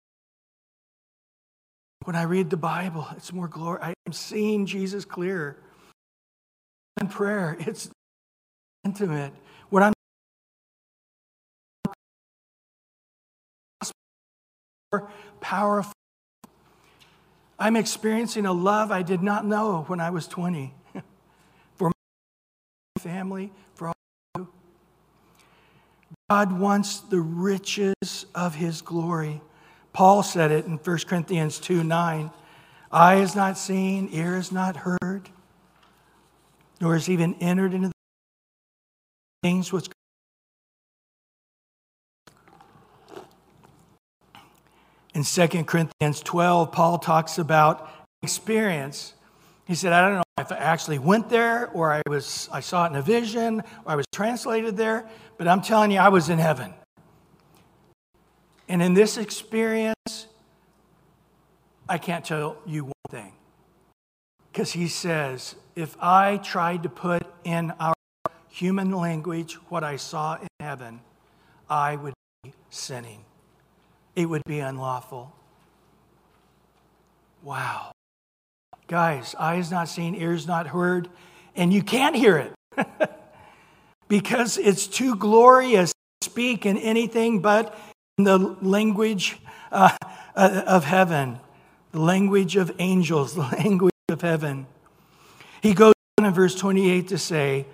when 2.06 2.14
I 2.14 2.22
read 2.22 2.50
the 2.50 2.56
Bible, 2.56 3.08
it's 3.16 3.32
more 3.32 3.48
glory. 3.48 3.80
I'm 3.82 4.12
seeing 4.12 4.64
Jesus 4.64 5.04
clearer. 5.04 5.56
In 7.00 7.08
prayer, 7.08 7.56
it's 7.58 7.90
intimate. 8.84 9.32
When 9.70 9.82
I'm 9.82 9.92
more 14.92 15.10
powerful, 15.40 15.92
I'm 17.58 17.74
experiencing 17.74 18.46
a 18.46 18.52
love 18.52 18.92
I 18.92 19.02
did 19.02 19.20
not 19.20 19.44
know 19.44 19.82
when 19.88 19.98
I 19.98 20.10
was 20.10 20.28
20 20.28 20.46
for 20.56 20.70
my 20.70 20.75
family, 23.26 23.50
for 23.74 23.88
all 23.88 23.94
of 24.34 24.40
you. 24.42 24.48
God 26.30 26.58
wants 26.58 27.00
the 27.00 27.20
riches 27.20 28.26
of 28.34 28.54
his 28.54 28.82
glory. 28.82 29.40
Paul 29.92 30.22
said 30.22 30.52
it 30.52 30.66
in 30.66 30.76
1 30.76 30.98
Corinthians 31.08 31.58
2 31.58 31.82
9. 31.82 32.30
Eye 32.92 33.16
is 33.16 33.34
not 33.34 33.58
seen, 33.58 34.08
ear 34.12 34.36
is 34.36 34.52
not 34.52 34.76
heard, 34.76 35.28
nor 36.80 36.94
has 36.94 37.08
even 37.08 37.34
entered 37.40 37.74
into 37.74 37.88
the 37.88 37.94
things 39.42 39.72
which. 39.72 39.88
In 45.14 45.24
2 45.24 45.64
Corinthians 45.64 46.20
12, 46.20 46.70
Paul 46.70 46.98
talks 46.98 47.38
about 47.38 47.90
experience. 48.22 49.14
He 49.66 49.74
said, 49.74 49.92
I 49.92 50.02
don't 50.02 50.16
know 50.16 50.25
if 50.38 50.52
I 50.52 50.56
actually 50.56 50.98
went 50.98 51.30
there 51.30 51.70
or 51.70 51.90
I, 51.90 52.02
was, 52.06 52.50
I 52.52 52.60
saw 52.60 52.84
it 52.84 52.90
in 52.90 52.96
a 52.96 53.02
vision 53.02 53.60
or 53.60 53.92
I 53.92 53.96
was 53.96 54.04
translated 54.12 54.76
there, 54.76 55.08
but 55.38 55.48
I'm 55.48 55.62
telling 55.62 55.90
you, 55.90 55.98
I 55.98 56.10
was 56.10 56.28
in 56.28 56.38
heaven. 56.38 56.74
And 58.68 58.82
in 58.82 58.92
this 58.92 59.16
experience, 59.16 60.26
I 61.88 61.96
can't 61.96 62.22
tell 62.22 62.58
you 62.66 62.84
one 62.84 62.92
thing. 63.08 63.32
Because 64.52 64.72
he 64.72 64.88
says, 64.88 65.54
if 65.74 65.96
I 66.02 66.36
tried 66.38 66.82
to 66.82 66.90
put 66.90 67.22
in 67.44 67.70
our 67.80 67.94
human 68.50 68.90
language 68.90 69.54
what 69.70 69.84
I 69.84 69.96
saw 69.96 70.36
in 70.36 70.48
heaven, 70.60 71.00
I 71.70 71.96
would 71.96 72.14
be 72.42 72.52
sinning. 72.68 73.24
It 74.14 74.26
would 74.26 74.42
be 74.44 74.58
unlawful. 74.58 75.34
Wow. 77.42 77.92
Guys, 78.88 79.34
eyes 79.36 79.70
not 79.70 79.88
seen, 79.88 80.14
ears 80.14 80.46
not 80.46 80.68
heard, 80.68 81.08
and 81.56 81.72
you 81.72 81.82
can't 81.82 82.14
hear 82.14 82.36
it. 82.38 82.52
because 84.08 84.58
it's 84.58 84.86
too 84.86 85.16
glorious 85.16 85.92
to 86.20 86.24
speak 86.30 86.66
in 86.66 86.76
anything 86.78 87.40
but 87.40 87.76
in 88.18 88.24
the 88.24 88.38
language 88.38 89.38
uh, 89.72 89.96
uh, 90.36 90.62
of 90.66 90.84
heaven, 90.84 91.40
the 91.90 91.98
language 91.98 92.54
of 92.56 92.70
angels, 92.78 93.34
the 93.34 93.40
language 93.40 93.92
of 94.08 94.20
heaven. 94.20 94.66
He 95.62 95.74
goes 95.74 95.94
on 96.18 96.26
in 96.26 96.32
verse 96.32 96.54
28 96.54 97.08
to 97.08 97.18
say, 97.18 97.66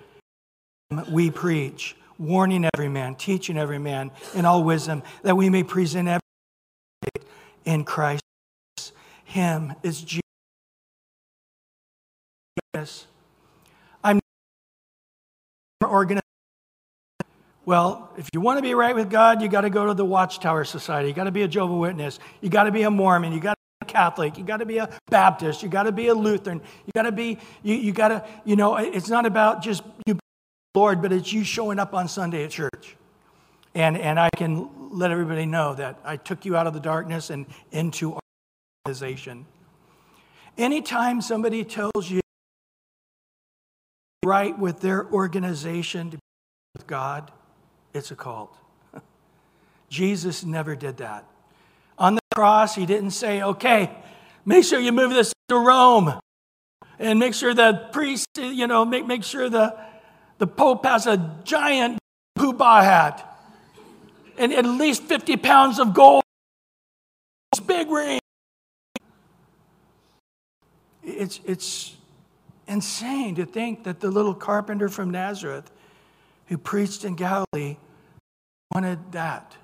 We 1.09 1.29
preach, 1.29 1.95
warning 2.17 2.67
every 2.73 2.89
man, 2.89 3.15
teaching 3.15 3.57
every 3.57 3.79
man 3.79 4.09
in 4.33 4.45
all 4.45 4.63
wisdom, 4.63 5.03
that 5.21 5.37
we 5.37 5.49
may 5.49 5.63
present 5.63 6.07
every 6.07 6.21
in 7.65 7.83
Christ. 7.83 8.23
Him 9.25 9.73
is 9.83 10.01
Jesus. 10.01 10.22
Organization. 15.93 16.23
Well, 17.65 18.09
if 18.17 18.27
you 18.33 18.41
want 18.41 18.57
to 18.57 18.61
be 18.61 18.73
right 18.73 18.93
with 18.93 19.09
God, 19.09 19.41
you 19.41 19.47
got 19.47 19.61
to 19.61 19.69
go 19.69 19.85
to 19.85 19.93
the 19.93 20.03
Watchtower 20.03 20.65
Society. 20.65 21.07
You 21.07 21.13
got 21.13 21.25
to 21.25 21.31
be 21.31 21.43
a 21.43 21.47
Jehovah 21.47 21.75
Witness. 21.75 22.19
You 22.41 22.49
got 22.49 22.63
to 22.63 22.71
be 22.71 22.81
a 22.81 22.91
Mormon. 22.91 23.31
You 23.31 23.39
got 23.39 23.53
to 23.53 23.85
be 23.85 23.89
a 23.89 23.93
Catholic. 23.93 24.37
You 24.37 24.43
got 24.43 24.57
to 24.57 24.65
be 24.65 24.79
a 24.79 24.89
Baptist. 25.09 25.63
You 25.63 25.69
got 25.69 25.83
to 25.83 25.93
be 25.93 26.07
a 26.07 26.13
Lutheran. 26.13 26.59
You 26.85 26.91
got 26.93 27.03
to 27.03 27.13
be, 27.13 27.37
you, 27.61 27.75
you 27.75 27.93
got 27.93 28.09
to, 28.09 28.25
you 28.43 28.57
know, 28.57 28.75
it's 28.75 29.07
not 29.07 29.25
about 29.25 29.61
just 29.61 29.83
you, 30.05 30.19
Lord, 30.75 31.01
but 31.01 31.13
it's 31.13 31.31
you 31.31 31.45
showing 31.45 31.79
up 31.79 31.93
on 31.93 32.09
Sunday 32.09 32.43
at 32.43 32.51
church. 32.51 32.97
And, 33.75 33.97
and 33.97 34.19
I 34.19 34.29
can 34.35 34.69
let 34.91 35.11
everybody 35.11 35.45
know 35.45 35.73
that 35.75 35.99
I 36.03 36.17
took 36.17 36.43
you 36.43 36.57
out 36.57 36.67
of 36.67 36.73
the 36.73 36.81
darkness 36.81 37.29
and 37.29 37.45
into 37.71 38.19
organization. 38.85 39.45
Anytime 40.57 41.21
somebody 41.21 41.63
tells 41.63 42.09
you 42.09 42.22
right 44.23 44.57
with 44.57 44.79
their 44.79 45.05
organization 45.11 46.11
to 46.11 46.17
be 46.17 46.21
with 46.75 46.87
God, 46.87 47.31
it's 47.93 48.11
a 48.11 48.15
cult. 48.15 48.57
Jesus 49.89 50.43
never 50.43 50.75
did 50.75 50.97
that. 50.97 51.25
On 51.99 52.15
the 52.15 52.21
cross, 52.33 52.75
he 52.75 52.85
didn't 52.85 53.11
say, 53.11 53.41
okay, 53.41 53.91
make 54.45 54.63
sure 54.63 54.79
you 54.79 54.91
move 54.91 55.11
this 55.11 55.33
to 55.49 55.55
Rome 55.57 56.19
and 56.97 57.19
make 57.19 57.33
sure 57.33 57.53
the 57.53 57.89
priest, 57.91 58.27
you 58.37 58.65
know, 58.65 58.85
make, 58.85 59.05
make 59.05 59.23
sure 59.23 59.49
the, 59.49 59.77
the 60.39 60.47
Pope 60.47 60.85
has 60.85 61.05
a 61.05 61.37
giant 61.43 61.99
poobah 62.37 62.83
hat 62.83 63.29
and 64.37 64.51
at 64.53 64.65
least 64.65 65.03
50 65.03 65.37
pounds 65.37 65.79
of 65.79 65.93
gold. 65.93 66.23
It's 67.51 67.59
Big 67.59 67.89
ring. 67.89 68.19
It's, 71.03 71.39
it's 71.45 71.95
insane 72.73 73.35
to 73.35 73.45
think 73.45 73.83
that 73.83 73.99
the 73.99 74.09
little 74.09 74.33
carpenter 74.33 74.89
from 74.89 75.11
Nazareth 75.11 75.71
who 76.47 76.57
preached 76.57 77.05
in 77.05 77.15
Galilee 77.15 77.77
wanted 78.73 79.11
that, 79.11 79.55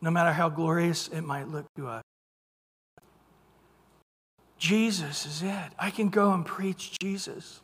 no 0.00 0.10
matter 0.10 0.32
how 0.32 0.48
glorious 0.48 1.08
it 1.08 1.22
might 1.22 1.48
look 1.48 1.66
to 1.76 1.88
us. 1.88 2.02
Jesus 4.56 5.26
is 5.26 5.42
it. 5.42 5.72
I 5.78 5.90
can 5.90 6.08
go 6.08 6.32
and 6.32 6.46
preach 6.46 6.98
Jesus. 6.98 7.60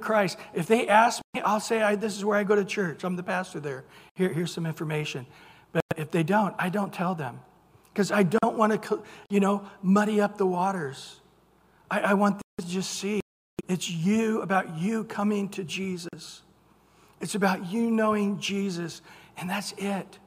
Christ. 0.00 0.38
If 0.52 0.66
they 0.66 0.88
ask 0.88 1.22
me, 1.34 1.40
I'll 1.40 1.60
say, 1.60 1.94
This 1.96 2.16
is 2.16 2.24
where 2.24 2.38
I 2.38 2.44
go 2.44 2.56
to 2.56 2.64
church. 2.64 3.04
I'm 3.04 3.16
the 3.16 3.22
pastor 3.22 3.60
there. 3.60 3.84
Here, 4.16 4.32
here's 4.32 4.52
some 4.52 4.66
information. 4.66 5.24
But 5.72 5.82
if 5.96 6.10
they 6.10 6.22
don't, 6.22 6.54
I 6.58 6.68
don't 6.68 6.92
tell 6.92 7.14
them 7.14 7.40
because 7.92 8.10
I 8.10 8.24
don't 8.24 8.56
want 8.56 8.82
to, 8.82 9.02
you 9.30 9.40
know, 9.40 9.64
muddy 9.82 10.20
up 10.20 10.36
the 10.36 10.46
waters. 10.46 11.20
I, 11.90 12.00
I 12.00 12.14
want 12.14 12.36
them 12.36 12.66
to 12.66 12.72
just 12.72 12.90
see 12.90 13.20
it's 13.68 13.88
you, 13.88 14.42
about 14.42 14.78
you 14.78 15.04
coming 15.04 15.48
to 15.50 15.64
Jesus. 15.64 16.42
It's 17.20 17.34
about 17.34 17.66
you 17.72 17.90
knowing 17.90 18.38
Jesus, 18.38 19.00
and 19.36 19.48
that's 19.48 19.72
it. 19.78 20.18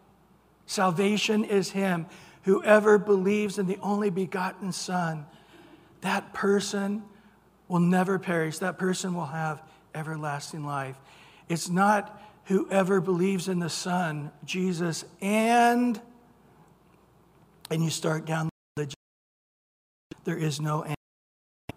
Salvation 0.66 1.44
is 1.44 1.72
Him. 1.72 2.08
Whoever 2.44 2.98
believes 2.98 3.60
in 3.60 3.68
the 3.68 3.78
only 3.82 4.10
begotten 4.10 4.72
Son, 4.72 5.26
that 6.02 6.34
person 6.34 7.04
will 7.68 7.80
never 7.80 8.18
perish. 8.18 8.60
That 8.60 8.78
person 8.78 9.14
will 9.14 9.26
have 9.26 9.62
everlasting 9.94 10.66
life. 10.66 10.98
It's 11.50 11.70
not 11.70 12.22
whoever 12.46 13.02
believes 13.02 13.48
in 13.48 13.60
the 13.60 13.70
Son, 13.70 14.32
Jesus, 14.46 15.06
and 15.22 16.02
and 17.70 17.84
you 17.84 17.90
start 17.90 18.26
down 18.26 18.50
the 18.78 18.92
there 20.24 20.38
is 20.38 20.60
no 20.62 20.82
end. 20.82 20.96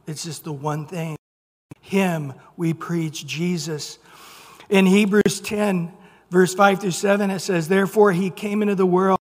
It's 0.07 0.25
just 0.25 0.45
the 0.45 0.53
one 0.53 0.87
thing. 0.87 1.17
Him 1.81 2.35
we 2.57 2.73
preach, 2.75 3.27
Jesus. 3.27 3.99
In 4.69 4.87
Hebrews 4.87 5.41
10, 5.41 5.93
verse 6.31 6.55
5 6.55 6.81
through 6.81 6.91
7, 6.93 7.31
it 7.31 7.41
says, 7.41 7.69
Therefore 7.69 8.13
he 8.13 8.31
came 8.31 8.63
into 8.63 8.75
the 8.75 8.87
world 8.87 9.19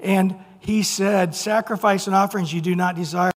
and 0.00 0.36
he 0.60 0.82
said, 0.82 1.34
Sacrifice 1.34 2.06
and 2.06 2.14
offerings 2.14 2.52
you 2.52 2.60
do 2.60 2.74
not 2.74 2.96
desire 2.96 3.32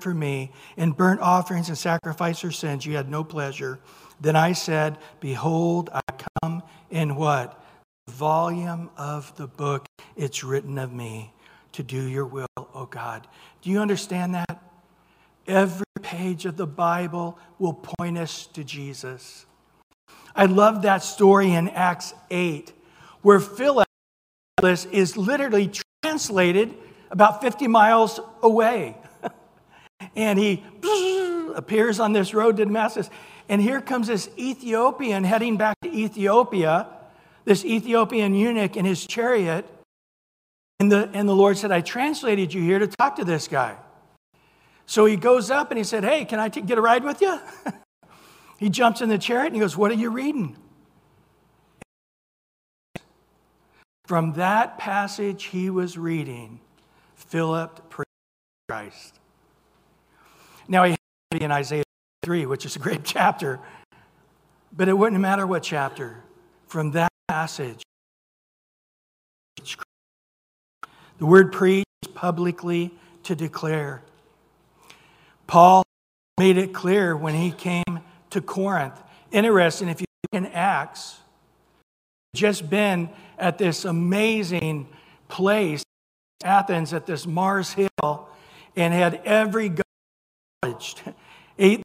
for 0.00 0.12
me, 0.12 0.50
and 0.76 0.96
burnt 0.96 1.20
offerings 1.20 1.68
and 1.68 1.78
sacrifice 1.78 2.40
for 2.40 2.50
sins 2.50 2.84
you 2.84 2.96
had 2.96 3.08
no 3.08 3.22
pleasure. 3.22 3.78
Then 4.20 4.34
I 4.34 4.52
said, 4.52 4.98
Behold, 5.20 5.90
I 5.92 6.00
come 6.42 6.62
in 6.90 7.14
what? 7.14 7.62
The 8.06 8.12
volume 8.12 8.90
of 8.96 9.34
the 9.36 9.46
book, 9.46 9.86
it's 10.16 10.42
written 10.42 10.78
of 10.78 10.92
me 10.92 11.32
to 11.72 11.82
do 11.82 12.02
your 12.02 12.24
will, 12.24 12.46
O 12.56 12.86
God. 12.86 13.26
Do 13.62 13.70
you 13.70 13.80
understand 13.80 14.34
that? 14.34 14.65
Every 15.46 15.84
page 16.02 16.46
of 16.46 16.56
the 16.56 16.66
Bible 16.66 17.38
will 17.58 17.72
point 17.72 18.18
us 18.18 18.46
to 18.48 18.64
Jesus. 18.64 19.46
I 20.34 20.46
love 20.46 20.82
that 20.82 21.02
story 21.02 21.52
in 21.52 21.68
Acts 21.68 22.14
8, 22.30 22.72
where 23.22 23.40
Philip 23.40 23.86
is 24.62 25.16
literally 25.16 25.70
translated 26.02 26.74
about 27.10 27.40
50 27.40 27.68
miles 27.68 28.20
away. 28.42 28.96
and 30.16 30.38
he 30.38 30.64
appears 31.54 32.00
on 32.00 32.12
this 32.12 32.34
road 32.34 32.56
to 32.56 32.64
Damascus. 32.64 33.08
And 33.48 33.62
here 33.62 33.80
comes 33.80 34.08
this 34.08 34.28
Ethiopian 34.36 35.24
heading 35.24 35.56
back 35.56 35.76
to 35.82 35.90
Ethiopia, 35.90 36.88
this 37.44 37.64
Ethiopian 37.64 38.34
eunuch 38.34 38.76
in 38.76 38.84
his 38.84 39.06
chariot. 39.06 39.64
And 40.80 40.90
the, 40.90 41.08
and 41.14 41.28
the 41.28 41.34
Lord 41.34 41.56
said, 41.56 41.70
I 41.70 41.80
translated 41.80 42.52
you 42.52 42.62
here 42.62 42.78
to 42.78 42.86
talk 42.86 43.16
to 43.16 43.24
this 43.24 43.48
guy. 43.48 43.76
So 44.86 45.04
he 45.04 45.16
goes 45.16 45.50
up 45.50 45.70
and 45.70 45.78
he 45.78 45.84
said, 45.84 46.04
Hey, 46.04 46.24
can 46.24 46.38
I 46.38 46.48
t- 46.48 46.60
get 46.60 46.78
a 46.78 46.80
ride 46.80 47.04
with 47.04 47.20
you? 47.20 47.38
he 48.58 48.70
jumps 48.70 49.00
in 49.00 49.08
the 49.08 49.18
chariot 49.18 49.48
and 49.48 49.56
he 49.56 49.60
goes, 49.60 49.76
What 49.76 49.90
are 49.90 49.94
you 49.94 50.10
reading? 50.10 50.56
From 54.06 54.34
that 54.34 54.78
passage 54.78 55.44
he 55.44 55.68
was 55.68 55.98
reading, 55.98 56.60
Philip 57.16 57.90
preached 57.90 58.06
Christ. 58.68 59.18
Now, 60.68 60.84
he 60.84 60.96
had 61.32 61.42
in 61.42 61.50
Isaiah 61.50 61.82
3, 62.22 62.46
which 62.46 62.64
is 62.64 62.76
a 62.76 62.78
great 62.78 63.04
chapter, 63.04 63.58
but 64.72 64.88
it 64.88 64.92
wouldn't 64.96 65.20
matter 65.20 65.46
what 65.46 65.64
chapter. 65.64 66.22
From 66.68 66.92
that 66.92 67.10
passage, 67.28 67.82
the 71.18 71.26
word 71.26 71.52
preach 71.52 71.84
publicly 72.14 72.94
to 73.24 73.34
declare. 73.34 74.02
Paul 75.46 75.84
made 76.38 76.58
it 76.58 76.72
clear 76.74 77.16
when 77.16 77.34
he 77.34 77.50
came 77.50 78.00
to 78.30 78.40
Corinth. 78.40 79.00
Interesting, 79.30 79.88
if 79.88 80.00
you 80.00 80.06
look 80.24 80.44
in 80.44 80.46
Acts, 80.52 81.18
just 82.34 82.68
been 82.68 83.08
at 83.38 83.58
this 83.58 83.84
amazing 83.84 84.88
place, 85.28 85.82
Athens, 86.44 86.92
at 86.92 87.06
this 87.06 87.26
Mars 87.26 87.72
Hill, 87.72 88.28
and 88.76 88.92
had 88.92 89.20
every 89.24 89.72
acknowledged. 90.62 91.02
He 91.56 91.82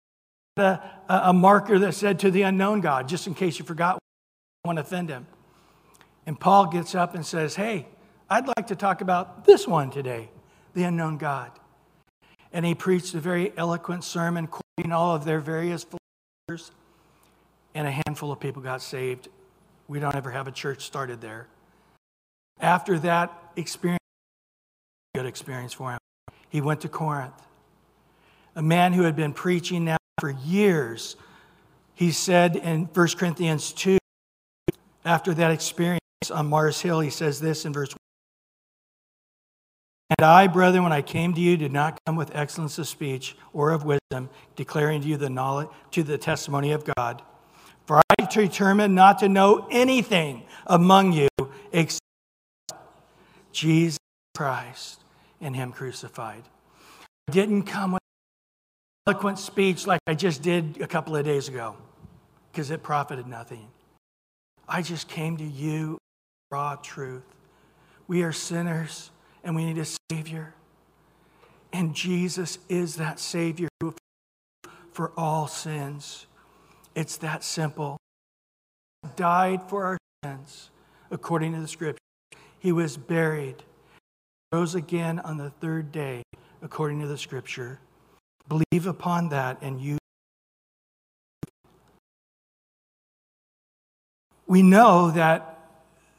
a, 0.57 0.79
a 1.07 1.33
marker 1.33 1.79
that 1.79 1.93
said 1.93 2.19
to 2.19 2.31
the 2.31 2.41
unknown 2.41 2.81
God, 2.81 3.07
just 3.07 3.27
in 3.27 3.33
case 3.33 3.57
you 3.57 3.65
forgot, 3.65 3.99
want 4.65 4.77
to 4.77 4.81
offend 4.81 5.09
him. 5.09 5.25
And 6.25 6.39
Paul 6.39 6.67
gets 6.67 6.93
up 6.93 7.15
and 7.15 7.25
says, 7.25 7.55
Hey, 7.55 7.87
I'd 8.29 8.47
like 8.47 8.67
to 8.67 8.75
talk 8.75 9.01
about 9.01 9.45
this 9.45 9.67
one 9.67 9.91
today, 9.91 10.29
the 10.73 10.83
unknown 10.83 11.17
God. 11.17 11.51
And 12.53 12.65
he 12.65 12.75
preached 12.75 13.13
a 13.13 13.19
very 13.19 13.53
eloquent 13.55 14.03
sermon, 14.03 14.47
quoting 14.47 14.91
all 14.91 15.15
of 15.15 15.25
their 15.25 15.39
various 15.39 15.85
philosophers, 15.85 16.71
and 17.73 17.87
a 17.87 17.91
handful 17.91 18.31
of 18.31 18.39
people 18.39 18.61
got 18.61 18.81
saved. 18.81 19.29
We 19.87 19.99
don't 19.99 20.15
ever 20.15 20.31
have 20.31 20.47
a 20.47 20.51
church 20.51 20.83
started 20.85 21.21
there. 21.21 21.47
After 22.59 22.99
that 22.99 23.31
experience, 23.55 23.99
good 25.15 25.25
experience 25.25 25.73
for 25.73 25.91
him, 25.91 25.99
he 26.49 26.61
went 26.61 26.81
to 26.81 26.89
Corinth 26.89 27.33
a 28.55 28.61
man 28.61 28.93
who 28.93 29.03
had 29.03 29.15
been 29.15 29.33
preaching 29.33 29.85
now 29.85 29.97
for 30.19 30.29
years. 30.29 31.15
He 31.95 32.11
said 32.11 32.55
in 32.55 32.85
1 32.85 33.07
Corinthians 33.17 33.71
2, 33.73 33.97
after 35.05 35.33
that 35.33 35.51
experience 35.51 35.99
on 36.31 36.47
Mars 36.47 36.81
Hill, 36.81 36.99
he 36.99 37.09
says 37.09 37.39
this 37.39 37.65
in 37.65 37.73
verse 37.73 37.91
1. 37.91 37.97
And 40.17 40.25
I, 40.25 40.47
brethren, 40.47 40.83
when 40.83 40.91
I 40.91 41.01
came 41.01 41.33
to 41.33 41.39
you, 41.39 41.55
did 41.55 41.71
not 41.71 41.97
come 42.05 42.17
with 42.17 42.35
excellence 42.35 42.77
of 42.77 42.87
speech 42.87 43.37
or 43.53 43.71
of 43.71 43.85
wisdom, 43.85 44.29
declaring 44.57 45.01
to 45.01 45.07
you 45.07 45.15
the 45.15 45.29
knowledge 45.29 45.69
to 45.91 46.03
the 46.03 46.17
testimony 46.17 46.73
of 46.73 46.83
God. 46.97 47.21
For 47.85 48.01
I 48.09 48.25
determined 48.25 48.93
not 48.93 49.19
to 49.19 49.29
know 49.29 49.67
anything 49.71 50.43
among 50.67 51.13
you 51.13 51.29
except 51.71 52.01
Jesus 53.53 53.99
Christ 54.35 54.99
and 55.39 55.55
Him 55.55 55.71
crucified. 55.71 56.43
I 57.29 57.31
didn't 57.31 57.63
come 57.63 57.93
with 57.93 58.01
eloquent 59.07 59.39
speech 59.39 59.87
like 59.87 60.01
I 60.07 60.13
just 60.13 60.41
did 60.41 60.81
a 60.81 60.87
couple 60.87 61.15
of 61.15 61.23
days 61.23 61.47
ago 61.47 61.77
because 62.51 62.69
it 62.69 62.83
profited 62.83 63.27
nothing. 63.27 63.69
I 64.67 64.81
just 64.81 65.07
came 65.07 65.37
to 65.37 65.43
you 65.45 65.99
raw 66.51 66.75
truth. 66.75 67.23
We 68.07 68.23
are 68.23 68.33
sinners 68.33 69.09
and 69.43 69.55
we 69.55 69.65
need 69.65 69.77
a 69.77 69.87
Savior. 70.11 70.53
And 71.73 71.95
Jesus 71.95 72.59
is 72.69 72.95
that 72.97 73.19
Savior 73.19 73.69
for 74.91 75.11
all 75.17 75.47
sins. 75.47 76.27
It's 76.95 77.17
that 77.17 77.43
simple. 77.43 77.97
He 79.03 79.09
died 79.15 79.63
for 79.69 79.85
our 79.85 79.97
sins 80.23 80.69
according 81.09 81.53
to 81.53 81.61
the 81.61 81.67
Scripture. 81.67 81.97
He 82.59 82.71
was 82.71 82.97
buried, 82.97 83.63
rose 84.51 84.75
again 84.75 85.19
on 85.19 85.37
the 85.37 85.49
third 85.49 85.91
day 85.91 86.23
according 86.61 87.01
to 87.01 87.07
the 87.07 87.17
Scripture. 87.17 87.79
Believe 88.47 88.85
upon 88.85 89.29
that 89.29 89.57
and 89.61 89.81
you. 89.81 89.97
We 94.45 94.61
know 94.61 95.11
that 95.11 95.59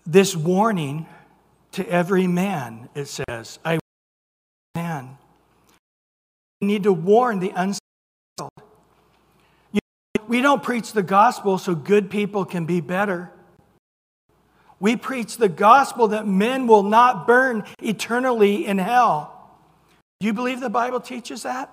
this 0.06 0.34
warning 0.34 1.06
to 1.72 1.88
every 1.88 2.26
man, 2.26 2.88
it 2.94 3.06
says, 3.06 3.58
I 3.64 3.78
man. 4.74 5.16
We 6.60 6.68
need 6.68 6.84
to 6.84 6.92
warn 6.92 7.40
the 7.40 7.50
unsettled. 7.50 8.50
We 10.28 10.40
don't 10.40 10.62
preach 10.62 10.92
the 10.92 11.02
gospel 11.02 11.58
so 11.58 11.74
good 11.74 12.08
people 12.08 12.44
can 12.44 12.64
be 12.64 12.80
better. 12.80 13.30
We 14.80 14.96
preach 14.96 15.36
the 15.36 15.48
gospel 15.48 16.08
that 16.08 16.26
men 16.26 16.66
will 16.66 16.82
not 16.82 17.26
burn 17.26 17.64
eternally 17.80 18.66
in 18.66 18.78
hell. 18.78 19.50
Do 20.20 20.26
you 20.26 20.32
believe 20.32 20.60
the 20.60 20.70
Bible 20.70 21.00
teaches 21.00 21.42
that? 21.42 21.70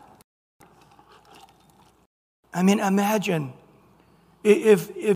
I 2.53 2.63
mean, 2.63 2.79
imagine 2.79 3.53
if, 4.43 4.95
if 4.97 5.15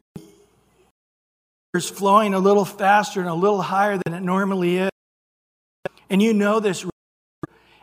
it's 1.74 1.90
flowing 1.90 2.34
a 2.34 2.40
little 2.40 2.66
faster 2.66 3.20
and 3.20 3.30
a 3.30 3.34
little 3.34 3.62
higher 3.62 4.00
than 4.06 4.14
it 4.14 4.22
normally 4.22 4.78
is, 4.78 4.90
and 6.10 6.22
you 6.22 6.34
know 6.34 6.60
this, 6.60 6.86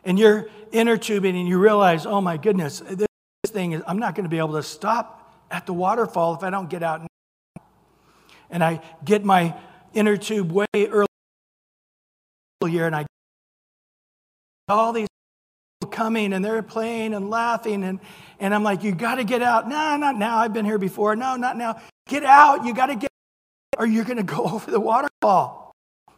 and 0.05 0.19
you're 0.19 0.49
inner 0.73 0.97
tubing 0.97 1.37
and 1.37 1.49
you 1.49 1.59
realize, 1.59 2.07
oh 2.07 2.21
my 2.21 2.37
goodness, 2.37 2.81
this 2.81 3.09
thing 3.47 3.73
is, 3.73 3.83
I'm 3.87 3.99
not 3.99 4.15
going 4.15 4.25
to 4.25 4.31
be 4.31 4.39
able 4.39 4.55
to 4.55 4.63
stop 4.63 5.45
at 5.51 5.67
the 5.67 5.73
waterfall 5.73 6.35
if 6.35 6.43
I 6.43 6.51
don't 6.51 6.71
get 6.71 6.83
out. 6.83 7.07
and 8.51 8.63
I 8.63 8.81
get 9.05 9.25
my 9.25 9.55
inner 9.95 10.17
tube 10.17 10.53
way 10.53 10.67
early 10.75 11.07
here, 12.67 12.87
and 12.87 12.95
I 12.95 13.07
all 14.69 14.93
these 14.93 15.09
coming 15.91 16.33
and 16.33 16.45
they're 16.45 16.63
playing 16.63 17.15
and 17.15 17.31
laughing, 17.31 17.83
and, 17.83 17.99
and 18.39 18.55
I'm 18.55 18.63
like, 18.63 18.85
you 18.85 18.93
got 18.93 19.17
to 19.17 19.25
get 19.25 19.43
out. 19.43 19.69
No, 19.69 19.97
not 19.97 20.17
now. 20.17 20.39
I've 20.39 20.53
been 20.53 20.65
here 20.65 20.79
before. 20.79 21.17
No, 21.17 21.37
not 21.37 21.57
now. 21.57 21.81
Get 22.09 22.25
out. 22.25 22.65
You 22.65 22.73
got 22.75 22.87
to 22.87 22.97
get, 22.97 23.10
or 23.79 23.87
you're 23.87 24.05
going 24.05 24.17
to 24.17 24.23
go 24.23 24.45
over 24.53 24.71
the 24.71 24.81
waterfall. 24.81 25.73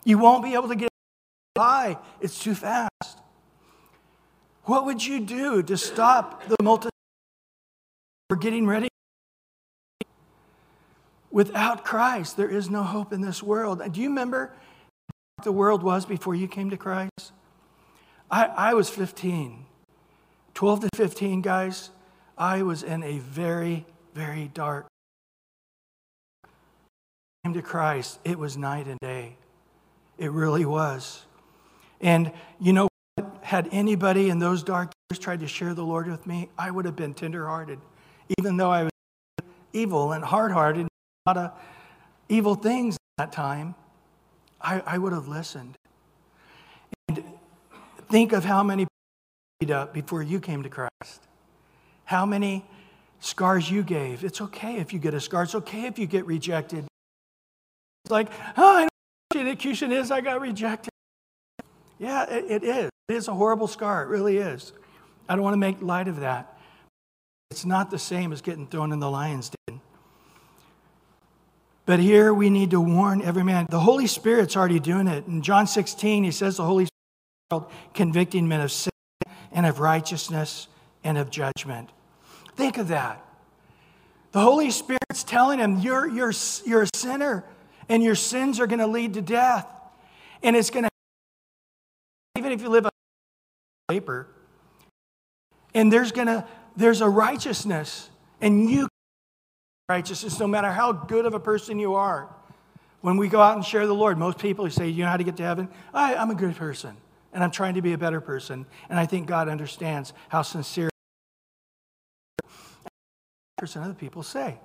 You 0.05 0.19
won't 0.19 0.43
be 0.43 0.55
able 0.55 0.69
to 0.69 0.75
get 0.75 0.91
by. 1.55 1.99
It's 2.21 2.39
too 2.39 2.55
fast. 2.55 3.19
What 4.65 4.87
would 4.87 5.05
you 5.05 5.21
do 5.21 5.63
to 5.63 5.77
stop 5.77 6.47
the 6.47 6.57
multitude 6.63 6.91
for 8.29 8.37
getting 8.37 8.67
ready? 8.67 8.89
Without 11.31 11.85
Christ, 11.85 12.37
there 12.37 12.49
is 12.49 12.69
no 12.69 12.83
hope 12.83 13.13
in 13.13 13.23
this 13.23 13.43
world. 13.43 13.83
Do 13.93 14.01
you 14.01 14.09
remember 14.09 14.53
what 15.37 15.45
the 15.45 15.53
world 15.53 15.83
was 15.83 16.05
before 16.05 16.35
you 16.35 16.47
came 16.47 16.71
to 16.71 16.77
Christ? 16.77 17.33
I, 18.31 18.47
I 18.47 18.75
was 18.75 18.89
15. 18.89 19.65
12 20.55 20.81
to 20.81 20.89
15, 20.95 21.41
guys, 21.41 21.91
I 22.37 22.63
was 22.63 22.83
in 22.83 23.03
a 23.03 23.19
very, 23.19 23.87
very 24.15 24.51
dark. 24.53 24.91
Came 27.45 27.55
to 27.55 27.62
Christ, 27.62 28.20
it 28.24 28.38
was 28.38 28.57
night 28.57 28.86
and 28.86 29.01
day. 29.01 29.36
It 30.16 30.30
really 30.30 30.64
was. 30.64 31.24
And 32.01 32.32
you 32.61 32.72
know, 32.72 32.88
had 33.40 33.68
anybody 33.72 34.30
in 34.30 34.38
those 34.38 34.62
dark 34.62 34.93
years 35.11 35.18
tried 35.18 35.40
to 35.40 35.49
share 35.49 35.74
the 35.74 35.84
Lord 35.84 36.07
with 36.07 36.26
me, 36.26 36.49
I 36.57 36.70
would 36.70 36.84
have 36.84 36.95
been 36.95 37.14
tenderhearted, 37.14 37.80
even 38.38 38.57
though 38.57 38.70
I 38.70 38.84
was 38.84 38.93
evil 39.72 40.12
and 40.12 40.24
hard-hearted, 40.24 40.86
a 40.86 41.30
lot 41.30 41.36
of 41.36 41.53
evil 42.28 42.55
things 42.55 42.95
at 42.95 43.01
that 43.18 43.32
time. 43.32 43.74
I, 44.61 44.80
I 44.86 44.99
would 44.99 45.12
have 45.12 45.26
listened. 45.26 45.76
And 47.09 47.24
think 48.09 48.32
of 48.32 48.45
how 48.45 48.62
many 48.62 48.86
beat 49.59 49.70
up 49.70 49.93
before 49.93 50.22
you 50.22 50.38
came 50.38 50.62
to 50.62 50.68
Christ. 50.68 51.26
How 52.05 52.24
many 52.24 52.64
scars 53.18 53.70
you 53.70 53.82
gave. 53.82 54.24
It's 54.24 54.40
okay 54.40 54.76
if 54.76 54.93
you 54.93 54.99
get 54.99 55.14
a 55.14 55.20
scar. 55.20 55.45
It's 55.45 55.55
okay 55.55 55.86
if 55.86 55.99
you 55.99 56.07
get 56.07 56.26
rejected. 56.26 56.86
Like, 58.13 58.29
oh, 58.57 58.77
I 58.77 58.83
know 58.83 58.89
what 59.33 59.47
execution 59.47 59.91
is. 59.91 60.11
I 60.11 60.21
got 60.21 60.41
rejected. 60.41 60.91
Yeah, 61.99 62.25
it, 62.29 62.63
it 62.63 62.65
is. 62.65 62.91
It 63.09 63.15
is 63.15 63.29
a 63.29 63.35
horrible 63.35 63.67
scar. 63.67 64.05
It 64.05 64.09
really 64.09 64.37
is. 64.37 64.73
I 65.29 65.35
don't 65.35 65.43
want 65.43 65.55
to 65.55 65.59
make 65.59 65.81
light 65.81 66.09
of 66.09 66.21
that. 66.21 66.59
It's 67.51 67.65
not 67.65 67.91
the 67.91 67.99
same 67.99 68.33
as 68.33 68.41
getting 68.41 68.67
thrown 68.67 68.93
in 68.93 69.01
the 69.01 69.11
lion's 69.11 69.51
den. 69.67 69.81
But 71.85 71.99
here 71.99 72.33
we 72.33 72.49
need 72.49 72.71
to 72.71 72.81
warn 72.81 73.23
every 73.23 73.43
man. 73.43 73.67
The 73.69 73.81
Holy 73.81 74.07
Spirit's 74.07 74.57
already 74.57 74.79
doing 74.79 75.09
it. 75.09 75.27
In 75.27 75.43
John 75.43 75.67
16, 75.67 76.25
he 76.25 76.31
says 76.31 76.57
the 76.57 76.65
Holy 76.65 76.87
Spirit 77.51 77.69
convicting 77.93 78.47
men 78.47 78.61
of 78.61 78.71
sin 78.71 78.93
and 79.51 79.67
of 79.67 79.81
righteousness 79.81 80.69
and 81.03 81.19
of 81.19 81.31
judgment. 81.31 81.91
Think 82.57 82.79
of 82.79 82.89
that. 82.89 83.25
The 84.33 84.41
Holy 84.41 84.71
Spirit's 84.71 85.25
telling 85.25 85.59
him, 85.59 85.81
you're, 85.81 86.09
you're, 86.09 86.33
you're 86.65 86.83
a 86.83 86.89
sinner 86.95 87.45
and 87.89 88.03
your 88.03 88.14
sins 88.14 88.61
are 88.61 88.66
going 88.66 88.78
to 88.78 88.87
lead 88.87 89.14
to 89.14 89.22
death. 89.22 89.66
And 90.43 90.57
it's 90.57 90.70
going 90.70 90.85
to 90.85 90.91
even 92.37 92.53
if 92.53 92.62
you 92.62 92.68
live 92.68 92.87
a 92.87 92.91
paper. 93.89 94.26
And 95.74 95.93
there's 95.93 96.12
gonna 96.12 96.47
there's 96.76 97.01
a 97.01 97.09
righteousness, 97.09 98.09
and 98.41 98.68
you 98.68 98.89
righteousness 99.89 100.39
no 100.39 100.47
matter 100.47 100.70
how 100.70 100.93
good 100.93 101.26
of 101.26 101.35
a 101.35 101.41
person 101.41 101.78
you 101.78 101.95
are. 101.95 102.28
When 103.01 103.16
we 103.16 103.28
go 103.28 103.41
out 103.41 103.57
and 103.57 103.64
share 103.64 103.87
the 103.87 103.95
Lord, 103.95 104.16
most 104.18 104.39
people 104.39 104.68
say, 104.70 104.89
"You 104.89 105.05
know 105.05 105.11
how 105.11 105.16
to 105.16 105.24
get 105.24 105.37
to 105.37 105.43
heaven?" 105.43 105.68
I, 105.93 106.14
I'm 106.14 106.30
a 106.30 106.35
good 106.35 106.57
person, 106.57 106.97
and 107.33 107.43
I'm 107.43 107.51
trying 107.51 107.74
to 107.74 107.83
be 107.83 107.93
a 107.93 107.99
better 107.99 108.20
person, 108.20 108.66
and 108.89 108.99
I 108.99 109.07
think 109.07 109.26
God 109.26 109.49
understands 109.49 110.12
how 110.28 110.43
sincere. 110.43 110.89
Percent 113.59 113.87
of 113.87 113.91
the 113.91 113.99
people 113.99 114.22
say, 114.22 114.59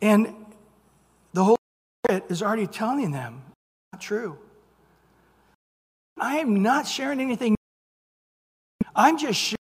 and 0.00 0.34
the 1.32 1.44
Holy 1.44 1.58
Spirit 2.04 2.24
is 2.30 2.42
already 2.42 2.66
telling 2.66 3.10
them, 3.10 3.42
not 3.92 4.00
true. 4.00 4.38
I 6.18 6.38
am 6.38 6.62
not 6.62 6.86
sharing 6.86 7.20
anything. 7.20 7.54
I'm 8.94 9.18
just 9.18 9.38
sharing 9.38 9.58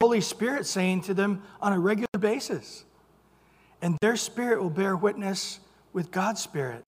the 0.00 0.06
Holy 0.06 0.20
Spirit 0.20 0.66
saying 0.66 1.02
to 1.02 1.14
them 1.14 1.42
on 1.60 1.72
a 1.72 1.78
regular 1.78 2.18
basis. 2.18 2.84
And 3.82 3.96
their 4.00 4.16
spirit 4.16 4.60
will 4.62 4.70
bear 4.70 4.96
witness 4.96 5.60
with 5.92 6.10
God's 6.10 6.42
spirit. 6.42 6.82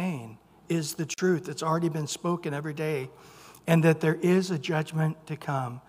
Saying 0.00 0.38
is 0.68 0.94
the 0.94 1.06
truth 1.06 1.44
that's 1.44 1.62
already 1.62 1.88
been 1.88 2.06
spoken 2.06 2.52
every 2.52 2.74
day, 2.74 3.10
and 3.66 3.82
that 3.84 4.00
there 4.00 4.16
is 4.16 4.50
a 4.50 4.58
judgment 4.58 5.26
to 5.26 5.36
come. 5.36 5.80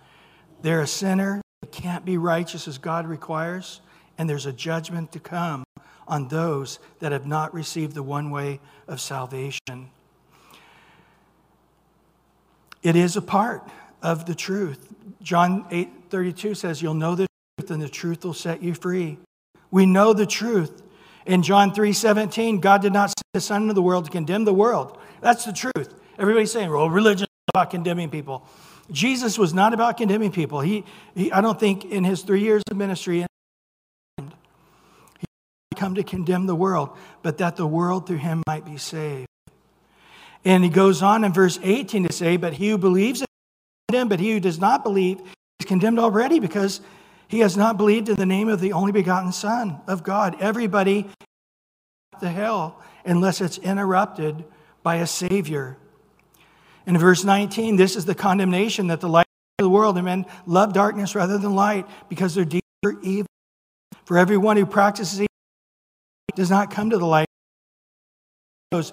They're 0.61 0.81
a 0.81 0.87
sinner, 0.87 1.41
they 1.61 1.67
can't 1.67 2.05
be 2.05 2.17
righteous 2.17 2.67
as 2.67 2.77
God 2.77 3.07
requires, 3.07 3.81
and 4.19 4.29
there's 4.29 4.45
a 4.45 4.53
judgment 4.53 5.13
to 5.13 5.19
come 5.19 5.63
on 6.07 6.27
those 6.27 6.77
that 6.99 7.13
have 7.13 7.25
not 7.25 7.53
received 7.53 7.95
the 7.95 8.03
one 8.03 8.29
way 8.29 8.59
of 8.87 8.99
salvation. 8.99 9.89
It 12.83 12.95
is 12.95 13.15
a 13.15 13.21
part 13.21 13.67
of 14.01 14.25
the 14.25 14.35
truth. 14.35 14.93
John 15.21 15.65
8 15.71 15.89
32 16.09 16.53
says, 16.55 16.81
You'll 16.81 16.95
know 16.95 17.15
the 17.15 17.27
truth, 17.57 17.71
and 17.71 17.81
the 17.81 17.89
truth 17.89 18.25
will 18.25 18.33
set 18.33 18.61
you 18.61 18.73
free. 18.73 19.17
We 19.71 19.85
know 19.85 20.13
the 20.13 20.25
truth. 20.25 20.83
In 21.25 21.41
John 21.41 21.73
3 21.73 21.93
17, 21.93 22.59
God 22.59 22.81
did 22.81 22.91
not 22.91 23.09
send 23.09 23.23
the 23.33 23.41
Son 23.41 23.63
into 23.63 23.73
the 23.73 23.81
world 23.81 24.05
to 24.05 24.11
condemn 24.11 24.43
the 24.43 24.53
world. 24.53 24.97
That's 25.21 25.45
the 25.45 25.53
truth. 25.53 25.93
Everybody's 26.17 26.51
saying, 26.51 26.71
well, 26.71 26.89
religion 26.89 27.23
is 27.23 27.51
about 27.53 27.69
condemning 27.69 28.09
people. 28.09 28.45
Jesus 28.91 29.37
was 29.37 29.53
not 29.53 29.73
about 29.73 29.97
condemning 29.97 30.31
people. 30.31 30.59
He, 30.61 30.83
he 31.15 31.31
I 31.31 31.39
don't 31.39 31.59
think 31.59 31.85
in 31.85 32.03
his 32.03 32.23
three 32.23 32.41
years 32.41 32.63
of 32.71 32.77
ministry, 32.77 33.25
come 35.79 35.95
to 35.95 36.03
condemn 36.03 36.45
the 36.45 36.55
world, 36.55 36.89
but 37.23 37.37
that 37.37 37.55
the 37.55 37.65
world 37.65 38.05
through 38.05 38.17
him 38.17 38.43
might 38.45 38.65
be 38.65 38.77
saved. 38.77 39.27
And 40.43 40.63
he 40.63 40.69
goes 40.69 41.01
on 41.01 41.23
in 41.23 41.33
verse 41.33 41.57
18 41.63 42.07
to 42.07 42.13
say, 42.13 42.37
But 42.37 42.53
he 42.53 42.69
who 42.69 42.77
believes 42.77 43.21
is 43.21 43.27
condemned, 43.87 44.09
but 44.09 44.19
he 44.19 44.31
who 44.33 44.39
does 44.39 44.59
not 44.59 44.83
believe 44.83 45.19
is 45.59 45.65
condemned 45.65 45.97
already 45.97 46.39
because 46.39 46.81
he 47.27 47.39
has 47.39 47.55
not 47.55 47.77
believed 47.77 48.09
in 48.09 48.15
the 48.15 48.25
name 48.25 48.49
of 48.49 48.59
the 48.59 48.73
only 48.73 48.91
begotten 48.91 49.31
Son 49.31 49.79
of 49.87 50.03
God. 50.03 50.35
Everybody 50.41 51.07
to 52.19 52.29
hell 52.29 52.81
unless 53.05 53.39
it's 53.39 53.57
interrupted 53.57 54.43
by 54.83 54.95
a 54.95 55.07
Savior. 55.07 55.77
In 56.85 56.97
verse 56.97 57.23
19, 57.23 57.77
this 57.77 57.95
is 57.95 58.05
the 58.05 58.15
condemnation 58.15 58.87
that 58.87 58.99
the 58.99 59.07
light 59.07 59.27
of 59.59 59.63
the 59.63 59.69
world, 59.69 59.95
and 59.95 60.05
men 60.05 60.25
love 60.45 60.73
darkness 60.73 61.15
rather 61.15 61.37
than 61.37 61.55
light 61.55 61.85
because 62.09 62.35
their 62.35 62.45
deeds 62.45 62.65
are 62.83 62.95
evil. 63.01 63.27
For 64.05 64.17
everyone 64.17 64.57
who 64.57 64.65
practices 64.65 65.28
does 66.35 66.49
not 66.49 66.71
come 66.71 66.89
to 66.89 66.97
the 66.97 67.05
light, 67.05 67.27
but 68.71 68.91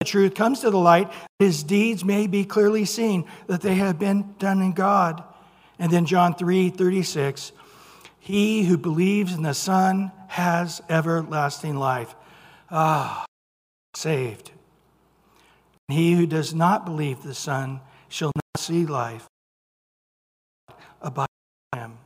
the 0.00 0.06
truth 0.06 0.34
comes 0.34 0.60
to 0.60 0.70
the 0.70 0.78
light, 0.78 1.10
his 1.38 1.62
deeds 1.62 2.04
may 2.04 2.26
be 2.26 2.44
clearly 2.44 2.84
seen 2.84 3.26
that 3.48 3.60
they 3.60 3.74
have 3.74 3.98
been 3.98 4.34
done 4.38 4.62
in 4.62 4.72
God. 4.72 5.22
And 5.78 5.92
then 5.92 6.06
John 6.06 6.34
3 6.34 6.70
36, 6.70 7.52
he 8.18 8.64
who 8.64 8.78
believes 8.78 9.34
in 9.34 9.42
the 9.42 9.54
Son 9.54 10.12
has 10.28 10.80
everlasting 10.88 11.76
life. 11.76 12.14
Ah, 12.70 13.26
saved. 13.94 14.52
He 15.88 16.14
who 16.14 16.26
does 16.26 16.54
not 16.54 16.84
believe 16.84 17.22
the 17.22 17.34
Son 17.34 17.80
shall 18.08 18.32
not 18.34 18.58
see 18.62 18.86
life. 18.86 19.26
Abide 21.02 21.26
him. 21.74 21.98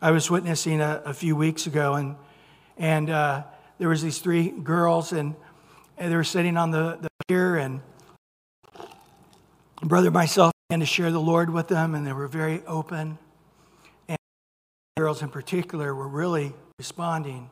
I 0.00 0.12
was 0.12 0.30
witnessing 0.30 0.80
a, 0.80 1.02
a, 1.04 1.12
few 1.12 1.36
weeks 1.36 1.66
ago, 1.66 1.94
and, 1.94 2.16
and 2.80 3.10
uh, 3.10 3.44
there 3.78 3.88
was 3.88 4.02
these 4.02 4.18
three 4.18 4.48
girls, 4.48 5.12
and 5.12 5.36
and 6.00 6.10
they 6.10 6.16
were 6.16 6.24
sitting 6.24 6.56
on 6.56 6.70
the, 6.70 6.98
the 7.00 7.08
pier, 7.28 7.56
and 7.56 7.80
brother 9.82 10.10
myself 10.10 10.52
began 10.68 10.80
to 10.80 10.86
share 10.86 11.12
the 11.12 11.20
Lord 11.20 11.50
with 11.50 11.68
them, 11.68 11.94
and 11.94 12.06
they 12.06 12.12
were 12.14 12.26
very 12.26 12.62
open. 12.66 13.18
And 14.08 14.16
girls 14.96 15.20
in 15.20 15.28
particular 15.28 15.94
were 15.94 16.08
really 16.08 16.54
responding. 16.78 17.50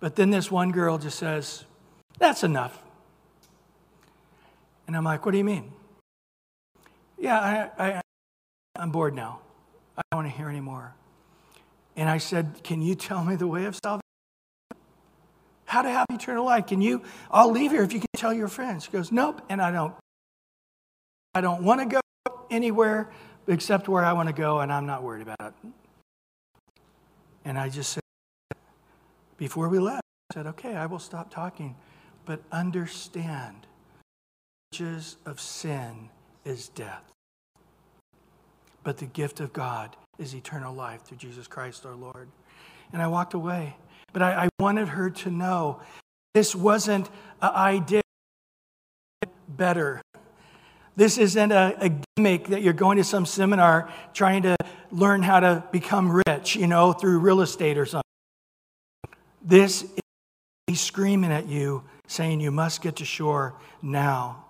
But 0.00 0.16
then 0.16 0.30
this 0.30 0.50
one 0.50 0.72
girl 0.72 0.96
just 0.96 1.18
says, 1.18 1.64
That's 2.18 2.42
enough. 2.42 2.82
And 4.86 4.96
I'm 4.96 5.04
like, 5.04 5.26
What 5.26 5.32
do 5.32 5.38
you 5.38 5.44
mean? 5.44 5.70
Yeah, 7.18 7.70
I, 7.78 7.86
I, 7.86 8.00
I'm 8.76 8.90
bored 8.90 9.14
now. 9.14 9.40
I 9.98 10.02
don't 10.10 10.24
want 10.24 10.32
to 10.32 10.36
hear 10.36 10.48
anymore. 10.48 10.94
And 11.96 12.08
I 12.08 12.16
said, 12.16 12.60
Can 12.64 12.80
you 12.80 12.94
tell 12.94 13.22
me 13.22 13.36
the 13.36 13.46
way 13.46 13.66
of 13.66 13.76
salvation? 13.84 14.03
How 15.74 15.82
to 15.82 15.90
have 15.90 16.06
eternal 16.10 16.44
life. 16.44 16.68
Can 16.68 16.80
you? 16.80 17.02
I'll 17.32 17.50
leave 17.50 17.72
here 17.72 17.82
if 17.82 17.92
you 17.92 17.98
can 17.98 18.06
tell 18.16 18.32
your 18.32 18.46
friends. 18.46 18.86
Goes, 18.86 19.10
Nope. 19.10 19.42
And 19.48 19.60
I 19.60 19.72
don't. 19.72 19.92
I 21.34 21.40
don't 21.40 21.64
want 21.64 21.80
to 21.80 21.86
go 21.86 22.00
anywhere 22.48 23.10
except 23.48 23.88
where 23.88 24.04
I 24.04 24.12
want 24.12 24.28
to 24.28 24.34
go, 24.34 24.60
and 24.60 24.72
I'm 24.72 24.86
not 24.86 25.02
worried 25.02 25.22
about 25.22 25.40
it. 25.40 25.54
And 27.44 27.58
I 27.58 27.68
just 27.68 27.92
said, 27.92 28.02
before 29.36 29.68
we 29.68 29.80
left, 29.80 30.02
I 30.30 30.34
said, 30.34 30.46
Okay, 30.46 30.76
I 30.76 30.86
will 30.86 31.00
stop 31.00 31.34
talking, 31.34 31.74
but 32.24 32.40
understand 32.52 33.66
the 34.70 34.78
wages 34.78 35.16
of 35.26 35.40
sin 35.40 36.08
is 36.44 36.68
death. 36.68 37.10
But 38.84 38.98
the 38.98 39.06
gift 39.06 39.40
of 39.40 39.52
God 39.52 39.96
is 40.18 40.36
eternal 40.36 40.72
life 40.72 41.02
through 41.02 41.16
Jesus 41.16 41.48
Christ 41.48 41.84
our 41.84 41.96
Lord. 41.96 42.28
And 42.92 43.02
I 43.02 43.08
walked 43.08 43.34
away. 43.34 43.74
But 44.14 44.22
I, 44.22 44.44
I 44.44 44.48
wanted 44.60 44.88
her 44.88 45.10
to 45.10 45.30
know 45.30 45.80
this 46.32 46.54
wasn't 46.54 47.10
I 47.42 47.78
did 47.78 48.02
better. 49.48 50.00
This 50.96 51.18
isn't 51.18 51.52
a, 51.52 51.76
a, 51.80 51.90
gimmick 52.16 52.46
that 52.48 52.62
you're 52.62 52.72
going 52.72 52.96
to 52.98 53.04
some 53.04 53.26
seminar 53.26 53.92
trying 54.14 54.42
to 54.42 54.56
learn 54.92 55.22
how 55.22 55.40
to 55.40 55.64
become 55.72 56.22
rich, 56.26 56.54
you 56.54 56.68
know, 56.68 56.92
through 56.92 57.18
real 57.18 57.40
estate 57.40 57.76
or 57.76 57.84
something. 57.84 58.02
This 59.42 59.82
is 59.82 59.90
he's 60.68 60.80
screaming 60.80 61.32
at 61.32 61.48
you, 61.48 61.82
saying 62.06 62.40
you 62.40 62.52
must 62.52 62.80
get 62.80 62.96
to 62.96 63.04
shore 63.04 63.54
now. 63.82 64.44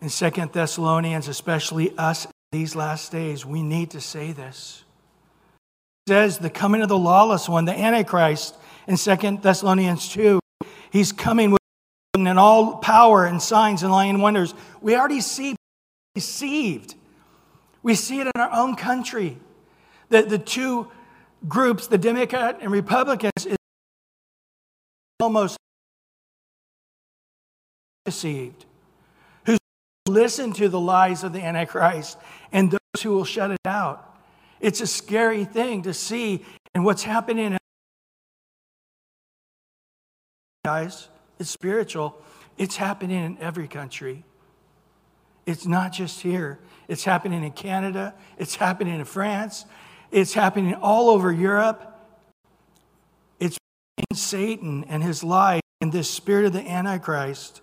In 0.00 0.08
Second 0.08 0.52
Thessalonians, 0.52 1.28
especially 1.28 1.96
us 1.96 2.26
these 2.50 2.74
last 2.74 3.12
days, 3.12 3.46
we 3.46 3.62
need 3.62 3.90
to 3.90 4.00
say 4.00 4.32
this. 4.32 4.82
Says 6.10 6.38
the 6.38 6.50
coming 6.50 6.82
of 6.82 6.88
the 6.88 6.98
lawless 6.98 7.48
one, 7.48 7.66
the 7.66 7.72
Antichrist, 7.72 8.56
in 8.88 8.96
Second 8.96 9.42
Thessalonians 9.42 10.08
2, 10.08 10.40
he's 10.90 11.12
coming 11.12 11.52
with 11.52 11.60
and 12.16 12.36
all 12.36 12.78
power 12.78 13.26
and 13.26 13.40
signs 13.40 13.84
and 13.84 13.92
lying 13.92 14.20
wonders. 14.20 14.52
We 14.80 14.96
already 14.96 15.20
see 15.20 15.54
deceived. 16.16 16.96
We 17.84 17.94
see 17.94 18.18
it 18.18 18.26
in 18.26 18.40
our 18.40 18.50
own 18.52 18.74
country. 18.74 19.38
The, 20.08 20.22
the 20.22 20.38
two 20.40 20.90
groups, 21.46 21.86
the 21.86 21.96
Democrat 21.96 22.58
and 22.60 22.72
Republicans, 22.72 23.46
is 23.46 23.56
almost 25.20 25.58
deceived. 28.04 28.64
Who 29.46 29.58
listen 30.08 30.52
to 30.54 30.68
the 30.68 30.80
lies 30.80 31.22
of 31.22 31.32
the 31.32 31.40
Antichrist 31.40 32.18
and 32.50 32.72
those 32.72 33.00
who 33.00 33.10
will 33.10 33.24
shut 33.24 33.52
it 33.52 33.58
out. 33.64 34.08
It's 34.60 34.80
a 34.80 34.86
scary 34.86 35.44
thing 35.44 35.82
to 35.82 35.94
see 35.94 36.44
and 36.74 36.84
what's 36.84 37.02
happening. 37.02 37.56
Guys, 40.64 41.08
it's 41.38 41.50
spiritual. 41.50 42.20
It's 42.58 42.76
happening 42.76 43.24
in 43.24 43.38
every 43.38 43.66
country. 43.66 44.24
It's 45.46 45.66
not 45.66 45.92
just 45.92 46.20
here. 46.20 46.58
It's 46.86 47.04
happening 47.04 47.42
in 47.42 47.52
Canada. 47.52 48.14
It's 48.36 48.56
happening 48.56 48.98
in 48.98 49.04
France. 49.04 49.64
It's 50.10 50.34
happening 50.34 50.74
all 50.74 51.08
over 51.08 51.32
Europe. 51.32 51.98
It's 53.38 53.56
Satan 54.12 54.84
and 54.84 55.02
his 55.02 55.24
lie 55.24 55.60
and 55.80 55.92
this 55.92 56.10
spirit 56.10 56.44
of 56.44 56.52
the 56.52 56.68
Antichrist. 56.68 57.62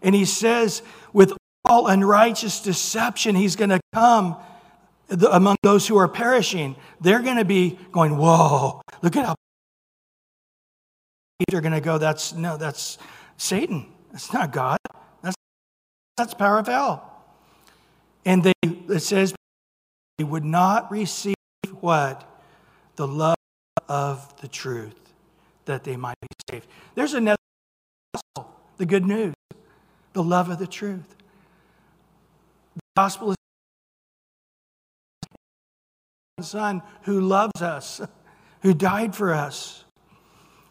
And 0.00 0.14
he 0.14 0.24
says, 0.24 0.82
with 1.12 1.32
all 1.64 1.88
unrighteous 1.88 2.60
deception, 2.60 3.34
he's 3.34 3.56
going 3.56 3.70
to 3.70 3.80
come 3.92 4.36
among 5.10 5.56
those 5.62 5.86
who 5.86 5.96
are 5.96 6.08
perishing. 6.08 6.76
They're 7.00 7.22
going 7.22 7.36
to 7.36 7.44
be 7.44 7.78
going, 7.92 8.16
Whoa, 8.16 8.82
look 9.02 9.16
at 9.16 9.26
how 9.26 9.34
they're 11.48 11.60
going 11.60 11.72
to 11.72 11.80
go, 11.80 11.98
That's 11.98 12.34
no, 12.34 12.56
that's 12.56 12.98
Satan. 13.36 13.86
That's 14.12 14.32
not 14.32 14.52
God. 14.52 14.78
That's, 15.22 15.36
that's 16.16 16.34
power 16.34 16.58
of 16.58 16.66
hell. 16.66 17.04
And 18.24 18.42
they, 18.42 18.52
it 18.62 19.00
says, 19.00 19.34
they 20.18 20.24
would 20.24 20.44
not 20.44 20.90
receive 20.90 21.34
what? 21.80 22.28
The 22.96 23.06
love 23.06 23.36
of 23.88 24.38
the 24.40 24.48
truth, 24.48 24.98
that 25.64 25.84
they 25.84 25.96
might 25.96 26.16
be 26.20 26.28
saved. 26.50 26.66
There's 26.94 27.14
another 27.14 27.38
gospel, 28.12 28.54
the 28.76 28.86
good 28.86 29.06
news, 29.06 29.34
the 30.12 30.22
love 30.22 30.50
of 30.50 30.58
the 30.58 30.66
truth. 30.66 31.14
The 32.74 32.82
gospel 32.96 33.30
is 33.30 33.37
Son 36.42 36.82
who 37.02 37.20
loves 37.20 37.62
us, 37.62 38.00
who 38.62 38.74
died 38.74 39.14
for 39.14 39.34
us. 39.34 39.84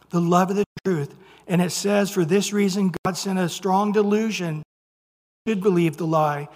The 0.10 0.22
love 0.22 0.50
of 0.50 0.56
the 0.56 0.66
truth. 0.86 1.16
And 1.48 1.62
it 1.62 1.72
says, 1.72 2.10
for 2.10 2.26
this 2.26 2.54
reason, 2.54 2.94
God 3.04 3.18
sent 3.18 3.40
a 3.40 3.50
strong 3.50 3.92
delusion. 3.92 4.64
Should 5.48 5.62
believe 5.62 5.98
the 5.98 6.08
lie. 6.08 6.50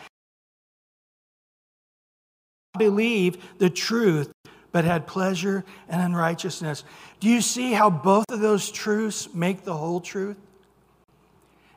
Believe 2.77 3.37
the 3.57 3.69
truth, 3.69 4.31
but 4.71 4.85
had 4.85 5.07
pleasure 5.07 5.63
and 5.89 6.01
unrighteousness. 6.01 6.83
Do 7.19 7.29
you 7.29 7.41
see 7.41 7.73
how 7.73 7.89
both 7.89 8.25
of 8.29 8.39
those 8.39 8.71
truths 8.71 9.33
make 9.33 9.63
the 9.63 9.75
whole 9.75 9.99
truth? 9.99 10.37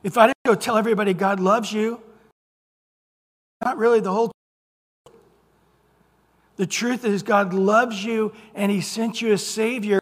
If 0.03 0.17
I 0.17 0.27
didn't 0.27 0.37
go 0.45 0.55
tell 0.55 0.77
everybody 0.77 1.13
God 1.13 1.39
loves 1.39 1.71
you, 1.71 2.01
not 3.63 3.77
really 3.77 3.99
the 3.99 4.11
whole. 4.11 4.31
The 6.57 6.65
truth 6.65 7.03
is 7.05 7.23
God 7.23 7.53
loves 7.53 8.03
you 8.03 8.33
and 8.53 8.71
he 8.71 8.81
sent 8.81 9.21
you 9.21 9.33
a 9.33 9.37
savior 9.37 9.99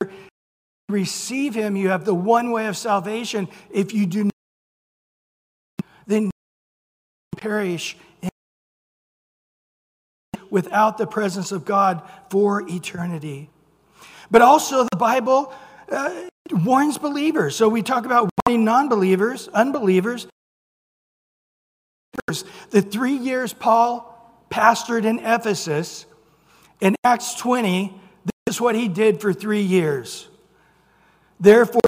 receive 0.94 1.56
him, 1.56 1.76
you 1.76 1.90
have 1.90 2.06
the 2.06 2.14
one 2.14 2.52
way 2.52 2.68
of 2.68 2.78
salvation. 2.78 3.50
If 3.72 3.94
you 3.94 4.06
do 4.06 4.26
not, 4.26 4.34
then 6.06 6.32
perish 7.38 7.98
without 10.50 10.98
the 10.98 11.08
presence 11.08 11.52
of 11.52 11.66
God 11.66 12.04
for 12.30 12.62
eternity. 12.70 13.50
But 14.30 14.42
also, 14.42 14.84
the 14.84 14.98
Bible 14.98 15.54
uh, 15.92 16.30
warns 16.52 16.98
believers. 16.98 17.56
So 17.56 17.68
we 17.70 17.82
talk 17.82 18.06
about 18.06 18.30
warning 18.46 18.64
non 18.64 18.90
believers, 18.90 19.48
unbelievers. 19.50 20.28
The 22.70 22.82
three 22.82 23.16
years 23.16 23.54
Paul 23.54 24.10
pastored 24.50 25.06
in 25.06 25.20
Ephesus, 25.20 26.06
in 26.84 26.98
Acts 27.06 27.34
20, 27.36 27.94
this 28.26 28.56
is 28.56 28.62
what 28.62 28.76
he 28.76 28.90
did 28.90 29.22
for 29.22 29.32
three 29.32 29.62
years. 29.62 30.28
Therefore, 31.40 31.80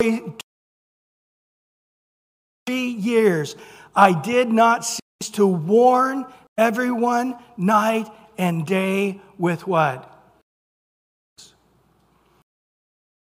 three 2.66 2.88
years 2.88 3.58
I 3.94 4.14
did 4.20 4.50
not 4.50 4.86
cease 4.86 5.32
to 5.34 5.46
warn 5.46 6.26
everyone 6.58 7.36
night 7.58 8.08
and 8.38 8.66
day 8.66 9.20
with 9.38 9.68
what? 9.68 10.12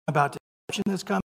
About 0.07 0.37
deception 0.67 0.83
that's 0.87 1.01
coming. 1.01 1.21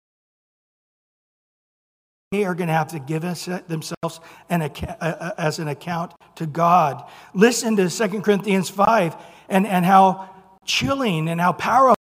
They 2.33 2.45
are 2.45 2.55
going 2.55 2.69
to 2.69 2.75
have 2.75 2.89
to 2.89 2.99
give 2.99 3.25
us 3.25 3.49
uh, 3.49 3.61
themselves 3.69 4.21
an, 4.49 4.63
uh, 4.63 4.69
uh, 5.01 5.31
as 5.37 5.59
an 5.59 5.69
account 5.69 6.13
to 6.37 6.47
God. 6.47 7.05
Listen 7.35 7.77
to 7.77 7.91
2 7.91 8.23
Corinthians 8.23 8.71
5 8.71 9.17
and, 9.49 9.67
and 9.67 9.85
how 9.85 10.29
chilling 10.69 11.29
and 11.29 11.41
how 11.41 11.53
powerful, 11.53 11.97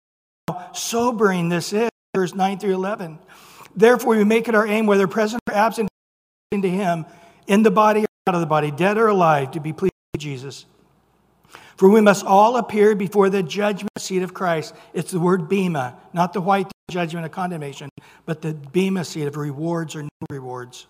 how 0.48 0.72
sobering 0.72 1.50
this 1.50 1.74
is 1.74 1.90
verse 2.14 2.34
9 2.34 2.58
through 2.58 2.74
11. 2.74 3.18
Therefore, 3.74 4.16
we 4.16 4.24
make 4.24 4.48
it 4.48 4.54
our 4.54 4.66
aim, 4.66 4.86
whether 4.86 5.08
present 5.08 5.40
or 5.48 5.54
absent, 5.54 5.88
to 6.52 6.68
Him, 6.68 7.06
in 7.46 7.62
the 7.62 7.70
body 7.70 8.02
or 8.02 8.06
out 8.28 8.34
of 8.34 8.42
the 8.42 8.46
body, 8.46 8.70
dead 8.70 8.98
or 8.98 9.06
alive, 9.06 9.52
to 9.52 9.60
be 9.60 9.72
pleased 9.72 9.94
with 10.12 10.20
Jesus. 10.20 10.66
For 11.78 11.88
we 11.88 12.02
must 12.02 12.24
all 12.26 12.58
appear 12.58 12.94
before 12.94 13.30
the 13.30 13.42
judgment 13.42 13.90
seat 13.98 14.22
of 14.22 14.34
Christ. 14.34 14.74
It's 14.92 15.10
the 15.10 15.18
word 15.18 15.48
bema, 15.48 15.96
not 16.12 16.34
the 16.34 16.42
white 16.42 16.70
judgment 16.90 17.24
of 17.24 17.32
condemnation, 17.32 17.88
but 18.26 18.42
the 18.42 18.52
bema 18.52 19.04
seat 19.04 19.26
of 19.26 19.36
rewards 19.38 19.96
or 19.96 20.02
no 20.02 20.08
rewards. 20.28 20.86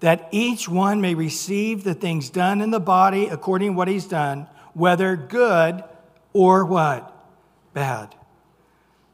That 0.00 0.28
each 0.30 0.68
one 0.68 1.00
may 1.00 1.14
receive 1.14 1.82
the 1.82 1.94
things 1.94 2.30
done 2.30 2.60
in 2.60 2.70
the 2.70 2.78
body 2.78 3.26
according 3.26 3.72
to 3.72 3.76
what 3.76 3.88
he's 3.88 4.06
done, 4.06 4.46
whether 4.74 5.16
good 5.16 5.82
or 6.36 6.66
what? 6.66 7.12
Bad. 7.72 8.14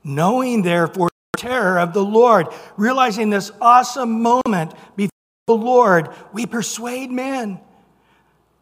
Knowing 0.03 0.63
therefore 0.63 1.09
the 1.33 1.39
terror 1.39 1.79
of 1.79 1.93
the 1.93 2.05
Lord. 2.05 2.49
Realizing 2.77 3.31
this 3.31 3.53
awesome 3.61 4.21
moment 4.23 4.75
before 4.97 5.11
the 5.47 5.55
Lord, 5.55 6.09
we 6.33 6.47
persuade 6.47 7.11
men, 7.11 7.61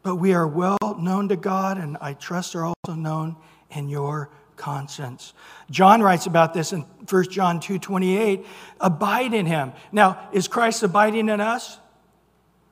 but 0.03 0.15
we 0.15 0.33
are 0.33 0.47
well 0.47 0.77
known 0.99 1.29
to 1.29 1.35
God, 1.35 1.77
and 1.77 1.97
I 1.99 2.13
trust 2.13 2.55
are 2.55 2.65
also 2.65 2.93
known 2.95 3.35
in 3.71 3.89
your 3.89 4.29
conscience. 4.57 5.33
John 5.71 6.03
writes 6.03 6.27
about 6.27 6.53
this 6.53 6.71
in 6.71 6.81
1 7.09 7.29
John 7.29 7.59
2 7.59 7.79
28. 7.79 8.45
Abide 8.79 9.33
in 9.33 9.47
him. 9.47 9.73
Now, 9.91 10.29
is 10.31 10.47
Christ 10.47 10.83
abiding 10.83 11.29
in 11.29 11.41
us? 11.41 11.79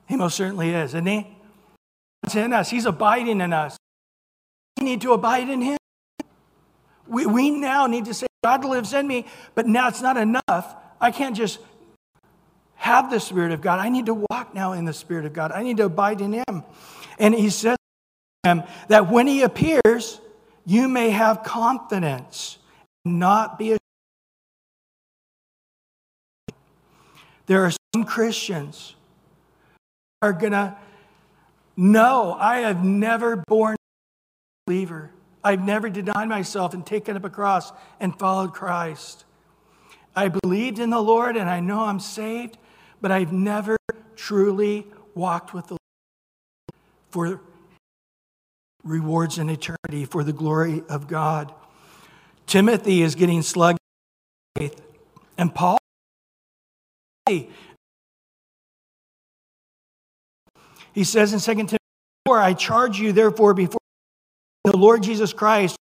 He 0.06 0.14
most 0.16 0.36
certainly 0.36 0.70
is, 0.70 0.90
isn't 0.90 1.06
he? 1.06 1.36
It's 2.22 2.36
in 2.36 2.52
us. 2.52 2.70
He's 2.70 2.86
abiding 2.86 3.40
in 3.40 3.52
us. 3.52 3.76
We 4.78 4.84
need 4.84 5.00
to 5.00 5.12
abide 5.12 5.48
in 5.48 5.62
him. 5.62 5.79
We, 7.06 7.26
we 7.26 7.50
now 7.50 7.86
need 7.86 8.06
to 8.06 8.14
say, 8.14 8.26
God 8.42 8.64
lives 8.64 8.92
in 8.92 9.06
me, 9.06 9.26
but 9.54 9.66
now 9.66 9.88
it's 9.88 10.00
not 10.00 10.16
enough. 10.16 10.76
I 11.00 11.10
can't 11.10 11.36
just 11.36 11.58
have 12.76 13.10
the 13.10 13.20
Spirit 13.20 13.52
of 13.52 13.60
God. 13.60 13.78
I 13.78 13.88
need 13.88 14.06
to 14.06 14.14
walk 14.14 14.54
now 14.54 14.72
in 14.72 14.84
the 14.84 14.92
Spirit 14.92 15.26
of 15.26 15.32
God. 15.32 15.52
I 15.52 15.62
need 15.62 15.76
to 15.78 15.84
abide 15.84 16.20
in 16.20 16.32
Him. 16.32 16.64
And 17.18 17.34
He 17.34 17.50
says 17.50 17.76
him 18.42 18.62
that 18.88 19.10
when 19.10 19.26
He 19.26 19.42
appears, 19.42 20.20
you 20.64 20.88
may 20.88 21.10
have 21.10 21.42
confidence 21.42 22.58
and 23.04 23.18
not 23.18 23.58
be 23.58 23.68
ashamed. 23.72 23.80
There 27.46 27.64
are 27.64 27.72
some 27.94 28.04
Christians 28.04 28.94
are 30.22 30.32
going 30.32 30.52
to 30.52 30.76
know 31.76 32.36
I 32.38 32.60
have 32.60 32.84
never 32.84 33.42
born 33.48 33.74
a 33.74 34.70
believer. 34.70 35.10
I've 35.42 35.64
never 35.64 35.88
denied 35.88 36.28
myself 36.28 36.74
and 36.74 36.84
taken 36.84 37.16
up 37.16 37.24
a 37.24 37.30
cross 37.30 37.72
and 37.98 38.16
followed 38.18 38.52
Christ. 38.52 39.24
I 40.14 40.28
believed 40.28 40.78
in 40.78 40.90
the 40.90 41.00
Lord 41.02 41.36
and 41.36 41.48
I 41.48 41.60
know 41.60 41.84
I'm 41.84 42.00
saved, 42.00 42.58
but 43.00 43.10
I've 43.10 43.32
never 43.32 43.76
truly 44.16 44.86
walked 45.14 45.54
with 45.54 45.68
the 45.68 45.72
Lord 45.74 45.80
for 47.10 47.40
rewards 48.84 49.38
in 49.38 49.48
eternity 49.48 50.04
for 50.04 50.24
the 50.24 50.32
glory 50.32 50.82
of 50.88 51.08
God. 51.08 51.52
Timothy 52.46 53.02
is 53.02 53.14
getting 53.14 53.42
slugged 53.42 53.78
faith, 54.56 54.80
and 55.38 55.54
Paul 55.54 55.78
he 60.92 61.04
says 61.04 61.32
in 61.32 61.38
2 61.38 61.54
Timothy 61.54 61.76
4, 62.26 62.38
I 62.40 62.54
charge 62.54 62.98
you 62.98 63.12
therefore 63.12 63.54
before 63.54 63.79
the 64.70 64.76
Lord 64.76 65.02
Jesus 65.02 65.32
Christ, 65.32 65.76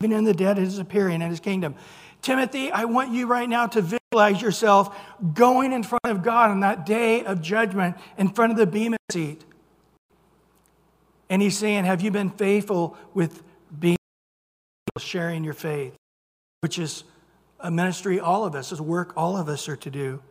living 0.00 0.16
in 0.16 0.24
the 0.24 0.34
dead, 0.34 0.58
is 0.58 0.78
appearing 0.78 1.22
in 1.22 1.30
his 1.30 1.38
kingdom. 1.38 1.76
Timothy, 2.20 2.70
I 2.72 2.84
want 2.84 3.12
you 3.12 3.26
right 3.26 3.48
now 3.48 3.66
to 3.68 3.80
visualize 3.80 4.42
yourself 4.42 4.98
going 5.34 5.72
in 5.72 5.84
front 5.84 6.06
of 6.06 6.22
God 6.22 6.50
on 6.50 6.60
that 6.60 6.84
day 6.84 7.24
of 7.24 7.40
judgment 7.40 7.96
in 8.18 8.28
front 8.30 8.52
of 8.52 8.58
the 8.58 8.66
Bema 8.66 8.96
seat. 9.10 9.44
And 11.28 11.40
he's 11.40 11.56
saying, 11.56 11.84
Have 11.84 12.00
you 12.00 12.10
been 12.10 12.30
faithful 12.30 12.96
with 13.14 13.42
being 13.78 13.96
sharing 14.98 15.44
your 15.44 15.54
faith? 15.54 15.94
Which 16.60 16.78
is 16.78 17.04
a 17.60 17.70
ministry 17.70 18.18
all 18.18 18.44
of 18.44 18.54
us, 18.54 18.72
is 18.72 18.80
work 18.80 19.12
all 19.16 19.36
of 19.36 19.48
us 19.48 19.68
are 19.68 19.76
to 19.76 19.90
do. 19.90 20.22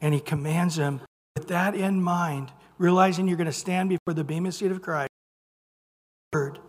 And 0.00 0.14
he 0.14 0.20
commands 0.20 0.76
them 0.76 1.02
with 1.36 1.48
that 1.48 1.74
in 1.74 2.02
mind, 2.02 2.50
realizing 2.78 3.28
you're 3.28 3.36
going 3.36 3.46
to 3.46 3.52
stand 3.52 3.90
before 3.90 4.14
the 4.14 4.24
Bema 4.24 4.50
seat 4.50 4.70
of 4.70 4.80
Christ 4.80 5.09
word, 6.32 6.60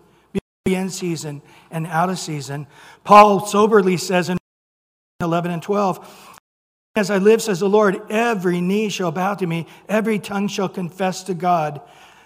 be 0.66 0.74
in 0.74 0.90
season 0.90 1.42
and 1.70 1.86
out 1.86 2.10
of 2.10 2.18
season. 2.18 2.66
Paul 3.04 3.46
soberly 3.46 3.98
says 3.98 4.30
in 4.30 4.38
11 5.22 5.52
and 5.52 5.62
12, 5.62 6.40
As 6.96 7.12
I 7.12 7.20
live, 7.20 7.44
says 7.44 7.60
the 7.60 7.70
Lord, 7.70 8.02
every 8.10 8.60
knee 8.60 8.90
shall 8.90 9.12
bow 9.12 9.36
to 9.36 9.46
me, 9.46 9.68
every 9.88 10.18
tongue 10.18 10.48
shall 10.48 10.70
confess 10.70 11.24
to 11.26 11.36
God. 11.36 11.82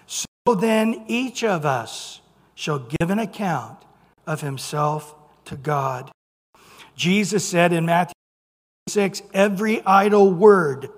So 0.06 0.54
then 0.54 1.04
each 1.08 1.44
of 1.44 1.66
us 1.66 2.22
shall 2.54 2.78
give 2.78 3.10
an 3.10 3.18
account 3.18 3.84
of 4.26 4.40
himself 4.40 5.14
to 5.44 5.56
God. 5.56 6.10
Jesus 6.94 7.46
said 7.46 7.74
in 7.74 7.84
Matthew 7.84 8.14
6, 8.88 9.20
Every 9.34 9.84
idle 9.84 10.32
word 10.32 10.88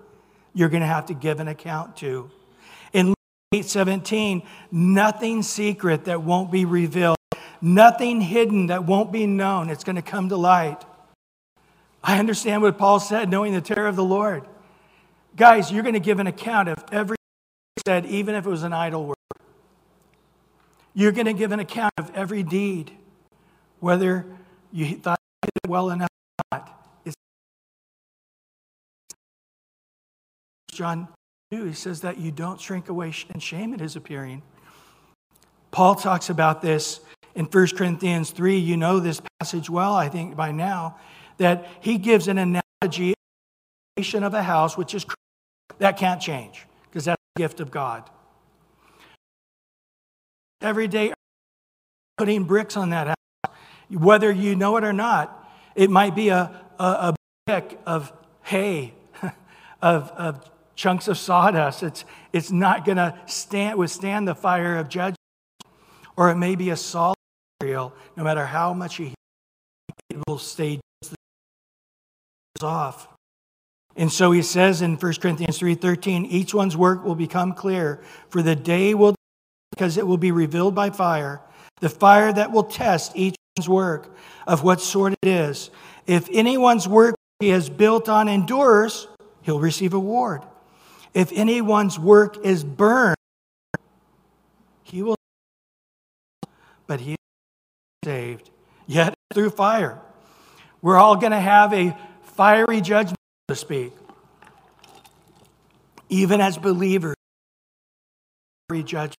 you're 0.54 0.68
going 0.68 0.82
to 0.82 0.86
have 0.86 1.06
to 1.06 1.14
give 1.14 1.40
an 1.40 1.48
account 1.48 1.96
to. 1.96 2.30
8 3.52 3.64
17, 3.64 4.42
nothing 4.70 5.42
secret 5.42 6.04
that 6.04 6.22
won't 6.22 6.52
be 6.52 6.66
revealed, 6.66 7.16
nothing 7.62 8.20
hidden 8.20 8.66
that 8.66 8.84
won't 8.84 9.10
be 9.10 9.26
known. 9.26 9.70
It's 9.70 9.84
going 9.84 9.96
to 9.96 10.02
come 10.02 10.28
to 10.28 10.36
light. 10.36 10.84
I 12.04 12.18
understand 12.18 12.60
what 12.60 12.76
Paul 12.76 13.00
said, 13.00 13.30
knowing 13.30 13.54
the 13.54 13.62
terror 13.62 13.86
of 13.86 13.96
the 13.96 14.04
Lord. 14.04 14.46
Guys, 15.34 15.72
you're 15.72 15.82
going 15.82 15.94
to 15.94 16.00
give 16.00 16.20
an 16.20 16.26
account 16.26 16.68
of 16.68 16.84
every 16.92 17.16
said, 17.86 18.04
even 18.06 18.34
if 18.34 18.44
it 18.44 18.50
was 18.50 18.64
an 18.64 18.74
idle 18.74 19.06
word. 19.06 19.16
You're 20.92 21.12
going 21.12 21.26
to 21.26 21.32
give 21.32 21.52
an 21.52 21.60
account 21.60 21.94
of 21.96 22.10
every 22.14 22.42
deed, 22.42 22.92
whether 23.80 24.26
you 24.72 24.96
thought 24.96 25.18
you 25.42 25.46
did 25.46 25.60
it 25.64 25.70
well 25.70 25.88
enough 25.90 26.08
or 26.52 26.58
not. 26.58 27.14
John 30.70 31.08
he 31.50 31.72
says 31.72 32.02
that 32.02 32.18
you 32.18 32.30
don't 32.30 32.60
shrink 32.60 32.88
away 32.88 33.12
in 33.32 33.40
shame 33.40 33.72
at 33.72 33.80
his 33.80 33.96
appearing. 33.96 34.42
Paul 35.70 35.94
talks 35.94 36.28
about 36.28 36.60
this 36.60 37.00
in 37.34 37.46
1 37.46 37.68
Corinthians 37.68 38.30
3. 38.30 38.58
You 38.58 38.76
know 38.76 39.00
this 39.00 39.22
passage 39.40 39.70
well, 39.70 39.94
I 39.94 40.08
think, 40.08 40.36
by 40.36 40.52
now, 40.52 40.98
that 41.38 41.66
he 41.80 41.96
gives 41.96 42.28
an 42.28 42.38
analogy 42.38 43.14
of 44.14 44.34
a 44.34 44.42
house, 44.42 44.76
which 44.76 44.94
is 44.94 45.04
that 45.78 45.96
can't 45.96 46.20
change 46.20 46.66
because 46.84 47.06
that's 47.06 47.20
the 47.34 47.42
gift 47.42 47.60
of 47.60 47.70
God. 47.70 48.08
Every 50.60 50.86
day, 50.86 51.12
putting 52.16 52.44
bricks 52.44 52.76
on 52.76 52.90
that 52.90 53.08
house, 53.08 53.52
whether 53.90 54.30
you 54.30 54.54
know 54.54 54.76
it 54.76 54.84
or 54.84 54.92
not, 54.92 55.50
it 55.74 55.90
might 55.90 56.14
be 56.14 56.28
a, 56.28 56.50
a, 56.78 56.84
a 56.84 57.14
brick 57.46 57.78
of 57.86 58.12
hay, 58.42 58.94
of, 59.82 60.10
of 60.12 60.48
chunks 60.78 61.08
of 61.08 61.18
sawdust. 61.18 61.82
It's, 61.82 62.04
it's 62.32 62.52
not 62.52 62.84
going 62.84 62.96
to 62.96 63.18
stand, 63.26 63.76
withstand 63.78 64.28
the 64.28 64.34
fire 64.34 64.78
of 64.78 64.88
judgment. 64.88 65.16
Or 66.16 66.30
it 66.30 66.36
may 66.36 66.54
be 66.54 66.70
a 66.70 66.76
solid 66.76 67.16
material, 67.60 67.92
no 68.16 68.24
matter 68.24 68.46
how 68.46 68.72
much 68.72 68.98
you 68.98 69.06
heat, 69.06 69.14
it 70.10 70.18
will 70.26 70.38
stay 70.38 70.80
off. 72.62 73.08
And 73.96 74.10
so 74.10 74.30
he 74.30 74.42
says 74.42 74.80
in 74.80 74.96
1 74.96 75.12
Corinthians 75.20 75.58
3:13, 75.58 76.26
each 76.26 76.54
one's 76.54 76.76
work 76.76 77.04
will 77.04 77.14
become 77.16 77.52
clear, 77.52 78.00
for 78.28 78.42
the 78.42 78.54
day 78.54 78.94
will 78.94 79.14
because 79.72 79.96
it 79.96 80.06
will 80.06 80.18
be 80.18 80.32
revealed 80.32 80.74
by 80.74 80.90
fire, 80.90 81.40
the 81.80 81.88
fire 81.88 82.32
that 82.32 82.50
will 82.50 82.64
test 82.64 83.12
each 83.14 83.36
one's 83.56 83.68
work 83.68 84.14
of 84.46 84.62
what 84.62 84.80
sort 84.80 85.12
it 85.12 85.28
is. 85.28 85.70
If 86.06 86.28
anyone's 86.32 86.88
work 86.88 87.14
he 87.38 87.50
has 87.50 87.68
built 87.68 88.08
on 88.08 88.28
endures, 88.28 89.08
he'll 89.42 89.60
receive 89.60 89.94
a 89.94 89.96
reward. 89.96 90.42
If 91.14 91.32
anyone's 91.32 91.98
work 91.98 92.44
is 92.44 92.64
burned, 92.64 93.16
he 94.82 95.02
will, 95.02 95.16
but 96.86 97.00
he 97.00 97.12
is 97.12 97.18
saved, 98.04 98.50
yet 98.86 99.14
through 99.34 99.50
fire. 99.50 100.00
We're 100.80 100.96
all 100.96 101.16
going 101.16 101.32
to 101.32 101.40
have 101.40 101.72
a 101.72 101.96
fiery 102.22 102.80
judgment, 102.80 103.18
so 103.48 103.54
to 103.54 103.60
speak. 103.60 103.92
Even 106.08 106.40
as 106.40 106.56
believers, 106.56 107.16
fiery 108.68 108.82
judgment. 108.82 109.16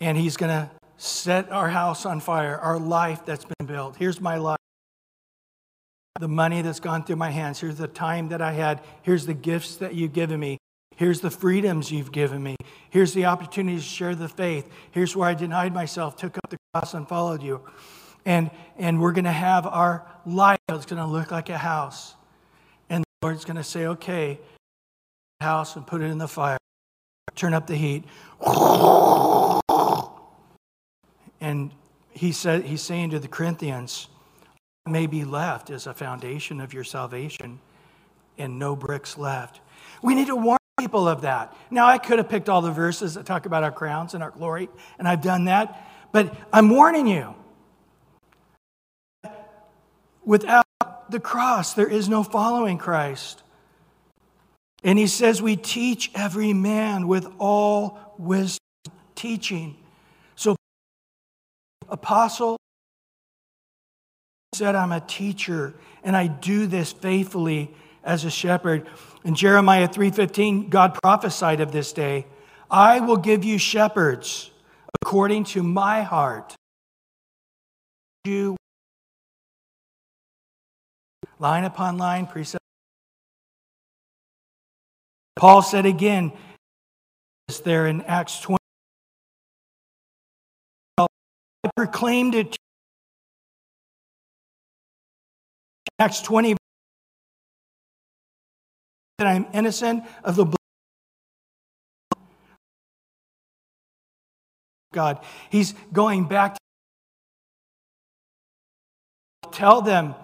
And 0.00 0.16
he's 0.16 0.36
going 0.36 0.50
to 0.50 0.70
set 0.96 1.50
our 1.50 1.68
house 1.70 2.06
on 2.06 2.20
fire, 2.20 2.56
our 2.58 2.78
life 2.78 3.24
that's 3.24 3.44
been 3.44 3.66
built. 3.66 3.96
Here's 3.96 4.20
my 4.20 4.36
life 4.36 4.59
the 6.18 6.28
money 6.28 6.62
that's 6.62 6.80
gone 6.80 7.04
through 7.04 7.16
my 7.16 7.30
hands. 7.30 7.60
Here's 7.60 7.76
the 7.76 7.86
time 7.88 8.28
that 8.30 8.42
I 8.42 8.52
had. 8.52 8.82
Here's 9.02 9.26
the 9.26 9.34
gifts 9.34 9.76
that 9.76 9.94
you've 9.94 10.12
given 10.12 10.40
me. 10.40 10.58
Here's 10.96 11.20
the 11.20 11.30
freedoms 11.30 11.90
you've 11.90 12.12
given 12.12 12.42
me. 12.42 12.56
Here's 12.90 13.14
the 13.14 13.26
opportunity 13.26 13.78
to 13.78 13.82
share 13.82 14.14
the 14.14 14.28
faith. 14.28 14.68
Here's 14.90 15.16
where 15.16 15.28
I 15.28 15.34
denied 15.34 15.72
myself, 15.72 16.16
took 16.16 16.36
up 16.36 16.50
the 16.50 16.58
cross, 16.74 16.94
and 16.94 17.08
followed 17.08 17.42
you. 17.42 17.62
And, 18.26 18.50
and 18.76 19.00
we're 19.00 19.12
going 19.12 19.24
to 19.24 19.32
have 19.32 19.66
our 19.66 20.06
life. 20.26 20.58
It's 20.68 20.84
going 20.84 21.02
to 21.02 21.08
look 21.08 21.30
like 21.30 21.48
a 21.48 21.56
house. 21.56 22.16
And 22.90 23.02
the 23.02 23.26
Lord's 23.26 23.46
going 23.46 23.56
to 23.56 23.64
say, 23.64 23.86
okay, 23.86 24.40
house 25.40 25.76
and 25.76 25.86
put 25.86 26.02
it 26.02 26.06
in 26.06 26.18
the 26.18 26.28
fire. 26.28 26.58
Turn 27.34 27.54
up 27.54 27.66
the 27.66 27.76
heat. 27.76 28.04
And 31.40 31.70
he 32.10 32.32
said, 32.32 32.64
he's 32.64 32.82
saying 32.82 33.10
to 33.10 33.18
the 33.18 33.28
Corinthians, 33.28 34.08
may 34.86 35.06
be 35.06 35.24
left 35.24 35.70
as 35.70 35.86
a 35.86 35.94
foundation 35.94 36.60
of 36.60 36.72
your 36.72 36.84
salvation 36.84 37.60
and 38.38 38.58
no 38.58 38.74
bricks 38.74 39.18
left. 39.18 39.60
We 40.02 40.14
need 40.14 40.28
to 40.28 40.36
warn 40.36 40.58
people 40.78 41.06
of 41.06 41.22
that. 41.22 41.54
Now, 41.70 41.86
I 41.86 41.98
could 41.98 42.18
have 42.18 42.28
picked 42.28 42.48
all 42.48 42.62
the 42.62 42.70
verses 42.70 43.14
that 43.14 43.26
talk 43.26 43.44
about 43.46 43.62
our 43.62 43.72
crowns 43.72 44.14
and 44.14 44.22
our 44.22 44.30
glory, 44.30 44.68
and 44.98 45.06
I've 45.06 45.22
done 45.22 45.44
that, 45.44 45.88
but 46.12 46.34
I'm 46.52 46.70
warning 46.70 47.06
you. 47.06 47.34
Without 50.24 50.64
the 51.10 51.20
cross, 51.20 51.74
there 51.74 51.88
is 51.88 52.08
no 52.08 52.22
following 52.22 52.78
Christ. 52.78 53.42
And 54.82 54.98
he 54.98 55.06
says, 55.06 55.42
We 55.42 55.56
teach 55.56 56.10
every 56.14 56.52
man 56.54 57.06
with 57.06 57.26
all 57.38 58.14
wisdom, 58.18 58.60
teaching. 59.14 59.76
So, 60.36 60.56
apostle, 61.88 62.56
said, 64.52 64.74
I'm 64.74 64.92
a 64.92 65.00
teacher 65.00 65.74
and 66.02 66.16
I 66.16 66.26
do 66.26 66.66
this 66.66 66.92
faithfully 66.92 67.74
as 68.02 68.24
a 68.24 68.30
shepherd. 68.30 68.86
In 69.24 69.34
Jeremiah 69.34 69.88
3:15, 69.88 70.70
God 70.70 70.98
prophesied 71.02 71.60
of 71.60 71.72
this 71.72 71.92
day, 71.92 72.26
I 72.70 73.00
will 73.00 73.16
give 73.16 73.44
you 73.44 73.58
shepherds 73.58 74.50
according 75.02 75.44
to 75.44 75.62
my 75.62 76.02
heart. 76.02 76.54
You 78.24 78.56
line 81.38 81.64
upon 81.64 81.96
line 81.96 82.26
precept. 82.26 82.64
Paul 85.36 85.62
said 85.62 85.86
again 85.86 86.32
there 87.64 87.86
in 87.86 88.02
Acts 88.02 88.40
20 88.40 88.58
I 90.98 91.06
proclaimed 91.76 92.34
it 92.34 92.56
Acts 96.00 96.22
20, 96.22 96.56
that 99.18 99.26
I'm 99.26 99.46
innocent 99.52 100.02
of 100.24 100.34
the 100.34 100.46
blood. 100.46 100.56
God. 104.94 105.22
He's 105.50 105.74
going 105.92 106.24
back 106.26 106.56
to 109.42 109.50
tell 109.52 109.82
them 109.82 110.14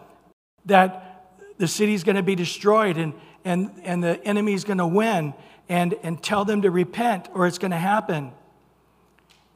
that 0.65 1.35
the 1.59 1.69
city's 1.69 2.05
going 2.05 2.17
to 2.17 2.23
be 2.23 2.35
destroyed 2.35 2.97
and, 2.97 3.13
and, 3.45 3.71
and 3.83 4.03
the 4.03 4.25
enemy's 4.25 4.65
going 4.65 4.79
to 4.79 4.87
win 4.87 5.35
and, 5.69 5.95
and 6.03 6.23
tell 6.23 6.47
them 6.47 6.63
to 6.63 6.71
repent 6.71 7.29
or 7.35 7.47
it's 7.47 7.59
going 7.59 7.71
to 7.71 7.77
happen. 7.77 8.33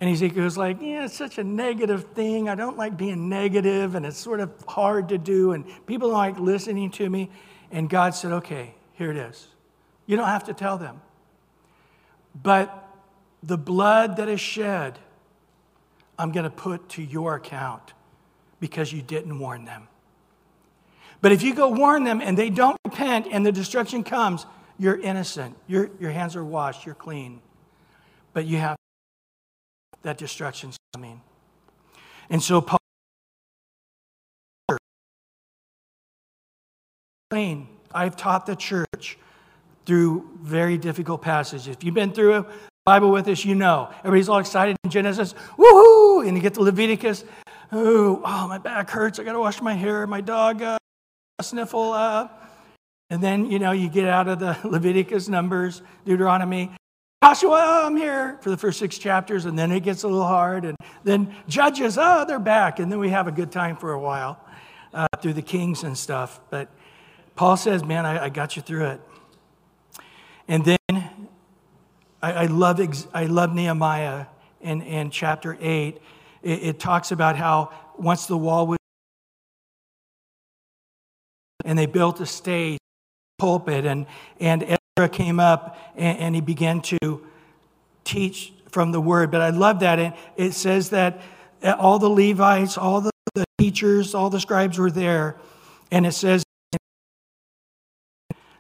And 0.01 0.09
Ezekiel's 0.09 0.57
like, 0.57 0.81
yeah, 0.81 1.05
it's 1.05 1.15
such 1.15 1.37
a 1.37 1.45
negative 1.45 2.05
thing. 2.15 2.49
I 2.49 2.55
don't 2.55 2.79
like 2.79 2.97
being 2.97 3.29
negative, 3.29 3.95
and 3.95 4.07
it's 4.07 4.17
sort 4.17 4.41
of 4.41 4.51
hard 4.67 5.11
to 5.11 5.19
do, 5.19 5.53
and 5.53 5.65
people 5.87 6.09
don't 6.09 6.17
like 6.17 6.41
listening 6.41 6.91
to 6.93 7.09
me. 7.09 7.31
And 7.71 7.89
God 7.89 8.15
said, 8.15 8.33
okay, 8.33 8.75
here 8.95 9.11
it 9.11 9.19
is. 9.19 9.49
You 10.07 10.17
don't 10.17 10.29
have 10.29 10.45
to 10.45 10.55
tell 10.55 10.79
them. 10.79 11.03
But 12.43 12.89
the 13.43 13.59
blood 13.59 14.17
that 14.17 14.29
is 14.29 14.41
shed, 14.41 14.99
I'm 16.19 16.33
going 16.33 16.45
to 16.45 16.51
put 16.51 16.89
to 16.91 17.03
your 17.03 17.35
account 17.35 17.93
because 18.59 18.93
you 18.93 19.03
didn't 19.03 19.39
warn 19.39 19.67
them. 19.67 19.89
But 21.21 21.33
if 21.33 21.43
you 21.43 21.55
go 21.55 21.69
warn 21.69 22.05
them 22.05 22.23
and 22.23 22.37
they 22.37 22.49
don't 22.49 22.79
repent 22.85 23.27
and 23.31 23.45
the 23.45 23.53
destruction 23.53 24.03
comes, 24.03 24.47
you're 24.79 24.99
innocent. 24.99 25.57
Your, 25.67 25.91
your 26.01 26.11
hands 26.11 26.37
are 26.37 26.45
washed, 26.45 26.87
you're 26.87 26.95
clean. 26.95 27.43
But 28.33 28.47
you 28.47 28.57
have 28.57 28.80
that 30.03 30.19
destruction's 30.19 30.77
coming. 30.95 31.21
And 32.29 32.43
so 32.43 32.61
Paul 32.61 32.79
I've 37.93 38.17
taught 38.17 38.47
the 38.47 38.57
church 38.57 39.19
through 39.87 40.29
very 40.43 40.77
difficult 40.77 41.23
passages. 41.23 41.69
If 41.69 41.85
you've 41.85 41.95
been 41.95 42.13
through 42.13 42.35
a 42.35 42.47
Bible 42.85 43.13
with 43.13 43.29
us, 43.29 43.45
you 43.45 43.55
know. 43.55 43.89
Everybody's 44.01 44.29
all 44.29 44.39
excited 44.39 44.77
in 44.83 44.91
Genesis, 44.91 45.35
woohoo! 45.57 46.27
And 46.27 46.37
you 46.37 46.43
get 46.43 46.55
to 46.55 46.63
Leviticus, 46.63 47.25
oh, 47.73 48.21
oh 48.25 48.49
my 48.49 48.59
back 48.59 48.91
hurts. 48.91 49.19
I 49.19 49.25
got 49.25 49.35
to 49.35 49.39
wash 49.39 49.61
my 49.61 49.75
hair. 49.75 50.07
My 50.07 50.21
dog 50.21 50.63
uh, 50.63 50.79
sniffle. 51.41 51.93
Uh. 51.93 52.29
And 53.11 53.23
then, 53.23 53.51
you 53.51 53.59
know, 53.59 53.73
you 53.73 53.89
get 53.89 54.09
out 54.09 54.29
of 54.29 54.39
the 54.39 54.57
Leviticus, 54.65 55.29
Numbers, 55.29 55.83
Deuteronomy. 56.05 56.73
Joshua, 57.23 57.63
oh, 57.63 57.87
I'm 57.87 57.99
here 57.99 58.39
for 58.41 58.49
the 58.49 58.57
first 58.57 58.79
six 58.79 58.97
chapters, 58.97 59.45
and 59.45 59.59
then 59.59 59.71
it 59.73 59.81
gets 59.81 60.05
a 60.05 60.09
little 60.09 60.27
hard. 60.27 60.65
And 60.65 60.75
then 61.05 61.35
Judges, 61.49 61.99
oh, 62.01 62.25
they're 62.27 62.39
back. 62.39 62.79
And 62.79 62.91
then 62.91 62.99
we 62.99 63.11
have 63.11 63.29
a 63.29 63.33
good 63.33 63.53
time 63.53 63.77
for 63.77 63.93
a 63.93 64.01
while 64.01 64.43
uh, 64.95 65.07
through 65.21 65.35
the 65.35 65.43
Kings 65.43 65.83
and 65.83 65.99
stuff. 65.99 66.41
But 66.49 66.71
Paul 67.35 67.59
says, 67.59 67.85
man, 67.85 68.07
I, 68.07 68.25
I 68.25 68.29
got 68.31 68.57
you 68.57 68.63
through 68.63 68.87
it. 68.87 69.01
And 70.49 70.65
then 70.65 70.79
I, 72.23 72.33
I 72.33 72.47
love, 72.47 72.81
I 73.13 73.27
love 73.27 73.55
Nehemiah 73.55 74.25
in, 74.63 74.81
in 74.81 75.11
chapter 75.11 75.59
8. 75.61 76.01
It, 76.43 76.51
it 76.51 76.81
talks 76.81 77.13
about 77.13 77.37
how 77.37 77.71
once 77.99 78.25
the 78.25 78.37
wall 78.39 78.67
was 78.67 78.79
and 81.67 81.79
they 81.79 81.85
built 81.85 82.19
a 82.21 82.27
stage, 82.27 82.79
pulpit, 83.39 83.85
and, 83.85 84.07
and 84.41 84.80
came 85.09 85.41
up 85.41 85.79
and, 85.97 86.19
and 86.19 86.35
he 86.35 86.41
began 86.41 86.81
to 86.83 87.27
teach 88.05 88.53
from 88.71 88.93
the 88.93 89.01
word. 89.01 89.31
But 89.31 89.41
I 89.41 89.51
love 89.51 89.81
that. 89.81 89.99
It, 89.99 90.13
it 90.37 90.53
says 90.53 90.91
that 90.91 91.21
all 91.63 91.99
the 91.99 92.09
Levites, 92.09 92.79
all 92.79 93.01
the, 93.01 93.11
the 93.35 93.45
teachers, 93.59 94.15
all 94.15 94.31
the 94.31 94.41
scribes 94.41 94.79
were 94.79 94.91
there. 94.91 95.37
And 95.91 96.07
it 96.07 96.13
says, 96.13 96.45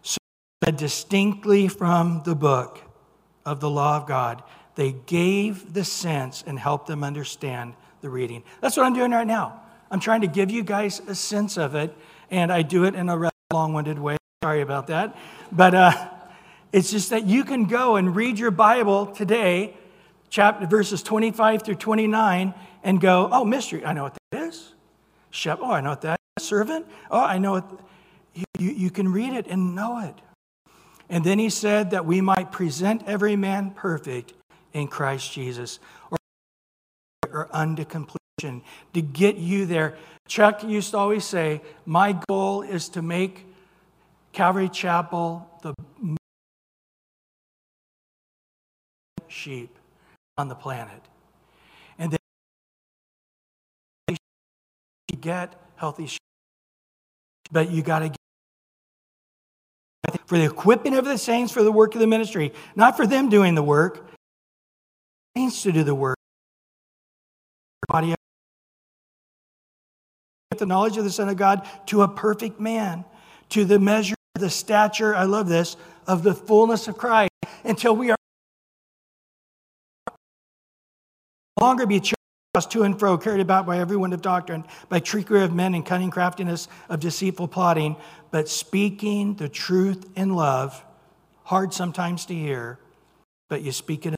so 0.03 0.18
distinctly 0.76 1.68
from 1.68 2.22
the 2.24 2.34
book 2.34 2.80
of 3.45 3.61
the 3.61 3.70
law 3.70 3.97
of 3.97 4.07
God. 4.07 4.43
They 4.74 4.93
gave 4.93 5.72
the 5.72 5.84
sense 5.84 6.45
and 6.47 6.59
helped 6.59 6.86
them 6.86 7.03
understand 7.05 7.74
the 8.01 8.09
reading. 8.09 8.43
That's 8.61 8.76
what 8.76 8.86
I'm 8.86 8.95
doing 8.95 9.11
right 9.11 9.26
now. 9.26 9.62
I'm 9.91 10.01
trying 10.01 10.20
to 10.20 10.26
give 10.26 10.51
you 10.51 10.62
guys 10.62 11.01
a 11.09 11.14
sense 11.14 11.59
of 11.59 11.74
it, 11.74 11.95
and 12.30 12.53
I 12.53 12.62
do 12.62 12.84
it 12.84 12.95
in 12.95 13.09
a 13.09 13.18
rather 13.18 13.34
long 13.53 13.72
winded 13.72 13.99
way. 13.99 14.16
Sorry 14.43 14.61
about 14.61 14.86
that. 14.86 15.16
But 15.51 15.74
uh, 15.74 16.09
it's 16.72 16.90
just 16.90 17.10
that 17.10 17.26
you 17.26 17.44
can 17.44 17.64
go 17.64 17.96
and 17.96 18.14
read 18.14 18.38
your 18.38 18.50
Bible 18.50 19.06
today, 19.06 19.74
chapter 20.28 20.66
verses 20.66 21.02
25 21.02 21.62
through 21.62 21.74
29, 21.74 22.54
and 22.84 23.00
go, 23.00 23.28
oh, 23.32 23.44
mystery, 23.44 23.84
I 23.84 23.92
know 23.92 24.04
what 24.04 24.16
that 24.30 24.42
is. 24.42 24.72
Shep, 25.30 25.58
oh, 25.60 25.70
I 25.70 25.80
know 25.80 25.90
what 25.90 26.02
that 26.02 26.20
is. 26.38 26.44
Servant, 26.44 26.86
oh, 27.10 27.20
I 27.20 27.38
know 27.38 27.56
it. 27.56 27.64
You, 28.34 28.44
you, 28.58 28.70
you 28.70 28.90
can 28.90 29.10
read 29.10 29.32
it 29.32 29.46
and 29.48 29.74
know 29.74 29.98
it. 29.98 30.14
And 31.08 31.24
then 31.24 31.40
he 31.40 31.50
said 31.50 31.90
that 31.90 32.06
we 32.06 32.20
might 32.20 32.52
present 32.52 33.02
every 33.06 33.34
man 33.34 33.72
perfect 33.72 34.32
in 34.72 34.86
Christ 34.86 35.32
Jesus 35.32 35.80
or, 36.10 36.18
or 37.28 37.48
unto 37.50 37.84
completion 37.84 38.62
to 38.94 39.02
get 39.02 39.36
you 39.36 39.66
there. 39.66 39.96
Chuck 40.28 40.62
used 40.62 40.92
to 40.92 40.98
always 40.98 41.24
say, 41.24 41.60
My 41.84 42.16
goal 42.28 42.62
is 42.62 42.88
to 42.90 43.02
make 43.02 43.44
Calvary 44.32 44.68
Chapel 44.68 45.49
sheep 49.31 49.78
on 50.37 50.49
the 50.49 50.55
planet. 50.55 51.01
And 51.99 52.12
then 52.12 52.18
you 54.09 55.16
get 55.16 55.55
healthy 55.76 56.07
sheep, 56.07 56.20
but 57.51 57.70
you 57.70 57.83
got 57.83 58.01
to 58.01 58.09
get 58.09 58.16
for 60.26 60.39
the 60.39 60.45
equipping 60.45 60.95
of 60.95 61.05
the 61.05 61.18
saints 61.18 61.53
for 61.53 61.62
the 61.62 61.72
work 61.72 61.95
of 61.95 62.01
the 62.01 62.07
ministry, 62.07 62.53
not 62.76 62.97
for 62.97 63.07
them 63.07 63.28
doing 63.28 63.55
the 63.55 63.62
work, 63.62 64.09
saints 65.37 65.62
to 65.62 65.72
do 65.72 65.83
the 65.83 65.95
work. 65.95 66.16
Body 67.89 68.14
the 70.61 70.66
knowledge 70.66 70.97
of 70.97 71.05
the 71.05 71.11
Son 71.11 71.28
of 71.28 71.37
God 71.37 71.66
to 71.87 72.03
a 72.03 72.09
perfect 72.09 72.61
man, 72.61 73.05
to 73.49 73.64
the 73.64 73.81
measure, 73.81 74.14
the 74.35 74.51
stature, 74.51 75.14
I 75.16 75.24
love 75.24 75.49
this, 75.49 75.76
of 76.07 76.22
the 76.22 76.35
fullness 76.35 76.87
of 76.87 76.97
Christ, 76.97 77.31
until 77.64 77.97
we 77.97 78.11
are 78.11 78.16
longer 81.61 81.86
be 81.86 82.00
tossed 82.00 82.70
to 82.70 82.82
and 82.82 82.98
fro, 82.98 83.18
carried 83.18 83.40
about 83.40 83.66
by 83.66 83.78
every 83.78 83.96
wind 83.96 84.14
of 84.14 84.22
doctrine, 84.22 84.64
by 84.88 84.98
trickery 84.98 85.42
of 85.42 85.54
men 85.54 85.74
and 85.74 85.84
cunning 85.84 86.11
craftiness 86.11 86.68
of 86.88 87.00
deceitful 87.00 87.48
plotting, 87.48 87.96
but 88.30 88.48
speaking 88.48 89.34
the 89.34 89.48
truth 89.48 90.08
in 90.16 90.34
love, 90.34 90.84
hard 91.44 91.72
sometimes 91.74 92.26
to 92.26 92.34
hear, 92.34 92.78
but 93.48 93.62
you 93.62 93.72
speak 93.72 94.06
it, 94.06 94.14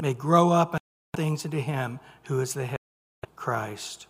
may 0.00 0.14
grow 0.14 0.50
up 0.50 0.76
things 1.14 1.44
into 1.44 1.60
Him 1.60 2.00
who 2.24 2.40
is 2.40 2.54
the 2.54 2.66
head, 2.66 2.78
Christ. 3.36 4.06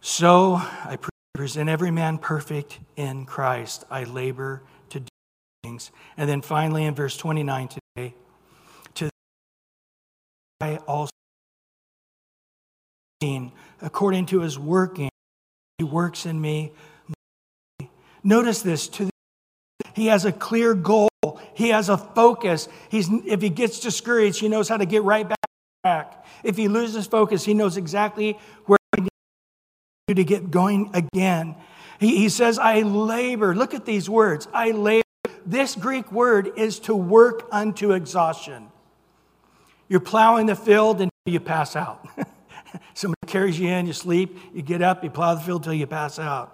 So 0.00 0.54
I 0.54 0.98
present 1.34 1.68
every 1.68 1.90
man 1.90 2.18
perfect 2.18 2.78
in 2.96 3.26
Christ. 3.26 3.84
I 3.90 4.04
labor 4.04 4.62
to 4.90 5.00
do 5.00 5.08
things. 5.62 5.90
And 6.16 6.28
then 6.28 6.40
finally 6.42 6.84
in 6.84 6.94
verse 6.94 7.16
29 7.16 7.68
to 7.68 7.80
also 10.60 11.10
according 13.80 14.26
to 14.26 14.40
his 14.40 14.58
working, 14.58 15.10
he 15.78 15.84
works 15.84 16.26
in 16.26 16.40
me. 16.40 16.72
Notice 18.22 18.62
this 18.62 18.88
to 18.88 19.04
the, 19.04 19.10
he 19.94 20.06
has 20.06 20.24
a 20.24 20.32
clear 20.32 20.74
goal. 20.74 21.08
He 21.54 21.68
has 21.68 21.88
a 21.88 21.96
focus. 21.96 22.68
He's, 22.88 23.08
if 23.26 23.40
he 23.42 23.50
gets 23.50 23.80
discouraged, 23.80 24.40
he 24.40 24.48
knows 24.48 24.68
how 24.68 24.76
to 24.76 24.86
get 24.86 25.02
right 25.02 25.30
back. 25.82 26.24
If 26.42 26.56
he 26.56 26.68
loses 26.68 27.06
focus, 27.06 27.44
he 27.44 27.54
knows 27.54 27.76
exactly 27.76 28.38
where 28.66 28.78
to 30.08 30.24
get 30.24 30.50
going 30.50 30.90
again. 30.94 31.54
He, 31.98 32.16
he 32.16 32.28
says, 32.28 32.58
I 32.58 32.80
labor. 32.80 33.54
Look 33.54 33.74
at 33.74 33.84
these 33.84 34.08
words. 34.08 34.48
I 34.52 34.70
labor. 34.70 35.04
This 35.46 35.74
Greek 35.74 36.10
word 36.10 36.52
is 36.56 36.78
to 36.80 36.94
work 36.94 37.46
unto 37.52 37.92
exhaustion. 37.92 38.68
You're 39.94 40.00
plowing 40.00 40.46
the 40.46 40.56
field 40.56 41.00
and 41.00 41.10
you 41.24 41.38
pass 41.38 41.76
out. 41.76 42.04
Somebody 42.94 43.28
carries 43.28 43.60
you 43.60 43.68
in, 43.68 43.86
you 43.86 43.92
sleep, 43.92 44.36
you 44.52 44.60
get 44.60 44.82
up, 44.82 45.04
you 45.04 45.08
plow 45.08 45.36
the 45.36 45.40
field 45.40 45.60
until 45.60 45.74
you 45.74 45.86
pass 45.86 46.18
out. 46.18 46.52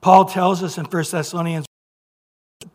Paul 0.00 0.24
tells 0.24 0.60
us 0.64 0.76
in 0.76 0.84
1 0.84 1.04
Thessalonians 1.12 1.64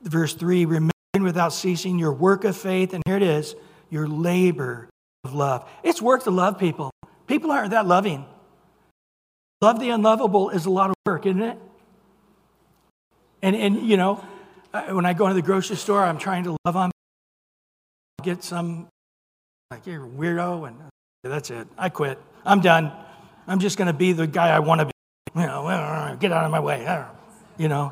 verse 0.01 0.33
3 0.33 0.63
remembering 0.63 0.91
without 1.19 1.49
ceasing 1.51 1.99
your 1.99 2.13
work 2.13 2.45
of 2.45 2.55
faith, 2.55 2.93
and 2.93 3.03
here 3.05 3.17
it 3.17 3.21
is, 3.21 3.53
your 3.89 4.07
labor 4.07 4.87
of 5.25 5.33
love. 5.33 5.69
It's 5.83 6.01
work 6.01 6.23
to 6.23 6.31
love 6.31 6.57
people. 6.57 6.91
People 7.27 7.51
aren't 7.51 7.71
that 7.71 7.85
loving. 7.85 8.25
Love 9.61 9.81
the 9.81 9.89
unlovable 9.89 10.51
is 10.51 10.65
a 10.65 10.71
lot 10.71 10.89
of 10.89 10.95
work, 11.05 11.25
isn't 11.25 11.43
it? 11.43 11.59
And, 13.41 13.57
and 13.57 13.85
you 13.85 13.97
know, 13.97 14.25
when 14.87 15.05
I 15.05 15.11
go 15.11 15.25
into 15.25 15.35
the 15.35 15.45
grocery 15.45 15.75
store, 15.75 16.01
I'm 16.01 16.17
trying 16.17 16.45
to 16.45 16.55
love 16.63 16.77
on, 16.77 16.91
get 18.23 18.41
some, 18.41 18.87
like, 19.71 19.87
you're 19.87 20.05
a 20.05 20.07
weirdo, 20.07 20.67
and 20.67 20.77
uh, 20.79 21.29
that's 21.29 21.49
it. 21.49 21.67
I 21.77 21.89
quit. 21.89 22.19
I'm 22.45 22.61
done. 22.61 22.91
I'm 23.47 23.59
just 23.59 23.77
going 23.77 23.87
to 23.87 23.93
be 23.93 24.13
the 24.13 24.27
guy 24.27 24.49
I 24.49 24.59
want 24.59 24.81
to 24.81 24.85
be. 24.85 24.91
you 25.35 25.47
know, 25.47 26.17
get 26.19 26.31
out 26.31 26.45
of 26.45 26.51
my 26.51 26.59
way, 26.59 27.05
you 27.57 27.67
know. 27.67 27.91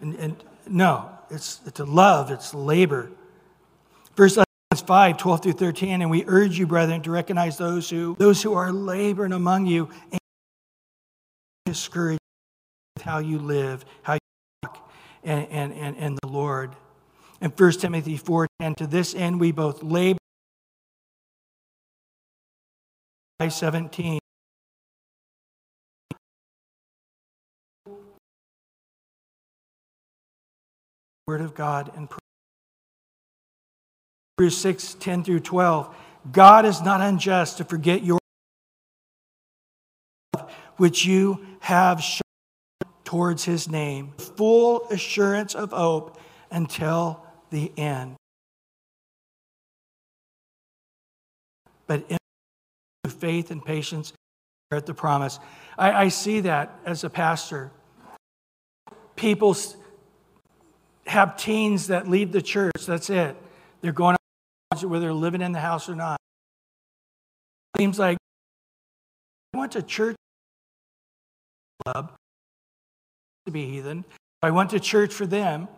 And, 0.00 0.14
and 0.16 0.44
no, 0.68 1.10
it's, 1.30 1.60
it's 1.66 1.80
a 1.80 1.84
love, 1.84 2.30
it's 2.30 2.54
labor. 2.54 3.10
Verse 4.16 4.38
5, 4.76 5.16
12 5.16 5.42
through 5.42 5.52
13, 5.52 6.02
and 6.02 6.10
we 6.10 6.24
urge 6.26 6.58
you, 6.58 6.66
brethren, 6.66 7.02
to 7.02 7.10
recognize 7.10 7.58
those 7.58 7.90
who 7.90 8.16
those 8.18 8.42
who 8.42 8.54
are 8.54 8.72
laboring 8.72 9.32
among 9.32 9.66
you 9.66 9.88
and 10.12 10.20
discourage 11.66 12.18
how 13.02 13.18
you 13.18 13.38
live, 13.38 13.84
how 14.02 14.14
you 14.14 14.18
walk, 14.62 14.90
and, 15.24 15.46
and, 15.50 15.72
and, 15.72 15.96
and 15.96 16.18
the 16.22 16.28
Lord. 16.28 16.74
And 17.40 17.52
1 17.56 17.72
Timothy 17.72 18.16
4, 18.16 18.46
and 18.60 18.76
to 18.76 18.86
this 18.86 19.14
end 19.14 19.40
we 19.40 19.52
both 19.52 19.82
labor. 19.82 20.18
17. 23.46 24.18
Word 31.28 31.40
of 31.40 31.54
God 31.54 31.92
and 31.94 32.10
prayer. 32.10 32.18
Hebrews 34.38 34.56
6, 34.56 34.94
10 34.94 35.22
through 35.22 35.40
12. 35.40 35.94
God 36.32 36.64
is 36.64 36.82
not 36.82 37.00
unjust 37.00 37.58
to 37.58 37.64
forget 37.64 38.02
your 38.02 38.18
love, 40.34 40.50
which 40.76 41.04
you 41.04 41.46
have 41.60 42.02
shown 42.02 42.22
towards 43.04 43.44
his 43.44 43.68
name, 43.68 44.14
full 44.18 44.88
assurance 44.90 45.54
of 45.54 45.70
hope 45.70 46.20
until 46.50 47.24
the 47.50 47.70
end. 47.76 48.16
But 51.86 52.04
in 52.08 52.18
faith 53.18 53.50
and 53.50 53.64
patience 53.64 54.12
at 54.70 54.86
the 54.86 54.94
promise. 54.94 55.38
I, 55.78 55.92
I 55.92 56.08
see 56.08 56.40
that 56.40 56.78
as 56.84 57.04
a 57.04 57.10
pastor. 57.10 57.70
People 59.16 59.56
have 61.06 61.36
teens 61.36 61.88
that 61.88 62.08
leave 62.08 62.32
the 62.32 62.42
church. 62.42 62.86
That's 62.86 63.10
it. 63.10 63.36
They're 63.80 63.92
going 63.92 64.16
out 64.72 64.84
whether 64.84 65.06
they're 65.06 65.12
living 65.12 65.40
in 65.40 65.52
the 65.52 65.60
house 65.60 65.88
or 65.88 65.94
not. 65.94 66.18
Seems 67.76 67.98
like 67.98 68.18
I 69.54 69.58
went 69.58 69.72
to 69.72 69.82
church 69.82 70.16
club 71.84 72.12
to 73.46 73.52
be 73.52 73.66
heathen. 73.66 74.04
I 74.42 74.50
went 74.50 74.70
to 74.70 74.80
church 74.80 75.12
for 75.12 75.26
them. 75.26 75.68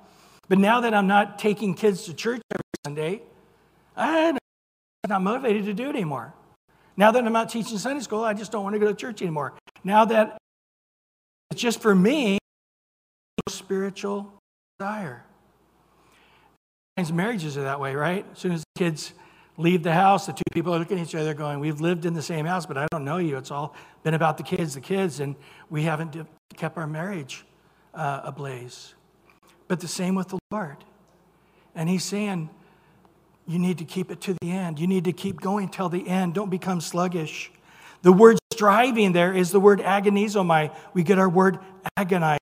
But 0.49 0.59
now 0.59 0.81
that 0.81 0.93
I'm 0.93 1.07
not 1.07 1.39
taking 1.39 1.75
kids 1.75 2.05
to 2.07 2.15
church 2.15 2.43
every 2.53 2.63
Sunday, 2.85 3.23
I'm 3.97 4.37
not 5.09 5.23
motivated 5.23 5.65
to 5.67 5.75
do 5.75 5.91
it 5.91 5.91
anymore. 5.91 6.35
Now 7.01 7.11
that 7.13 7.25
I'm 7.25 7.33
not 7.33 7.49
teaching 7.49 7.79
Sunday 7.79 8.03
school, 8.03 8.23
I 8.23 8.35
just 8.35 8.53
don't 8.53 8.63
want 8.63 8.75
to 8.75 8.79
go 8.79 8.87
to 8.87 8.95
church 8.95 9.23
anymore. 9.23 9.55
Now 9.83 10.05
that 10.05 10.37
it's 11.51 11.59
just 11.59 11.81
for 11.81 11.95
me, 11.95 12.37
spiritual 13.49 14.31
desire. 14.79 15.25
Sometimes 16.99 17.15
Marriages 17.15 17.57
are 17.57 17.63
that 17.63 17.81
way, 17.81 17.95
right? 17.95 18.27
As 18.31 18.39
soon 18.39 18.53
as 18.53 18.61
the 18.61 18.79
kids 18.79 19.15
leave 19.57 19.83
the 19.83 19.95
house, 19.95 20.27
the 20.27 20.35
two 20.35 20.43
people 20.53 20.75
are 20.75 20.79
looking 20.79 20.99
at 20.99 21.09
each 21.09 21.15
other 21.15 21.33
going, 21.33 21.59
We've 21.59 21.81
lived 21.81 22.05
in 22.05 22.13
the 22.13 22.21
same 22.21 22.45
house, 22.45 22.67
but 22.67 22.77
I 22.77 22.87
don't 22.91 23.07
know 23.07 23.17
you. 23.17 23.39
It's 23.39 23.51
all 23.51 23.75
been 24.03 24.13
about 24.13 24.37
the 24.37 24.43
kids, 24.43 24.75
the 24.75 24.83
kids, 24.83 25.21
and 25.21 25.37
we 25.71 25.85
haven't 25.85 26.15
kept 26.55 26.77
our 26.77 26.87
marriage 26.87 27.47
uh, 27.95 28.21
ablaze. 28.25 28.93
But 29.69 29.81
the 29.81 29.89
same 29.89 30.15
with 30.17 30.29
the 30.29 30.39
Lord. 30.51 30.85
And 31.75 31.89
He's 31.89 32.05
saying, 32.05 32.51
You 33.51 33.59
need 33.59 33.79
to 33.79 33.85
keep 33.85 34.13
it 34.13 34.21
to 34.21 34.35
the 34.41 34.53
end. 34.53 34.79
You 34.79 34.87
need 34.87 35.03
to 35.07 35.13
keep 35.13 35.41
going 35.41 35.71
till 35.71 35.89
the 35.89 36.07
end. 36.07 36.35
Don't 36.35 36.51
become 36.51 36.81
sluggish. 36.81 37.51
The 38.03 38.13
word 38.13 38.39
striving 38.53 39.11
there 39.11 39.35
is 39.35 39.51
the 39.51 39.59
word 39.59 39.81
agonizomai. 39.81 40.73
We 40.95 41.03
get 41.03 41.19
our 41.19 41.29
word 41.29 41.59
agonize. 41.97 42.39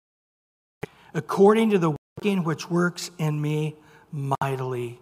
According 1.14 1.70
to 1.70 1.78
the 1.78 1.96
working 2.18 2.44
which 2.44 2.68
works 2.68 3.10
in 3.16 3.40
me 3.40 3.74
mightily. 4.12 5.00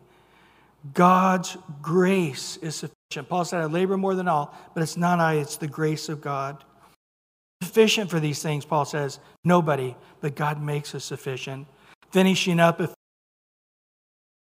God's 0.94 1.56
grace 1.82 2.56
is 2.58 2.76
sufficient. 2.76 3.28
Paul 3.28 3.44
said, 3.44 3.62
I 3.62 3.64
labor 3.64 3.96
more 3.96 4.14
than 4.14 4.28
all, 4.28 4.54
but 4.74 4.84
it's 4.84 4.96
not 4.96 5.18
I, 5.18 5.34
it's 5.34 5.56
the 5.56 5.66
grace 5.66 6.08
of 6.08 6.20
God. 6.20 6.62
Sufficient 7.64 8.10
for 8.10 8.20
these 8.20 8.40
things, 8.40 8.64
Paul 8.64 8.84
says, 8.84 9.18
nobody, 9.42 9.96
but 10.20 10.36
God 10.36 10.62
makes 10.62 10.94
us 10.94 11.04
sufficient. 11.04 11.66
Finishing 12.12 12.60
up 12.60 12.80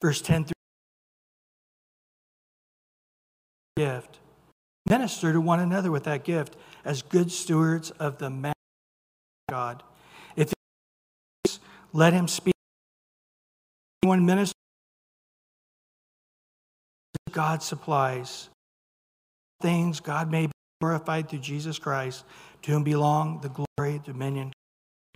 verse 0.02 0.20
10 0.20 0.44
through 0.44 0.53
gift. 3.76 4.18
Minister 4.88 5.32
to 5.32 5.40
one 5.40 5.60
another 5.60 5.90
with 5.90 6.04
that 6.04 6.24
gift 6.24 6.56
as 6.84 7.02
good 7.02 7.32
stewards 7.32 7.90
of 7.92 8.18
the 8.18 8.30
man 8.30 8.52
of 9.48 9.52
God. 9.52 9.82
If 10.36 10.52
let 11.92 12.12
him 12.12 12.28
speak. 12.28 12.54
Anyone 14.02 14.26
minister 14.26 14.54
God 17.32 17.62
supplies 17.62 18.48
things, 19.60 20.00
God 20.00 20.30
may 20.30 20.46
be 20.46 20.52
glorified 20.80 21.28
through 21.28 21.40
Jesus 21.40 21.78
Christ, 21.78 22.24
to 22.62 22.72
whom 22.72 22.84
belong 22.84 23.40
the 23.40 23.48
glory, 23.48 24.00
dominion, 24.04 24.52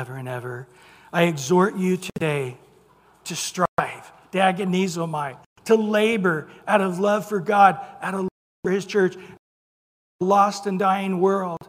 ever 0.01 0.17
and 0.17 0.29
ever. 0.29 0.67
I 1.13 1.25
exhort 1.25 1.77
you 1.77 1.97
today 1.97 2.57
to 3.25 3.37
strive, 3.37 3.69
to 4.33 4.39
agonizomai, 4.39 5.37
to 5.67 5.77
labor 5.77 6.49
out 6.67 6.81
of 6.81 6.99
love 6.99 7.29
for 7.29 7.41
God, 7.41 7.79
out 8.03 8.15
of 8.15 8.28
for 8.69 8.73
His 8.73 8.85
church, 8.85 9.17
lost 10.21 10.67
and 10.67 10.79
dying 10.79 11.21
world. 11.21 11.67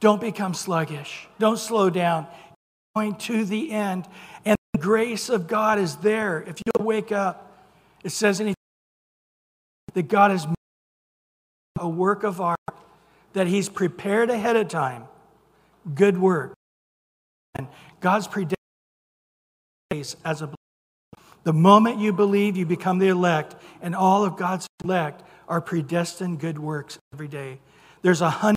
Don't 0.00 0.20
become 0.20 0.52
sluggish. 0.52 1.28
Don't 1.38 1.60
slow 1.60 1.90
down. 1.90 2.26
Going 2.96 3.14
to 3.14 3.44
the 3.44 3.70
end. 3.70 4.04
And 4.44 4.56
the 4.72 4.80
grace 4.80 5.28
of 5.28 5.46
God 5.46 5.78
is 5.78 5.94
there. 5.96 6.42
If 6.42 6.60
you'll 6.66 6.84
wake 6.84 7.12
up, 7.12 7.56
it 8.02 8.10
says 8.10 8.40
in 8.40 8.52
that 9.94 10.08
God 10.08 10.32
has 10.32 10.44
made 10.44 10.56
a 11.78 11.88
work 11.88 12.24
of 12.24 12.40
art 12.40 12.58
that 13.34 13.46
He's 13.46 13.68
prepared 13.68 14.28
ahead 14.28 14.56
of 14.56 14.66
time. 14.66 15.04
Good 15.94 16.18
work. 16.18 16.54
And 17.54 17.68
God's 18.00 18.26
predestined 18.26 18.56
as 20.24 20.42
a 20.42 20.50
the 21.44 21.52
moment 21.52 22.00
you 22.00 22.12
believe, 22.12 22.56
you 22.56 22.66
become 22.66 22.98
the 22.98 23.06
elect, 23.06 23.54
and 23.80 23.94
all 23.94 24.24
of 24.24 24.36
God's 24.36 24.66
elect 24.82 25.22
are 25.48 25.60
predestined 25.60 26.40
good 26.40 26.58
works 26.58 26.98
every 27.12 27.28
day. 27.28 27.58
There's 28.02 28.20
a 28.20 28.30
hundred, 28.30 28.56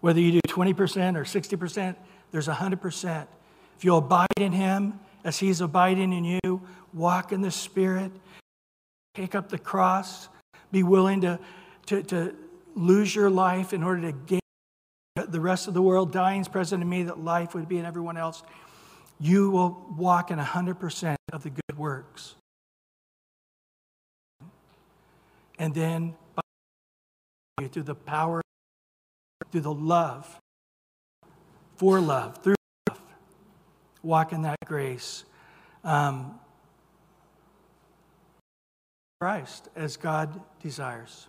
whether 0.00 0.20
you 0.20 0.32
do 0.32 0.40
20% 0.48 1.16
or 1.16 1.24
60%, 1.24 1.96
there's 2.30 2.48
a 2.48 2.54
100%. 2.54 3.26
If 3.76 3.84
you 3.84 3.96
abide 3.96 4.28
in 4.36 4.52
Him 4.52 5.00
as 5.24 5.38
He's 5.38 5.60
abiding 5.60 6.12
in 6.12 6.24
you, 6.24 6.62
walk 6.92 7.32
in 7.32 7.40
the 7.40 7.50
Spirit, 7.50 8.12
take 9.14 9.34
up 9.34 9.48
the 9.48 9.58
cross, 9.58 10.28
be 10.70 10.82
willing 10.82 11.20
to, 11.22 11.38
to, 11.86 12.02
to 12.04 12.34
lose 12.74 13.14
your 13.14 13.30
life 13.30 13.72
in 13.72 13.82
order 13.82 14.02
to 14.02 14.12
gain 14.12 14.40
the 15.14 15.40
rest 15.40 15.68
of 15.68 15.74
the 15.74 15.82
world. 15.82 16.12
Dying 16.12 16.40
is 16.40 16.48
present 16.48 16.82
in 16.82 16.88
me 16.88 17.04
that 17.04 17.18
life 17.18 17.54
would 17.54 17.68
be 17.68 17.78
in 17.78 17.84
everyone 17.84 18.16
else. 18.16 18.42
You 19.20 19.50
will 19.50 19.86
walk 19.96 20.30
in 20.30 20.38
100% 20.38 21.16
of 21.32 21.42
the 21.42 21.50
good 21.50 21.78
works. 21.78 22.34
And 25.62 25.72
then, 25.72 26.16
through 27.70 27.84
the 27.84 27.94
power, 27.94 28.42
through 29.52 29.60
the 29.60 29.72
love, 29.72 30.40
for 31.76 32.00
love, 32.00 32.38
through 32.38 32.56
love, 32.88 33.00
walk 34.02 34.32
in 34.32 34.42
that 34.42 34.56
grace. 34.64 35.22
Um, 35.84 36.40
Christ 39.20 39.68
as 39.76 39.96
God 39.96 40.40
desires. 40.60 41.28